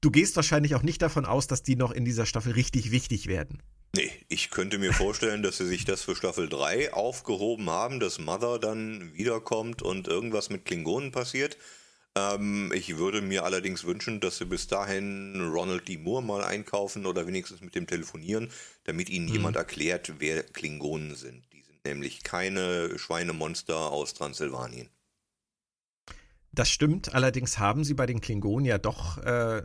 [0.00, 3.26] Du gehst wahrscheinlich auch nicht davon aus, dass die noch in dieser Staffel richtig wichtig
[3.28, 3.62] werden.
[3.96, 8.18] Nee, ich könnte mir vorstellen, dass sie sich das für Staffel 3 aufgehoben haben, dass
[8.18, 11.56] Mother dann wiederkommt und irgendwas mit Klingonen passiert.
[12.14, 15.96] Ähm, ich würde mir allerdings wünschen, dass sie bis dahin Ronald D.
[15.96, 18.50] Moore mal einkaufen oder wenigstens mit dem telefonieren,
[18.84, 21.44] damit ihnen jemand erklärt, wer Klingonen sind.
[21.54, 24.90] Die sind nämlich keine Schweinemonster aus Transsilvanien.
[26.52, 29.62] Das stimmt, allerdings haben sie bei den Klingonen ja doch äh,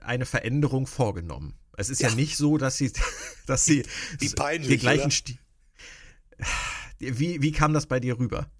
[0.00, 1.54] eine Veränderung vorgenommen.
[1.78, 2.14] Es ist ja, Ja.
[2.16, 2.92] nicht so, dass sie,
[3.46, 3.84] dass sie
[4.18, 5.10] Wie peinlich, den gleichen?
[5.10, 5.38] Stil.
[6.98, 8.50] Wie, wie kam das bei dir rüber?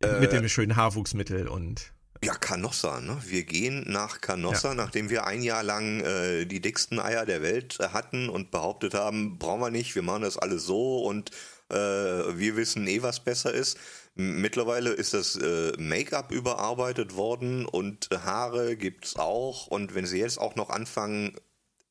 [0.00, 1.92] Äh, Mit dem schönen Haarwuchsmittel und.
[2.22, 3.20] Ja, Canossa, ne?
[3.26, 4.74] Wir gehen nach Canossa, ja.
[4.76, 8.94] nachdem wir ein Jahr lang äh, die dicksten Eier der Welt äh, hatten und behauptet
[8.94, 11.32] haben, brauchen wir nicht, wir machen das alles so und
[11.70, 13.76] äh, wir wissen eh, was besser ist.
[14.14, 19.66] Mittlerweile ist das äh, Make-up überarbeitet worden und Haare gibt's auch.
[19.66, 21.36] Und wenn sie jetzt auch noch anfangen,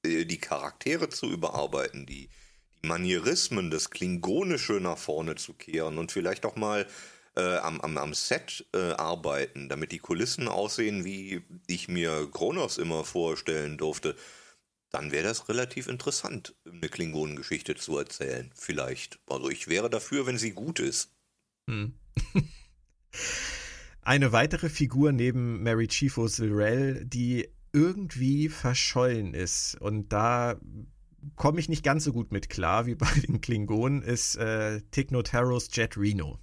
[0.04, 2.30] die Charaktere zu überarbeiten, die,
[2.82, 6.86] die Manierismen, das Klingonische nach vorne zu kehren und vielleicht auch mal
[7.36, 12.78] äh, am, am, am Set äh, arbeiten, damit die Kulissen aussehen, wie ich mir Kronos
[12.78, 14.16] immer vorstellen durfte,
[14.92, 18.52] dann wäre das relativ interessant, eine Klingonengeschichte zu erzählen.
[18.56, 19.20] Vielleicht.
[19.28, 21.12] Also ich wäre dafür, wenn sie gut ist.
[21.68, 21.94] Hm.
[24.02, 29.76] Eine weitere Figur neben Mary Chifo Silrell, die irgendwie verschollen ist.
[29.82, 30.56] Und da
[31.36, 35.70] komme ich nicht ganz so gut mit klar wie bei den Klingonen, ist äh, Tignotaros
[35.74, 36.40] Jet Reno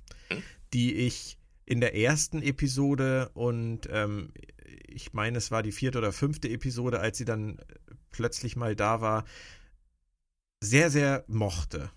[0.72, 4.32] die ich in der ersten Episode und ähm,
[4.86, 7.58] ich meine, es war die vierte oder fünfte Episode, als sie dann
[8.10, 9.24] plötzlich mal da war,
[10.60, 11.90] sehr, sehr mochte.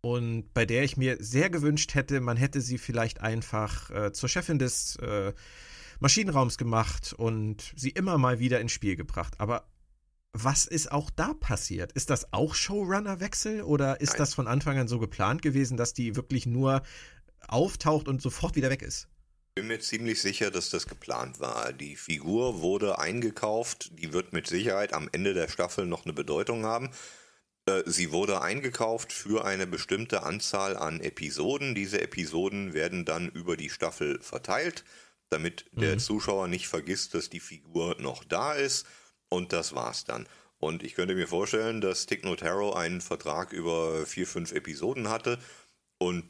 [0.00, 4.28] Und bei der ich mir sehr gewünscht hätte, man hätte sie vielleicht einfach äh, zur
[4.28, 5.32] Chefin des äh,
[6.00, 9.34] Maschinenraums gemacht und sie immer mal wieder ins Spiel gebracht.
[9.38, 9.68] Aber
[10.32, 11.92] was ist auch da passiert?
[11.92, 14.18] Ist das auch Showrunner-Wechsel oder ist Nein.
[14.18, 16.82] das von Anfang an so geplant gewesen, dass die wirklich nur
[17.46, 19.08] auftaucht und sofort wieder weg ist.
[19.56, 21.72] Ich bin mir ziemlich sicher, dass das geplant war.
[21.72, 26.64] Die Figur wurde eingekauft, die wird mit Sicherheit am Ende der Staffel noch eine Bedeutung
[26.64, 26.90] haben.
[27.66, 31.74] Äh, sie wurde eingekauft für eine bestimmte Anzahl an Episoden.
[31.74, 34.84] Diese Episoden werden dann über die Staffel verteilt,
[35.30, 35.80] damit mhm.
[35.80, 38.86] der Zuschauer nicht vergisst, dass die Figur noch da ist.
[39.28, 40.26] Und das war's dann.
[40.58, 45.38] Und ich könnte mir vorstellen, dass Tick Notaro einen Vertrag über vier, fünf Episoden hatte
[45.98, 46.28] und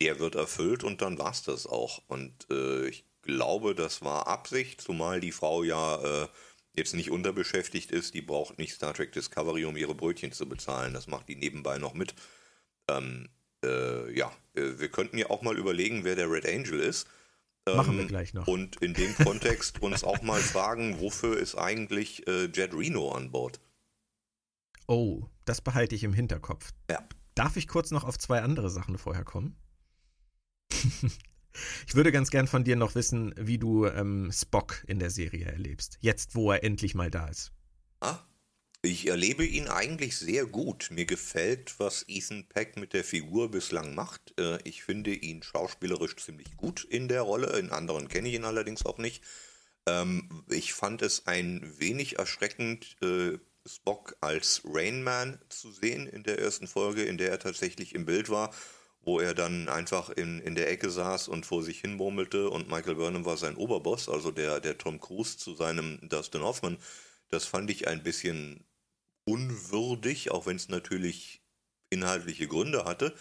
[0.00, 2.02] der wird erfüllt und dann war es das auch.
[2.08, 6.28] Und äh, ich glaube, das war Absicht, zumal die Frau ja äh,
[6.74, 8.14] jetzt nicht unterbeschäftigt ist.
[8.14, 10.94] Die braucht nicht Star Trek Discovery, um ihre Brötchen zu bezahlen.
[10.94, 12.14] Das macht die nebenbei noch mit.
[12.88, 13.28] Ähm,
[13.64, 17.06] äh, ja, äh, wir könnten ja auch mal überlegen, wer der Red Angel ist.
[17.66, 18.46] Ähm, Machen wir gleich noch.
[18.46, 23.30] Und in dem Kontext uns auch mal fragen, wofür ist eigentlich äh, Jet Reno an
[23.30, 23.60] Bord?
[24.86, 26.72] Oh, das behalte ich im Hinterkopf.
[26.90, 27.06] Ja.
[27.34, 29.56] Darf ich kurz noch auf zwei andere Sachen vorher kommen?
[31.86, 35.46] Ich würde ganz gern von dir noch wissen, wie du ähm, Spock in der Serie
[35.46, 35.98] erlebst.
[36.00, 37.52] Jetzt, wo er endlich mal da ist.
[38.00, 38.18] Ah,
[38.84, 40.88] ich erlebe ihn eigentlich sehr gut.
[40.90, 44.38] Mir gefällt, was Ethan Peck mit der Figur bislang macht.
[44.38, 47.58] Äh, ich finde ihn schauspielerisch ziemlich gut in der Rolle.
[47.58, 49.22] In anderen kenne ich ihn allerdings auch nicht.
[49.86, 56.38] Ähm, ich fand es ein wenig erschreckend, äh, Spock als Rainman zu sehen in der
[56.38, 58.54] ersten Folge, in der er tatsächlich im Bild war
[59.04, 62.68] wo er dann einfach in, in der Ecke saß und vor sich hin murmelte und
[62.68, 66.78] Michael Burnham war sein Oberboss, also der, der Tom Cruise zu seinem Dustin Hoffman.
[67.28, 68.64] Das fand ich ein bisschen
[69.24, 71.42] unwürdig, auch wenn es natürlich
[71.90, 73.14] inhaltliche Gründe hatte.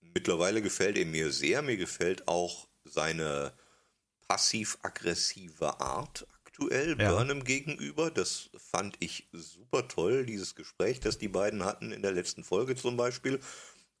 [0.00, 1.62] Mittlerweile gefällt er mir sehr.
[1.62, 3.52] Mir gefällt auch seine
[4.26, 7.10] passiv-aggressive Art aktuell ja.
[7.10, 8.10] Burnham gegenüber.
[8.10, 12.76] Das fand ich super toll, dieses Gespräch, das die beiden hatten in der letzten Folge
[12.76, 13.40] zum Beispiel.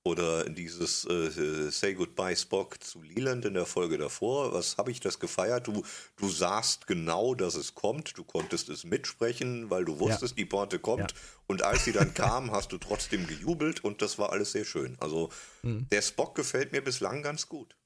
[0.08, 4.54] Oder dieses äh, Say Goodbye Spock zu Leland in der Folge davor.
[4.54, 5.66] Was habe ich das gefeiert?
[5.66, 5.84] Du,
[6.16, 8.16] du sahst genau, dass es kommt.
[8.16, 10.36] Du konntest es mitsprechen, weil du wusstest, ja.
[10.36, 11.12] die Porte kommt.
[11.12, 11.18] Ja.
[11.46, 14.96] Und als sie dann kam, hast du trotzdem gejubelt und das war alles sehr schön.
[14.98, 15.28] Also
[15.62, 15.86] mhm.
[15.90, 17.76] der Spock gefällt mir bislang ganz gut.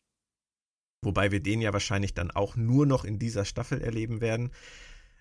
[1.04, 4.52] Wobei wir den ja wahrscheinlich dann auch nur noch in dieser Staffel erleben werden.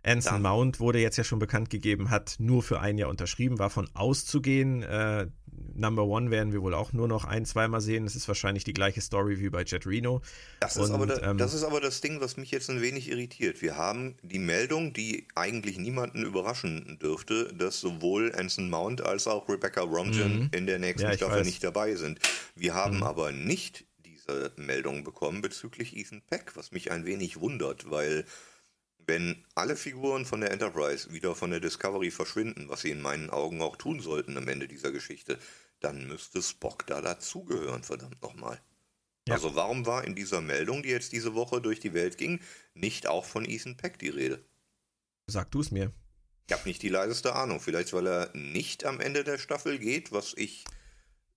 [0.04, 0.42] Anson.
[0.42, 3.90] Mount wurde jetzt ja schon bekannt gegeben, hat nur für ein Jahr unterschrieben, war von
[3.94, 4.82] auszugehen.
[4.84, 5.28] Äh,
[5.74, 8.06] Number One werden wir wohl auch nur noch ein, zweimal sehen.
[8.06, 10.22] Das ist wahrscheinlich die gleiche Story wie bei Jet Reno.
[10.60, 12.82] Das ist, Und, aber, da, ähm, das ist aber das Ding, was mich jetzt ein
[12.82, 13.62] wenig irritiert.
[13.62, 19.48] Wir haben die Meldung, die eigentlich niemanden überraschen dürfte, dass sowohl Anson Mount als auch
[19.50, 20.50] Rebecca Romijn mhm.
[20.52, 21.46] in der nächsten ja, Staffel weiß.
[21.46, 22.20] nicht dabei sind.
[22.56, 23.04] Wir haben mhm.
[23.04, 28.26] aber nicht diese Meldung bekommen bezüglich Ethan Peck, was mich ein wenig wundert, weil
[29.12, 33.30] wenn alle Figuren von der Enterprise wieder von der Discovery verschwinden, was sie in meinen
[33.30, 35.38] Augen auch tun sollten am Ende dieser Geschichte,
[35.82, 38.62] dann müsste Spock da dazugehören, verdammt nochmal.
[39.28, 39.34] Ja.
[39.34, 42.40] Also warum war in dieser Meldung, die jetzt diese Woche durch die Welt ging,
[42.74, 44.42] nicht auch von Ethan Peck die Rede?
[45.28, 45.92] Sag du es mir.
[46.48, 47.60] Ich habe nicht die leiseste Ahnung.
[47.60, 50.64] Vielleicht, weil er nicht am Ende der Staffel geht, was ich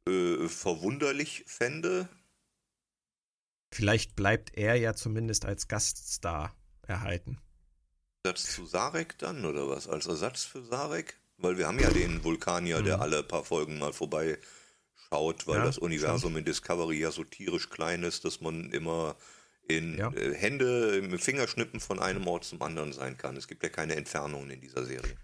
[0.06, 2.08] äh, verwunderlich fände.
[3.72, 6.54] Vielleicht bleibt er ja zumindest als Gaststar
[6.86, 7.40] erhalten.
[8.24, 9.88] Ersatz zu Sarek dann oder was?
[9.88, 11.16] Als Ersatz für Sarek?
[11.38, 13.02] Weil wir haben ja den Vulkanier, der mhm.
[13.02, 14.38] alle paar Folgen mal vorbeischaut
[15.14, 19.16] schaut, weil ja, das Universum in Discovery ja so tierisch klein ist, dass man immer
[19.66, 20.10] in ja.
[20.12, 23.36] äh, Hände, mit Fingerschnippen von einem Ort zum anderen sein kann.
[23.36, 25.16] Es gibt ja keine Entfernungen in dieser Serie.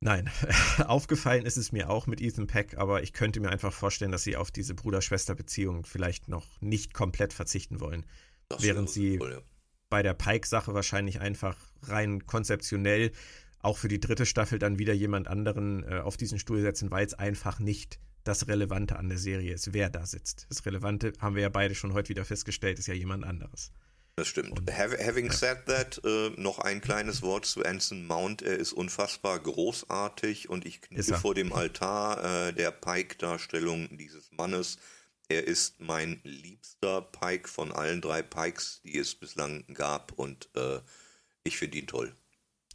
[0.00, 0.30] Nein,
[0.86, 4.22] aufgefallen ist es mir auch mit Ethan Peck, aber ich könnte mir einfach vorstellen, dass
[4.22, 8.04] sie auf diese Bruder-Schwester-Beziehung vielleicht noch nicht komplett verzichten wollen.
[8.48, 9.55] Das während sie cool, ja.
[9.88, 13.12] Bei der Pike-Sache wahrscheinlich einfach rein konzeptionell
[13.60, 17.04] auch für die dritte Staffel dann wieder jemand anderen äh, auf diesen Stuhl setzen, weil
[17.04, 20.46] es einfach nicht das Relevante an der Serie ist, wer da sitzt.
[20.48, 23.72] Das Relevante, haben wir ja beide schon heute wieder festgestellt, ist ja jemand anderes.
[24.16, 24.58] Das stimmt.
[24.58, 28.40] Und, Having said that, äh, noch ein kleines Wort zu Anson Mount.
[28.40, 34.78] Er ist unfassbar großartig und ich kniete vor dem Altar äh, der Pike-Darstellung dieses Mannes.
[35.28, 40.80] Er ist mein liebster Pike von allen drei Pikes, die es bislang gab und äh,
[41.42, 42.14] ich finde ihn toll.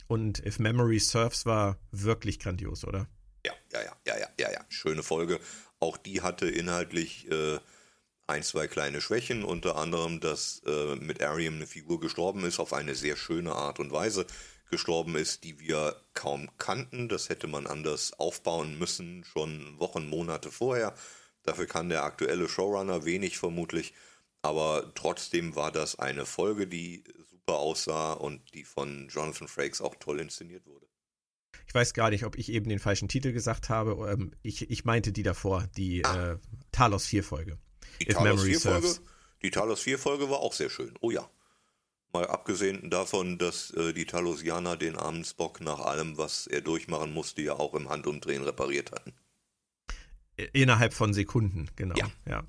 [0.07, 3.07] Und If Memory Serves war wirklich grandios, oder?
[3.45, 4.65] Ja, ja, ja, ja, ja, ja, ja.
[4.67, 5.39] Schöne Folge.
[5.79, 7.59] Auch die hatte inhaltlich äh,
[8.27, 12.73] ein, zwei kleine Schwächen, unter anderem, dass äh, mit Ariam eine Figur gestorben ist, auf
[12.73, 14.25] eine sehr schöne Art und Weise
[14.69, 17.09] gestorben ist, die wir kaum kannten.
[17.09, 20.93] Das hätte man anders aufbauen müssen, schon Wochen, Monate vorher.
[21.43, 23.93] Dafür kann der aktuelle Showrunner wenig vermutlich.
[24.41, 29.95] Aber trotzdem war das eine Folge, die super aussah und die von Jonathan Frakes auch
[29.95, 30.87] toll inszeniert wurde.
[31.67, 34.11] Ich weiß gar nicht, ob ich eben den falschen Titel gesagt habe.
[34.11, 36.33] Ähm, ich, ich meinte die davor, die ah.
[36.33, 36.37] äh,
[36.71, 37.57] Talos 4 Folge.
[38.01, 38.95] Die If Talos 4 Folge,
[39.41, 40.93] die Talos 4 Folge war auch sehr schön.
[41.01, 41.29] Oh ja.
[42.13, 47.13] Mal abgesehen davon, dass äh, die Talosianer den armen Spock nach allem, was er durchmachen
[47.13, 49.13] musste, ja auch im Handumdrehen repariert hatten.
[50.53, 51.95] Innerhalb von Sekunden, genau.
[51.95, 52.11] Ja.
[52.27, 52.43] ja.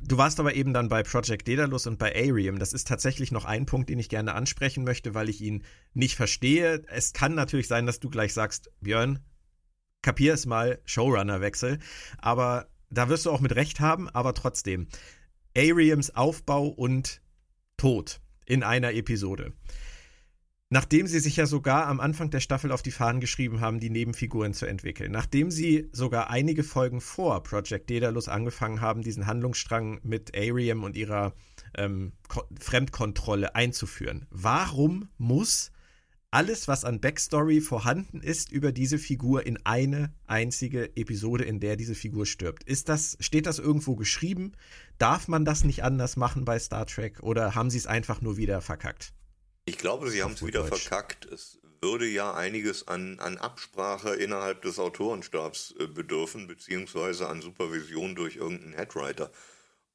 [0.00, 2.58] Du warst aber eben dann bei Project Daedalus und bei Arium.
[2.58, 5.64] Das ist tatsächlich noch ein Punkt, den ich gerne ansprechen möchte, weil ich ihn
[5.94, 6.82] nicht verstehe.
[6.88, 9.18] Es kann natürlich sein, dass du gleich sagst, Björn,
[10.02, 11.78] kapier es mal, Showrunner-Wechsel.
[12.18, 14.86] Aber da wirst du auch mit Recht haben, aber trotzdem.
[15.56, 17.20] Ariums Aufbau und
[17.76, 19.52] Tod in einer Episode.
[20.68, 23.90] Nachdem sie sich ja sogar am Anfang der Staffel auf die Fahnen geschrieben haben, die
[23.90, 25.12] Nebenfiguren zu entwickeln.
[25.12, 30.96] Nachdem sie sogar einige Folgen vor Project Daedalus angefangen haben, diesen Handlungsstrang mit Arium und
[30.96, 31.34] ihrer
[31.76, 32.14] ähm,
[32.58, 34.26] Fremdkontrolle einzuführen.
[34.30, 35.70] Warum muss
[36.32, 41.76] alles, was an Backstory vorhanden ist, über diese Figur in eine einzige Episode, in der
[41.76, 42.64] diese Figur stirbt.
[42.64, 44.52] Ist das, steht das irgendwo geschrieben?
[44.98, 48.36] Darf man das nicht anders machen bei Star Trek oder haben sie es einfach nur
[48.36, 49.14] wieder verkackt?
[49.68, 50.84] Ich glaube, sie haben es wieder Deutsch.
[50.84, 51.24] verkackt.
[51.26, 58.14] Es würde ja einiges an, an Absprache innerhalb des Autorenstabs äh, bedürfen, beziehungsweise an Supervision
[58.14, 59.32] durch irgendeinen Headwriter.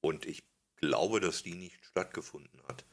[0.01, 0.43] Und ich
[0.75, 2.85] glaube, dass die nicht stattgefunden hat.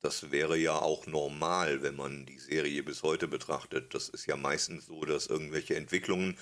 [0.00, 3.94] Das wäre ja auch normal, wenn man die Serie bis heute betrachtet.
[3.94, 6.36] Das ist ja meistens so, dass irgendwelche Entwicklungen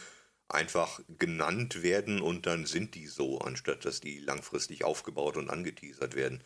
[0.48, 6.14] einfach genannt werden und dann sind die so, anstatt dass die langfristig aufgebaut und angeteasert
[6.14, 6.42] werden.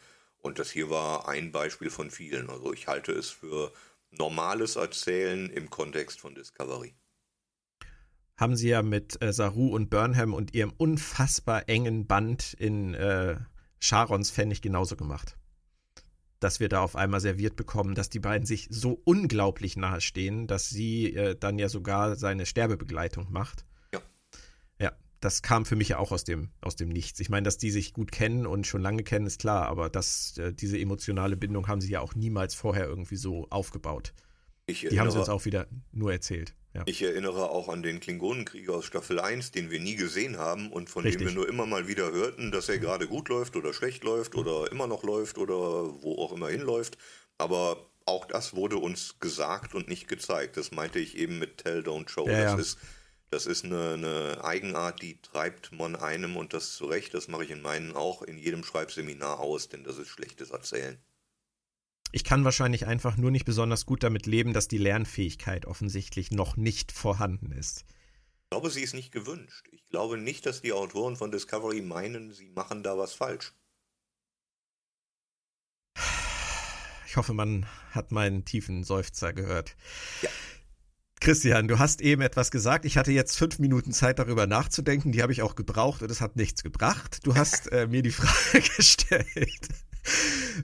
[0.47, 2.49] Und das hier war ein Beispiel von vielen.
[2.51, 3.73] Also ich halte es für
[4.13, 6.95] normales Erzählen im Kontext von Discovery.
[8.37, 13.37] Haben sie ja mit äh, Saru und Burnham und ihrem unfassbar engen Band in äh,
[13.81, 15.37] Charons Pfennig genauso gemacht
[16.39, 20.47] dass wir da auf einmal serviert bekommen, dass die beiden sich so unglaublich nahe stehen,
[20.47, 23.65] dass sie äh, dann ja sogar seine Sterbebegleitung macht.
[25.27, 27.19] Das kam für mich ja auch aus dem, aus dem Nichts.
[27.19, 30.39] Ich meine, dass die sich gut kennen und schon lange kennen, ist klar, aber dass
[30.39, 34.15] äh, diese emotionale Bindung haben sie ja auch niemals vorher irgendwie so aufgebaut.
[34.69, 36.55] die haben sie uns auch wieder nur erzählt.
[36.75, 36.85] Ja.
[36.87, 40.91] Ich erinnere auch an den Klingonenkrieg aus Staffel 1, den wir nie gesehen haben und
[40.91, 41.23] von Richtig.
[41.23, 44.37] dem wir nur immer mal wieder hörten, dass er gerade gut läuft oder schlecht läuft
[44.37, 46.99] oder immer noch läuft oder wo auch immer hinläuft.
[47.37, 50.57] Aber auch das wurde uns gesagt und nicht gezeigt.
[50.57, 52.29] Das meinte ich eben mit Tell, Don't Show.
[52.29, 52.59] Ja, das, ja.
[52.59, 52.79] Ist,
[53.37, 57.45] das ist eine, eine, Eigenart, die treibt man einem und das zu Recht, das mache
[57.45, 60.99] ich in meinen auch in jedem Schreibseminar aus, denn das ist schlechtes Erzählen.
[62.13, 66.57] Ich kann wahrscheinlich einfach nur nicht besonders gut damit leben, dass die Lernfähigkeit offensichtlich noch
[66.57, 67.85] nicht vorhanden ist.
[68.45, 69.69] Ich glaube, sie ist nicht gewünscht.
[69.71, 73.53] Ich glaube nicht, dass die Autoren von Discovery meinen, sie machen da was falsch.
[77.07, 79.77] Ich hoffe, man hat meinen tiefen Seufzer gehört.
[80.23, 80.31] Ja.
[81.21, 82.85] Christian, du hast eben etwas gesagt.
[82.85, 85.13] Ich hatte jetzt fünf Minuten Zeit, darüber nachzudenken.
[85.13, 87.21] Die habe ich auch gebraucht und es hat nichts gebracht.
[87.25, 89.69] Du hast äh, mir die Frage gestellt.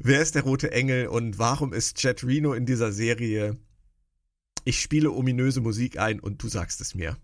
[0.01, 3.57] Wer ist der rote Engel und warum ist Jet Reno in dieser Serie?
[4.65, 7.17] Ich spiele ominöse Musik ein und du sagst es mir.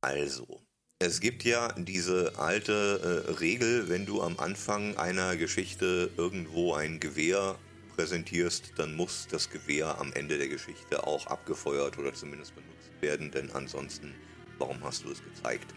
[0.00, 0.62] Also,
[0.98, 7.00] es gibt ja diese alte äh, Regel, wenn du am Anfang einer Geschichte irgendwo ein
[7.00, 7.56] Gewehr
[7.96, 13.30] präsentierst, dann muss das Gewehr am Ende der Geschichte auch abgefeuert oder zumindest benutzt werden,
[13.30, 14.14] denn ansonsten,
[14.58, 15.74] warum hast du es gezeigt?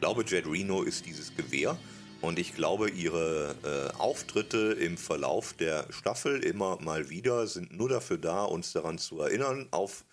[0.00, 1.78] glaube, Jet Reno ist dieses Gewehr.
[2.20, 7.88] Und ich glaube, ihre äh, Auftritte im Verlauf der Staffel immer mal wieder sind nur
[7.88, 10.04] dafür da, uns daran zu erinnern, auf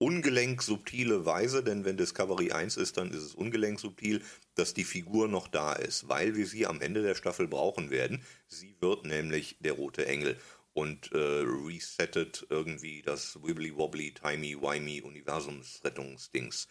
[0.00, 4.22] ungelenk subtile Weise, denn wenn Discovery 1 ist, dann ist es ungelenk subtil,
[4.54, 8.24] dass die Figur noch da ist, weil wir sie am Ende der Staffel brauchen werden.
[8.48, 10.38] Sie wird nämlich der rote Engel
[10.72, 16.66] und äh, resettet irgendwie das wibbly-wobbly, timey-wimey Universumsrettungsdings.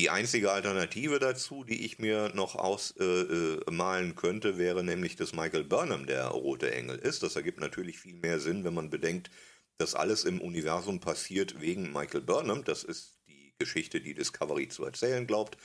[0.00, 5.64] Die einzige Alternative dazu, die ich mir noch ausmalen äh, könnte, wäre nämlich, dass Michael
[5.64, 7.22] Burnham der rote Engel ist.
[7.22, 9.30] Das ergibt natürlich viel mehr Sinn, wenn man bedenkt,
[9.78, 12.64] dass alles im Universum passiert wegen Michael Burnham.
[12.64, 15.56] Das ist die Geschichte, die Discovery zu erzählen glaubt.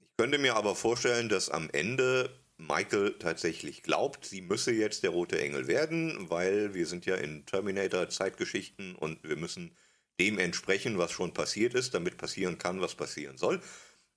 [0.00, 5.10] Ich könnte mir aber vorstellen, dass am Ende Michael tatsächlich glaubt, sie müsse jetzt der
[5.10, 9.76] rote Engel werden, weil wir sind ja in Terminator-Zeitgeschichten und wir müssen
[10.18, 13.60] dem entsprechen, was schon passiert ist, damit passieren kann, was passieren soll.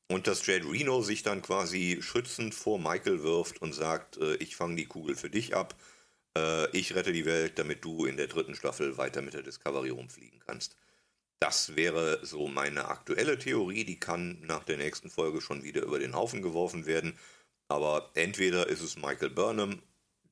[0.08, 4.56] Und dass Jade Reno sich dann quasi schützend vor Michael wirft und sagt, äh, ich
[4.56, 5.76] fange die Kugel für dich ab
[6.38, 9.90] äh, ich rette die Welt, damit du in der dritten Staffel weiter mit der Discovery
[9.90, 10.76] rumfliegen kannst.
[11.40, 15.98] Das wäre so meine aktuelle Theorie, die kann nach der nächsten Folge schon wieder über
[15.98, 17.18] den Haufen geworfen werden.
[17.68, 19.82] Aber entweder ist es Michael Burnham,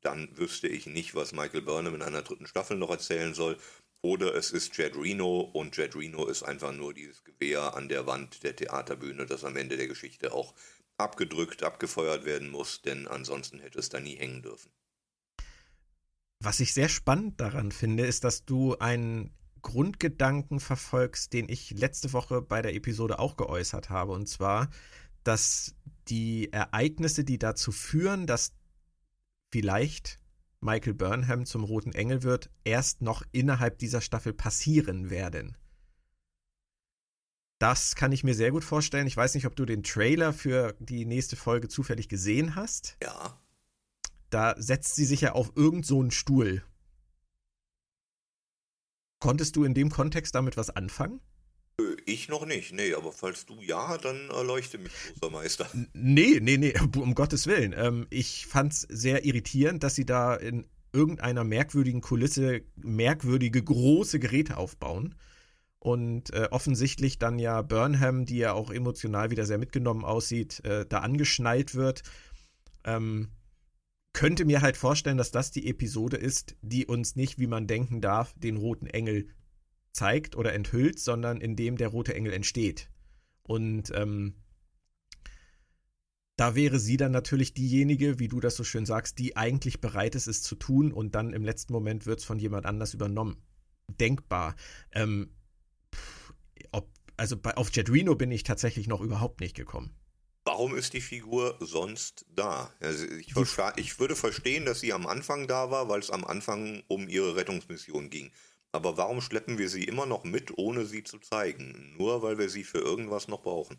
[0.02, 3.58] dann wüsste ich nicht, was Michael Burnham in einer dritten Staffel noch erzählen soll.
[4.02, 8.06] Oder es ist Jet Reno und Jet Reno ist einfach nur dieses Gewehr an der
[8.06, 10.54] Wand der Theaterbühne, das am Ende der Geschichte auch
[10.98, 14.72] abgedrückt, abgefeuert werden muss, denn ansonsten hätte es da nie hängen dürfen.
[16.42, 22.14] Was ich sehr spannend daran finde, ist, dass du einen Grundgedanken verfolgst, den ich letzte
[22.14, 24.14] Woche bei der Episode auch geäußert habe.
[24.14, 24.70] Und zwar,
[25.24, 25.76] dass
[26.08, 28.54] die Ereignisse, die dazu führen, dass
[29.52, 30.20] vielleicht
[30.62, 35.58] Michael Burnham zum Roten Engel wird, erst noch innerhalb dieser Staffel passieren werden.
[37.60, 39.08] Das kann ich mir sehr gut vorstellen.
[39.08, 42.98] Ich weiß nicht, ob du den Trailer für die nächste Folge zufällig gesehen hast.
[43.04, 43.38] Ja.
[44.30, 46.64] Da setzt sie sich ja auf irgend so einen Stuhl.
[49.20, 51.20] Konntest du in dem Kontext damit was anfangen?
[52.06, 55.70] Ich noch nicht, nee, aber falls du ja, dann erleuchte mich, großer Meister.
[55.94, 57.74] Nee, nee, nee, um Gottes Willen.
[57.78, 64.58] Ähm, ich fand's sehr irritierend, dass sie da in irgendeiner merkwürdigen Kulisse merkwürdige große Geräte
[64.58, 65.16] aufbauen.
[65.82, 70.86] Und äh, offensichtlich dann ja Burnham, die ja auch emotional wieder sehr mitgenommen aussieht, äh,
[70.86, 72.04] da angeschnallt wird.
[72.84, 73.30] Ähm,
[74.20, 78.02] könnte mir halt vorstellen, dass das die Episode ist, die uns nicht, wie man denken
[78.02, 79.30] darf, den roten Engel
[79.94, 82.90] zeigt oder enthüllt, sondern in dem der rote Engel entsteht.
[83.44, 84.36] Und ähm,
[86.36, 90.16] da wäre sie dann natürlich diejenige, wie du das so schön sagst, die eigentlich bereit
[90.16, 93.38] ist, es zu tun und dann im letzten Moment wird es von jemand anders übernommen.
[93.88, 94.58] Denkbar.
[94.92, 95.32] Ähm,
[96.74, 99.96] ob, also bei, auf Jet Reno bin ich tatsächlich noch überhaupt nicht gekommen.
[100.60, 102.74] Warum ist die Figur sonst da?
[102.82, 103.34] Also ich,
[103.78, 107.38] ich, würde verstehen, dass sie am Anfang da war, weil es am Anfang um ihre
[107.38, 108.30] Rettungsmission ging.
[108.74, 111.96] Aber warum schleppen wir sie immer noch mit, ohne sie zu zeigen?
[111.98, 113.78] Nur weil wir sie für irgendwas noch brauchen.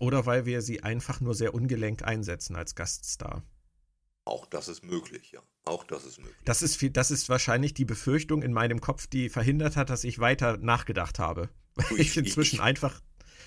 [0.00, 3.44] Oder weil wir sie einfach nur sehr ungelenk einsetzen als Gaststar.
[4.24, 5.42] Auch das ist möglich, ja.
[5.64, 6.34] Auch das ist möglich.
[6.44, 10.02] Das ist, viel, das ist wahrscheinlich die Befürchtung in meinem Kopf, die verhindert hat, dass
[10.02, 11.50] ich weiter nachgedacht habe.
[11.76, 13.00] Weil ich, ich inzwischen ich, einfach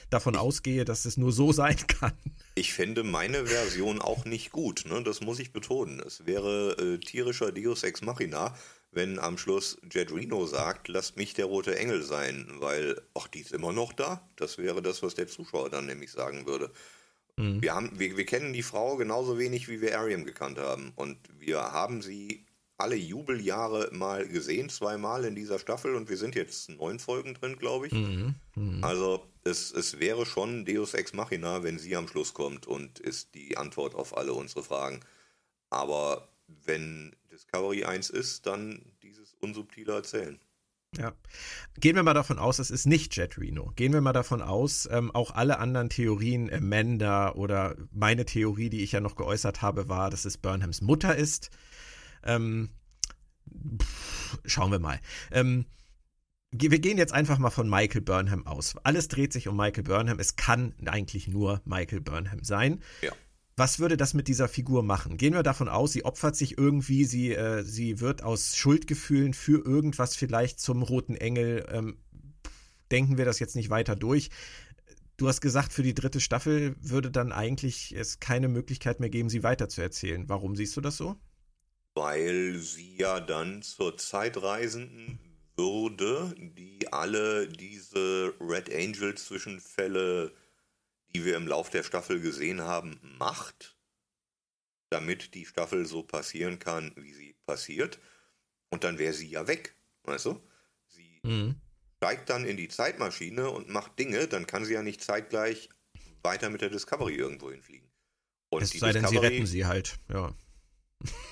[0.09, 2.13] davon ausgehe, dass es nur so sein kann.
[2.55, 5.03] Ich fände meine Version auch nicht gut, ne?
[5.03, 5.99] das muss ich betonen.
[5.99, 8.55] Es wäre äh, tierischer Deus Ex Machina,
[8.91, 13.41] wenn am Schluss Jet Reno sagt, lasst mich der rote Engel sein, weil, ach, die
[13.41, 14.27] ist immer noch da.
[14.38, 16.71] Das wäre das, was der Zuschauer dann nämlich sagen würde.
[17.35, 17.61] Mhm.
[17.61, 20.93] Wir, haben, wir, wir kennen die Frau genauso wenig, wie wir Ariam gekannt haben.
[20.95, 22.47] Und wir haben sie
[22.77, 27.57] alle Jubeljahre mal gesehen, zweimal in dieser Staffel und wir sind jetzt neun Folgen drin,
[27.57, 27.93] glaube ich.
[27.93, 28.35] Mhm.
[28.55, 28.83] Mhm.
[28.83, 33.33] Also es, es wäre schon Deus Ex Machina, wenn sie am Schluss kommt und ist
[33.33, 34.99] die Antwort auf alle unsere Fragen.
[35.69, 40.39] Aber wenn Discovery 1 ist, dann dieses unsubtile Erzählen.
[40.95, 41.13] Ja.
[41.79, 43.73] Gehen wir mal davon aus, es ist nicht Jet Reno.
[43.75, 48.83] Gehen wir mal davon aus, ähm, auch alle anderen Theorien, Amanda oder meine Theorie, die
[48.83, 51.49] ich ja noch geäußert habe, war, dass es Burnhams Mutter ist.
[52.23, 52.69] Ähm,
[53.80, 54.99] pff, schauen wir mal.
[55.31, 55.65] Ähm,
[56.52, 58.76] wir gehen jetzt einfach mal von Michael Burnham aus.
[58.84, 60.19] Alles dreht sich um Michael Burnham.
[60.19, 62.81] Es kann eigentlich nur Michael Burnham sein.
[63.02, 63.11] Ja.
[63.57, 65.18] Was würde das mit dieser Figur machen?
[65.18, 69.65] Gehen wir davon aus, sie opfert sich irgendwie, sie, äh, sie wird aus Schuldgefühlen für
[69.65, 71.65] irgendwas vielleicht zum roten Engel.
[71.72, 71.98] Ähm,
[72.91, 74.30] denken wir das jetzt nicht weiter durch.
[75.18, 79.30] Du hast gesagt, für die dritte Staffel würde dann eigentlich es keine Möglichkeit mehr geben,
[79.30, 80.30] sie weiterzuerzählen.
[80.30, 81.18] Warum siehst du das so?
[81.98, 85.19] Weil sie ja dann zur Zeitreisenden
[85.56, 90.32] würde, die alle diese Red Angel Zwischenfälle
[91.14, 93.76] die wir im Lauf der Staffel gesehen haben, macht,
[94.90, 97.99] damit die Staffel so passieren kann, wie sie passiert.
[98.69, 100.41] Und dann wäre sie ja weg, weißt du?
[100.88, 101.56] Sie mhm.
[101.98, 105.69] steigt dann in die Zeitmaschine und macht Dinge, dann kann sie ja nicht zeitgleich
[106.22, 107.90] weiter mit der Discovery irgendwo hinfliegen.
[108.49, 110.34] Und es sei Discovery, denn, sie retten sie halt, ja.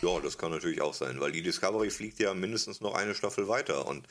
[0.02, 3.48] Ja, das kann natürlich auch sein, weil die Discovery fliegt ja mindestens noch eine Staffel
[3.48, 4.08] weiter und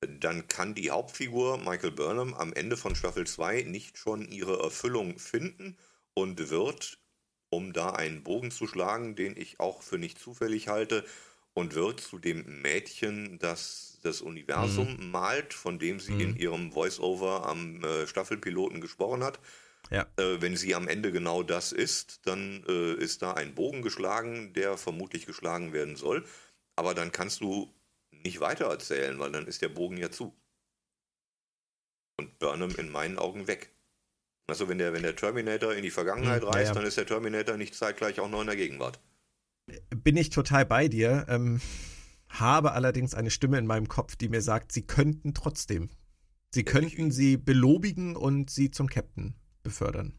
[0.00, 5.18] dann kann die Hauptfigur Michael Burnham am Ende von Staffel 2 nicht schon ihre Erfüllung
[5.18, 5.78] finden
[6.14, 6.98] und wird,
[7.50, 11.04] um da einen Bogen zu schlagen, den ich auch für nicht zufällig halte,
[11.54, 15.10] und wird zu dem Mädchen, das das Universum mhm.
[15.10, 16.20] malt, von dem sie mhm.
[16.20, 19.38] in ihrem Voice-Over am äh, Staffelpiloten gesprochen hat.
[19.92, 20.06] Ja.
[20.16, 24.54] Äh, wenn sie am Ende genau das ist, dann äh, ist da ein Bogen geschlagen,
[24.54, 26.24] der vermutlich geschlagen werden soll.
[26.76, 27.72] Aber dann kannst du
[28.10, 30.34] nicht weitererzählen, weil dann ist der Bogen ja zu.
[32.18, 33.70] Und Burnham in meinen Augen weg.
[34.46, 36.74] Also wenn der, wenn der Terminator in die Vergangenheit hm, reist, ja.
[36.74, 38.98] dann ist der Terminator nicht zeitgleich auch noch in der Gegenwart.
[39.90, 41.26] Bin ich total bei dir.
[41.28, 41.60] Ähm,
[42.28, 45.90] habe allerdings eine Stimme in meinem Kopf, die mir sagt, sie könnten trotzdem.
[46.50, 50.12] Sie könnten sie belobigen und sie zum Captain befördern.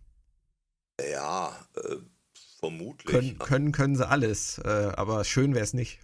[1.11, 1.95] Ja, äh,
[2.59, 3.07] vermutlich.
[3.07, 5.99] Können, können, können sie alles, äh, aber schön wäre es nicht.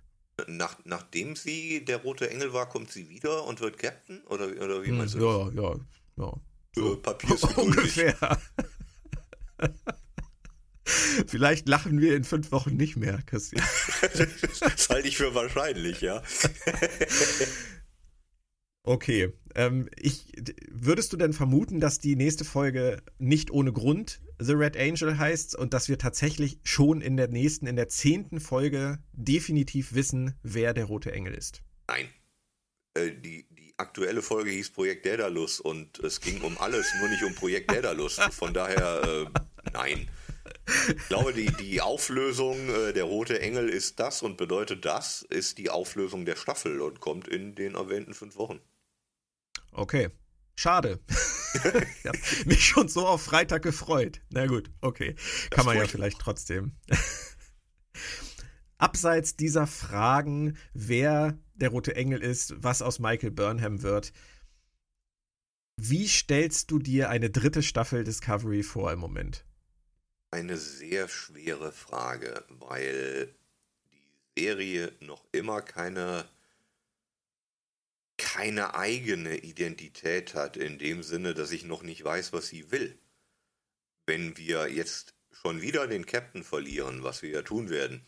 [0.48, 4.22] Nach, nachdem sie der rote Engel war, kommt sie wieder und wird Captain?
[4.28, 5.54] Oder, oder wie hm, meinst du ja, das?
[5.56, 5.76] Ja,
[6.26, 6.34] ja,
[6.76, 6.96] So.
[6.98, 8.40] Papier Ungefähr.
[11.28, 13.64] Vielleicht lachen wir in fünf Wochen nicht mehr, Christian.
[14.60, 16.24] das halte ich für wahrscheinlich, ja.
[18.84, 19.34] Okay.
[19.56, 20.32] Ähm, ich,
[20.70, 25.56] würdest du denn vermuten, dass die nächste Folge nicht ohne Grund The Red Angel heißt
[25.56, 30.74] und dass wir tatsächlich schon in der nächsten, in der zehnten Folge definitiv wissen, wer
[30.74, 31.62] der rote Engel ist?
[31.88, 32.10] Nein.
[32.94, 37.24] Äh, die, die aktuelle Folge hieß Projekt Daedalus und es ging um alles, nur nicht
[37.24, 38.16] um Projekt Daedalus.
[38.32, 39.40] Von daher, äh,
[39.74, 40.10] nein.
[40.88, 45.58] Ich glaube, die, die Auflösung, äh, der rote Engel ist das und bedeutet das, ist
[45.58, 48.60] die Auflösung der Staffel und kommt in den erwähnten fünf Wochen.
[49.72, 50.10] Okay.
[50.56, 51.00] Schade.
[51.54, 54.22] ich habe mich schon so auf Freitag gefreut.
[54.30, 55.16] Na gut, okay.
[55.52, 56.74] Kann man ja vielleicht trotzdem.
[58.78, 64.12] Abseits dieser Fragen, wer der rote Engel ist, was aus Michael Burnham wird,
[65.78, 69.46] wie stellst du dir eine dritte Staffel Discovery vor im Moment?
[70.32, 73.34] Eine sehr schwere Frage, weil
[74.36, 76.30] die Serie noch immer keine
[78.20, 82.98] keine eigene Identität hat, in dem Sinne, dass ich noch nicht weiß, was sie will.
[84.06, 88.06] Wenn wir jetzt schon wieder den Captain verlieren, was wir ja tun werden,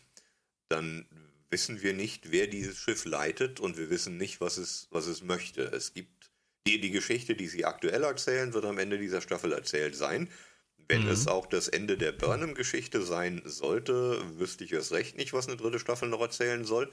[0.68, 1.08] dann
[1.50, 5.22] wissen wir nicht, wer dieses Schiff leitet und wir wissen nicht, was es, was es
[5.22, 5.62] möchte.
[5.64, 6.30] Es gibt
[6.66, 10.28] die, die Geschichte, die sie aktuell erzählen, wird am Ende dieser Staffel erzählt sein.
[10.88, 11.10] Wenn mhm.
[11.10, 15.56] es auch das Ende der Burnham-Geschichte sein sollte, wüsste ich erst recht nicht, was eine
[15.56, 16.90] dritte Staffel noch erzählen soll.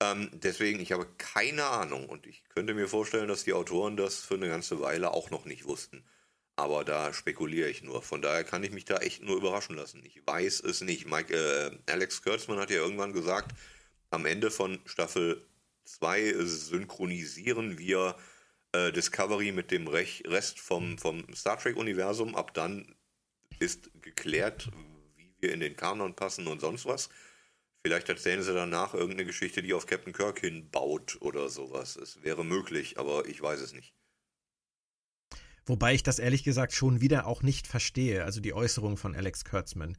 [0.00, 4.20] Ähm, deswegen, ich habe keine Ahnung und ich könnte mir vorstellen, dass die Autoren das
[4.20, 6.04] für eine ganze Weile auch noch nicht wussten.
[6.56, 8.02] Aber da spekuliere ich nur.
[8.02, 10.02] Von daher kann ich mich da echt nur überraschen lassen.
[10.04, 11.06] Ich weiß es nicht.
[11.06, 13.54] Mike, äh, Alex Kurtzman hat ja irgendwann gesagt,
[14.10, 15.46] am Ende von Staffel
[15.84, 18.16] 2 synchronisieren wir
[18.72, 22.34] äh, Discovery mit dem Rech Rest vom, vom Star Trek-Universum.
[22.34, 22.94] Ab dann
[23.58, 24.70] ist geklärt,
[25.16, 27.08] wie wir in den Kanon passen und sonst was.
[27.82, 31.96] Vielleicht erzählen sie danach irgendeine Geschichte, die auf Captain Kirk hinbaut oder sowas.
[31.96, 33.94] Es wäre möglich, aber ich weiß es nicht.
[35.66, 39.44] Wobei ich das ehrlich gesagt schon wieder auch nicht verstehe, also die Äußerung von Alex
[39.44, 39.96] Kurtzman.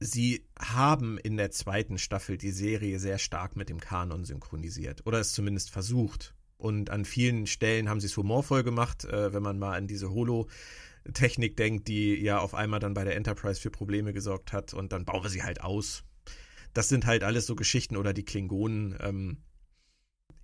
[0.00, 5.20] Sie haben in der zweiten Staffel die Serie sehr stark mit dem Kanon synchronisiert oder
[5.20, 6.34] es zumindest versucht.
[6.56, 10.10] Und an vielen Stellen haben sie es humorvoll gemacht, äh, wenn man mal an diese
[11.08, 14.92] Holo-Technik denkt, die ja auf einmal dann bei der Enterprise für Probleme gesorgt hat und
[14.92, 16.04] dann bauen wir sie halt aus
[16.78, 18.96] das sind halt alles so Geschichten oder die Klingonen.
[19.00, 19.38] Ähm,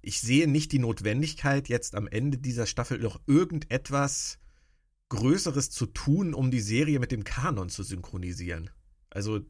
[0.03, 4.39] ich sehe nicht die Notwendigkeit, jetzt am Ende dieser Staffel noch irgendetwas
[5.11, 8.71] Größeres zu tun, um die Serie mit dem Kanon zu synchronisieren.
[9.11, 9.41] Also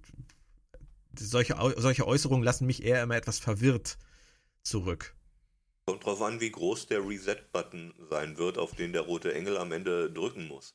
[1.19, 3.97] solche, solche Äußerungen lassen mich eher immer etwas verwirrt
[4.62, 5.16] zurück.
[5.86, 9.73] Kommt drauf an, wie groß der Reset-Button sein wird, auf den der rote Engel am
[9.73, 10.74] Ende drücken muss.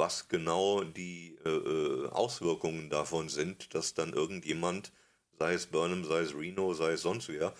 [0.00, 4.92] Was genau die äh, äh Auswirkungen davon sind, dass dann irgendjemand
[5.40, 7.54] sei es Burnham, sei es Reno, sei es sonst wer,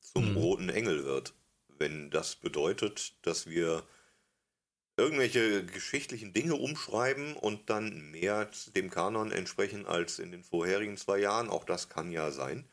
[0.00, 0.36] zum mhm.
[0.36, 1.34] roten Engel wird.
[1.78, 3.82] Wenn das bedeutet, dass wir
[4.96, 11.18] irgendwelche geschichtlichen Dinge umschreiben und dann mehr dem Kanon entsprechen als in den vorherigen zwei
[11.18, 12.66] Jahren, auch das kann ja sein,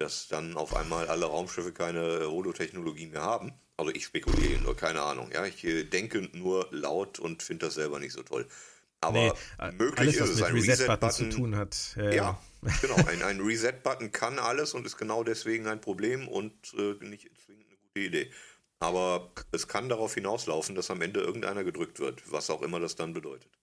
[0.00, 3.52] dass dann auf einmal alle Raumschiffe keine Holotechnologie mehr haben.
[3.76, 5.30] Also ich spekuliere nur, keine Ahnung.
[5.32, 8.46] Ja, ich äh, denke nur laut und finde das selber nicht so toll.
[9.02, 9.32] Aber Nee,
[9.72, 10.36] möglich alles, ist es.
[10.36, 11.96] mit Ein Reset-Button zu Reset-Button tun hat.
[11.96, 12.40] Ja, Ja, ja.
[12.80, 12.96] genau.
[13.08, 17.66] Ein, ein Reset-Button kann alles und ist genau deswegen ein Problem und äh, nicht zwingend
[17.68, 18.30] eine gute Idee.
[18.78, 22.96] Aber es kann darauf hinauslaufen, dass am Ende irgendeiner gedrückt wird, was auch immer das
[22.96, 23.59] dann bedeutet.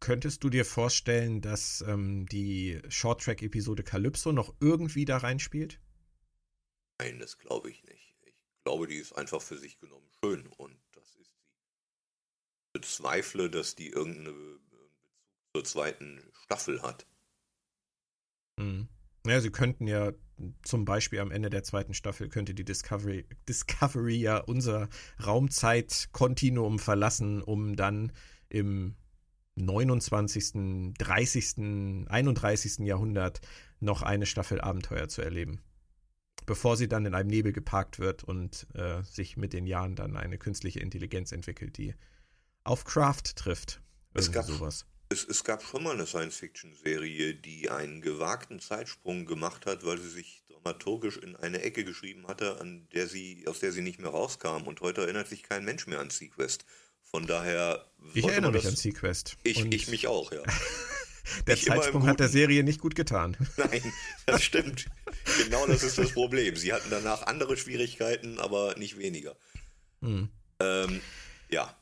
[0.00, 5.80] Könntest du dir vorstellen, dass ähm, die Short-Track-Episode Calypso noch irgendwie da reinspielt?
[7.00, 8.16] Nein, das glaube ich nicht.
[8.24, 8.34] Ich
[8.64, 11.42] glaube, die ist einfach für sich genommen schön und das ist sie.
[12.66, 14.92] Ich bezweifle, dass die irgendeinen Bezug
[15.54, 17.06] zur zweiten Staffel hat.
[18.58, 18.88] Hm.
[19.26, 20.12] Ja, sie könnten ja
[20.62, 24.88] zum Beispiel am Ende der zweiten Staffel könnte die Discovery, Discovery ja unser
[25.24, 28.12] Raumzeit-Kontinuum verlassen, um dann
[28.48, 28.96] im
[29.58, 32.78] 29., 30., 31.
[32.86, 33.40] Jahrhundert
[33.80, 35.60] noch eine Staffel Abenteuer zu erleben.
[36.46, 40.16] Bevor sie dann in einem Nebel geparkt wird und äh, sich mit den Jahren dann
[40.16, 41.94] eine künstliche Intelligenz entwickelt, die
[42.64, 43.82] auf Craft trifft.
[44.14, 44.86] Es gab- sowas.
[45.10, 50.10] Es, es gab schon mal eine Science-Fiction-Serie, die einen gewagten Zeitsprung gemacht hat, weil sie
[50.10, 54.10] sich dramaturgisch in eine Ecke geschrieben hatte, an der sie, aus der sie nicht mehr
[54.10, 54.66] rauskam.
[54.66, 56.66] Und heute erinnert sich kein Mensch mehr an Sequest.
[57.10, 57.84] Von daher.
[58.14, 59.36] Ich erinnere mich an das- Sequest.
[59.42, 60.42] Ich, ich mich auch, ja.
[61.46, 62.28] Der nicht Zeitsprung hat der.
[62.28, 63.36] Serie nicht gut getan.
[63.58, 63.82] Nein,
[64.24, 64.86] das stimmt.
[65.44, 66.56] genau das ist das Problem.
[66.56, 69.36] Sie hatten danach andere Schwierigkeiten, aber nicht weniger.
[70.00, 70.30] Hm.
[70.60, 71.00] Ähm,
[71.50, 71.76] ja,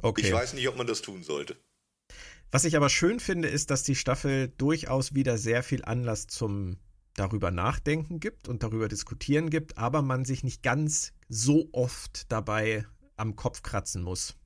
[0.00, 0.26] Okay.
[0.28, 1.56] ich weiß nicht, ob man das tun sollte.
[2.52, 6.78] Was ich aber schön finde, ist, dass die Staffel durchaus wieder sehr viel Anlass zum
[7.14, 12.86] darüber nachdenken gibt und darüber diskutieren gibt, aber man sich nicht ganz so oft dabei
[13.16, 14.36] am Kopf kratzen muss.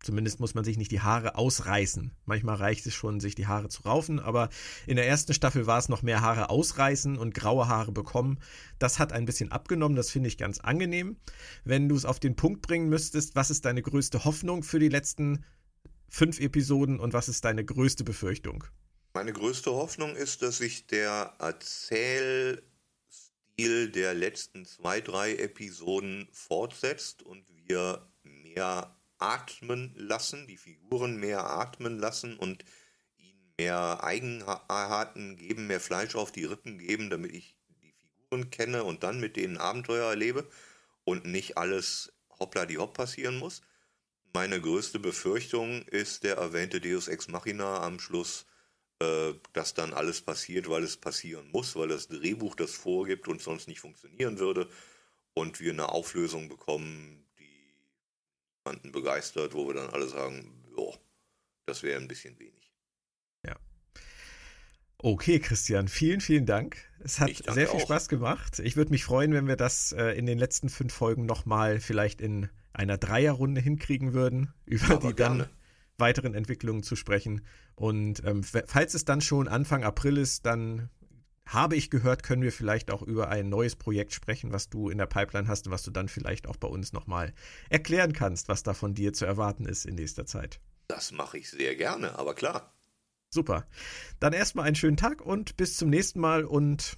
[0.00, 2.12] Zumindest muss man sich nicht die Haare ausreißen.
[2.24, 4.48] Manchmal reicht es schon, sich die Haare zu raufen, aber
[4.86, 8.38] in der ersten Staffel war es noch mehr Haare ausreißen und graue Haare bekommen.
[8.78, 11.16] Das hat ein bisschen abgenommen, das finde ich ganz angenehm.
[11.64, 14.88] Wenn du es auf den Punkt bringen müsstest, was ist deine größte Hoffnung für die
[14.88, 15.44] letzten
[16.08, 18.64] fünf Episoden und was ist deine größte Befürchtung?
[19.14, 22.62] Meine größte Hoffnung ist, dass sich der Erzählstil
[23.90, 31.98] der letzten zwei, drei Episoden fortsetzt und wir mehr atmen lassen, die Figuren mehr atmen
[31.98, 32.64] lassen und
[33.16, 38.84] ihnen mehr Eigenarten geben, mehr Fleisch auf die Rippen geben, damit ich die Figuren kenne
[38.84, 40.48] und dann mit denen Abenteuer erlebe
[41.04, 43.62] und nicht alles hoppla die hopp passieren muss.
[44.34, 48.46] Meine größte Befürchtung ist der erwähnte Deus Ex Machina am Schluss,
[49.00, 53.40] äh, dass dann alles passiert, weil es passieren muss, weil das Drehbuch das vorgibt und
[53.40, 54.68] sonst nicht funktionieren würde
[55.34, 57.27] und wir eine Auflösung bekommen,
[58.76, 60.92] die jemanden begeistert, wo wir dann alle sagen, ja,
[61.66, 62.58] das wäre ein bisschen wenig.
[65.00, 66.76] Okay, Christian, vielen, vielen Dank.
[66.98, 67.80] Es hat sehr viel auch.
[67.80, 68.58] Spaß gemacht.
[68.58, 72.20] Ich würde mich freuen, wenn wir das äh, in den letzten fünf Folgen nochmal vielleicht
[72.20, 75.50] in einer Dreierrunde hinkriegen würden, über Aber die dann gerne.
[75.98, 77.42] weiteren Entwicklungen zu sprechen.
[77.76, 80.90] Und ähm, falls es dann schon Anfang April ist, dann
[81.48, 84.98] habe ich gehört, können wir vielleicht auch über ein neues Projekt sprechen, was du in
[84.98, 87.32] der Pipeline hast und was du dann vielleicht auch bei uns nochmal
[87.70, 90.60] erklären kannst, was da von dir zu erwarten ist in nächster Zeit.
[90.88, 92.72] Das mache ich sehr gerne, aber klar.
[93.30, 93.66] Super.
[94.20, 96.96] Dann erstmal einen schönen Tag und bis zum nächsten Mal und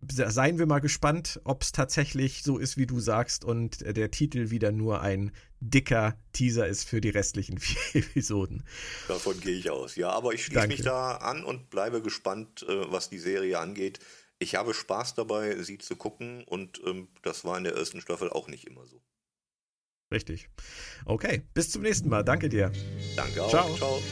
[0.00, 4.50] seien wir mal gespannt, ob es tatsächlich so ist, wie du sagst und der Titel
[4.50, 8.64] wieder nur ein dicker Teaser ist für die restlichen vier Episoden.
[9.08, 9.96] Davon gehe ich aus.
[9.96, 10.76] Ja, aber ich schließe Danke.
[10.76, 13.98] mich da an und bleibe gespannt, äh, was die Serie angeht.
[14.38, 18.28] Ich habe Spaß dabei, sie zu gucken und ähm, das war in der ersten Staffel
[18.30, 19.00] auch nicht immer so.
[20.12, 20.48] Richtig.
[21.04, 22.22] Okay, bis zum nächsten Mal.
[22.22, 22.70] Danke dir.
[23.16, 23.48] Danke auch.
[23.48, 23.74] Ciao.
[23.76, 24.02] Ciao.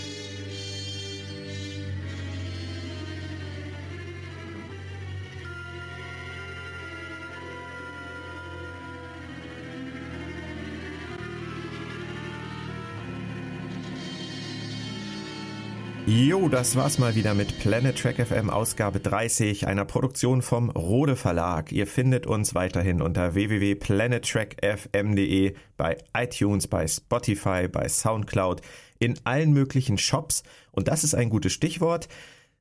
[16.06, 21.16] Jo, das war's mal wieder mit Planet Trek FM Ausgabe 30, einer Produktion vom Rode
[21.16, 21.72] Verlag.
[21.72, 28.60] Ihr findet uns weiterhin unter www.planettrackfm.de bei iTunes, bei Spotify, bei Soundcloud,
[28.98, 30.42] in allen möglichen Shops.
[30.72, 32.08] Und das ist ein gutes Stichwort.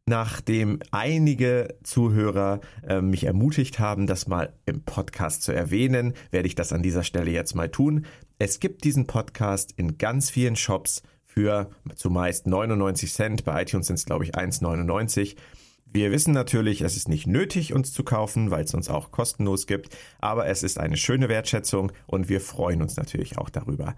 [0.06, 6.56] Nachdem einige Zuhörer äh, mich ermutigt haben, das mal im Podcast zu erwähnen, werde ich
[6.56, 8.06] das an dieser Stelle jetzt mal tun.
[8.40, 11.04] Es gibt diesen Podcast in ganz vielen Shops
[11.34, 13.44] für zumeist 99 Cent.
[13.44, 15.36] Bei iTunes sind es, glaube ich, 1,99.
[15.86, 19.68] Wir wissen natürlich, es ist nicht nötig, uns zu kaufen, weil es uns auch kostenlos
[19.68, 23.96] gibt, aber es ist eine schöne Wertschätzung und wir freuen uns natürlich auch darüber.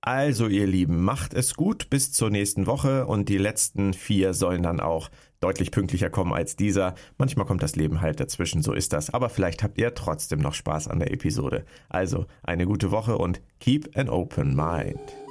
[0.00, 4.64] Also, ihr Lieben, macht es gut bis zur nächsten Woche und die letzten vier sollen
[4.64, 5.10] dann auch
[5.40, 6.94] deutlich pünktlicher kommen als dieser.
[7.18, 9.14] Manchmal kommt das Leben halt dazwischen, so ist das.
[9.14, 11.64] Aber vielleicht habt ihr trotzdem noch Spaß an der Episode.
[11.88, 15.21] Also, eine gute Woche und keep an open mind.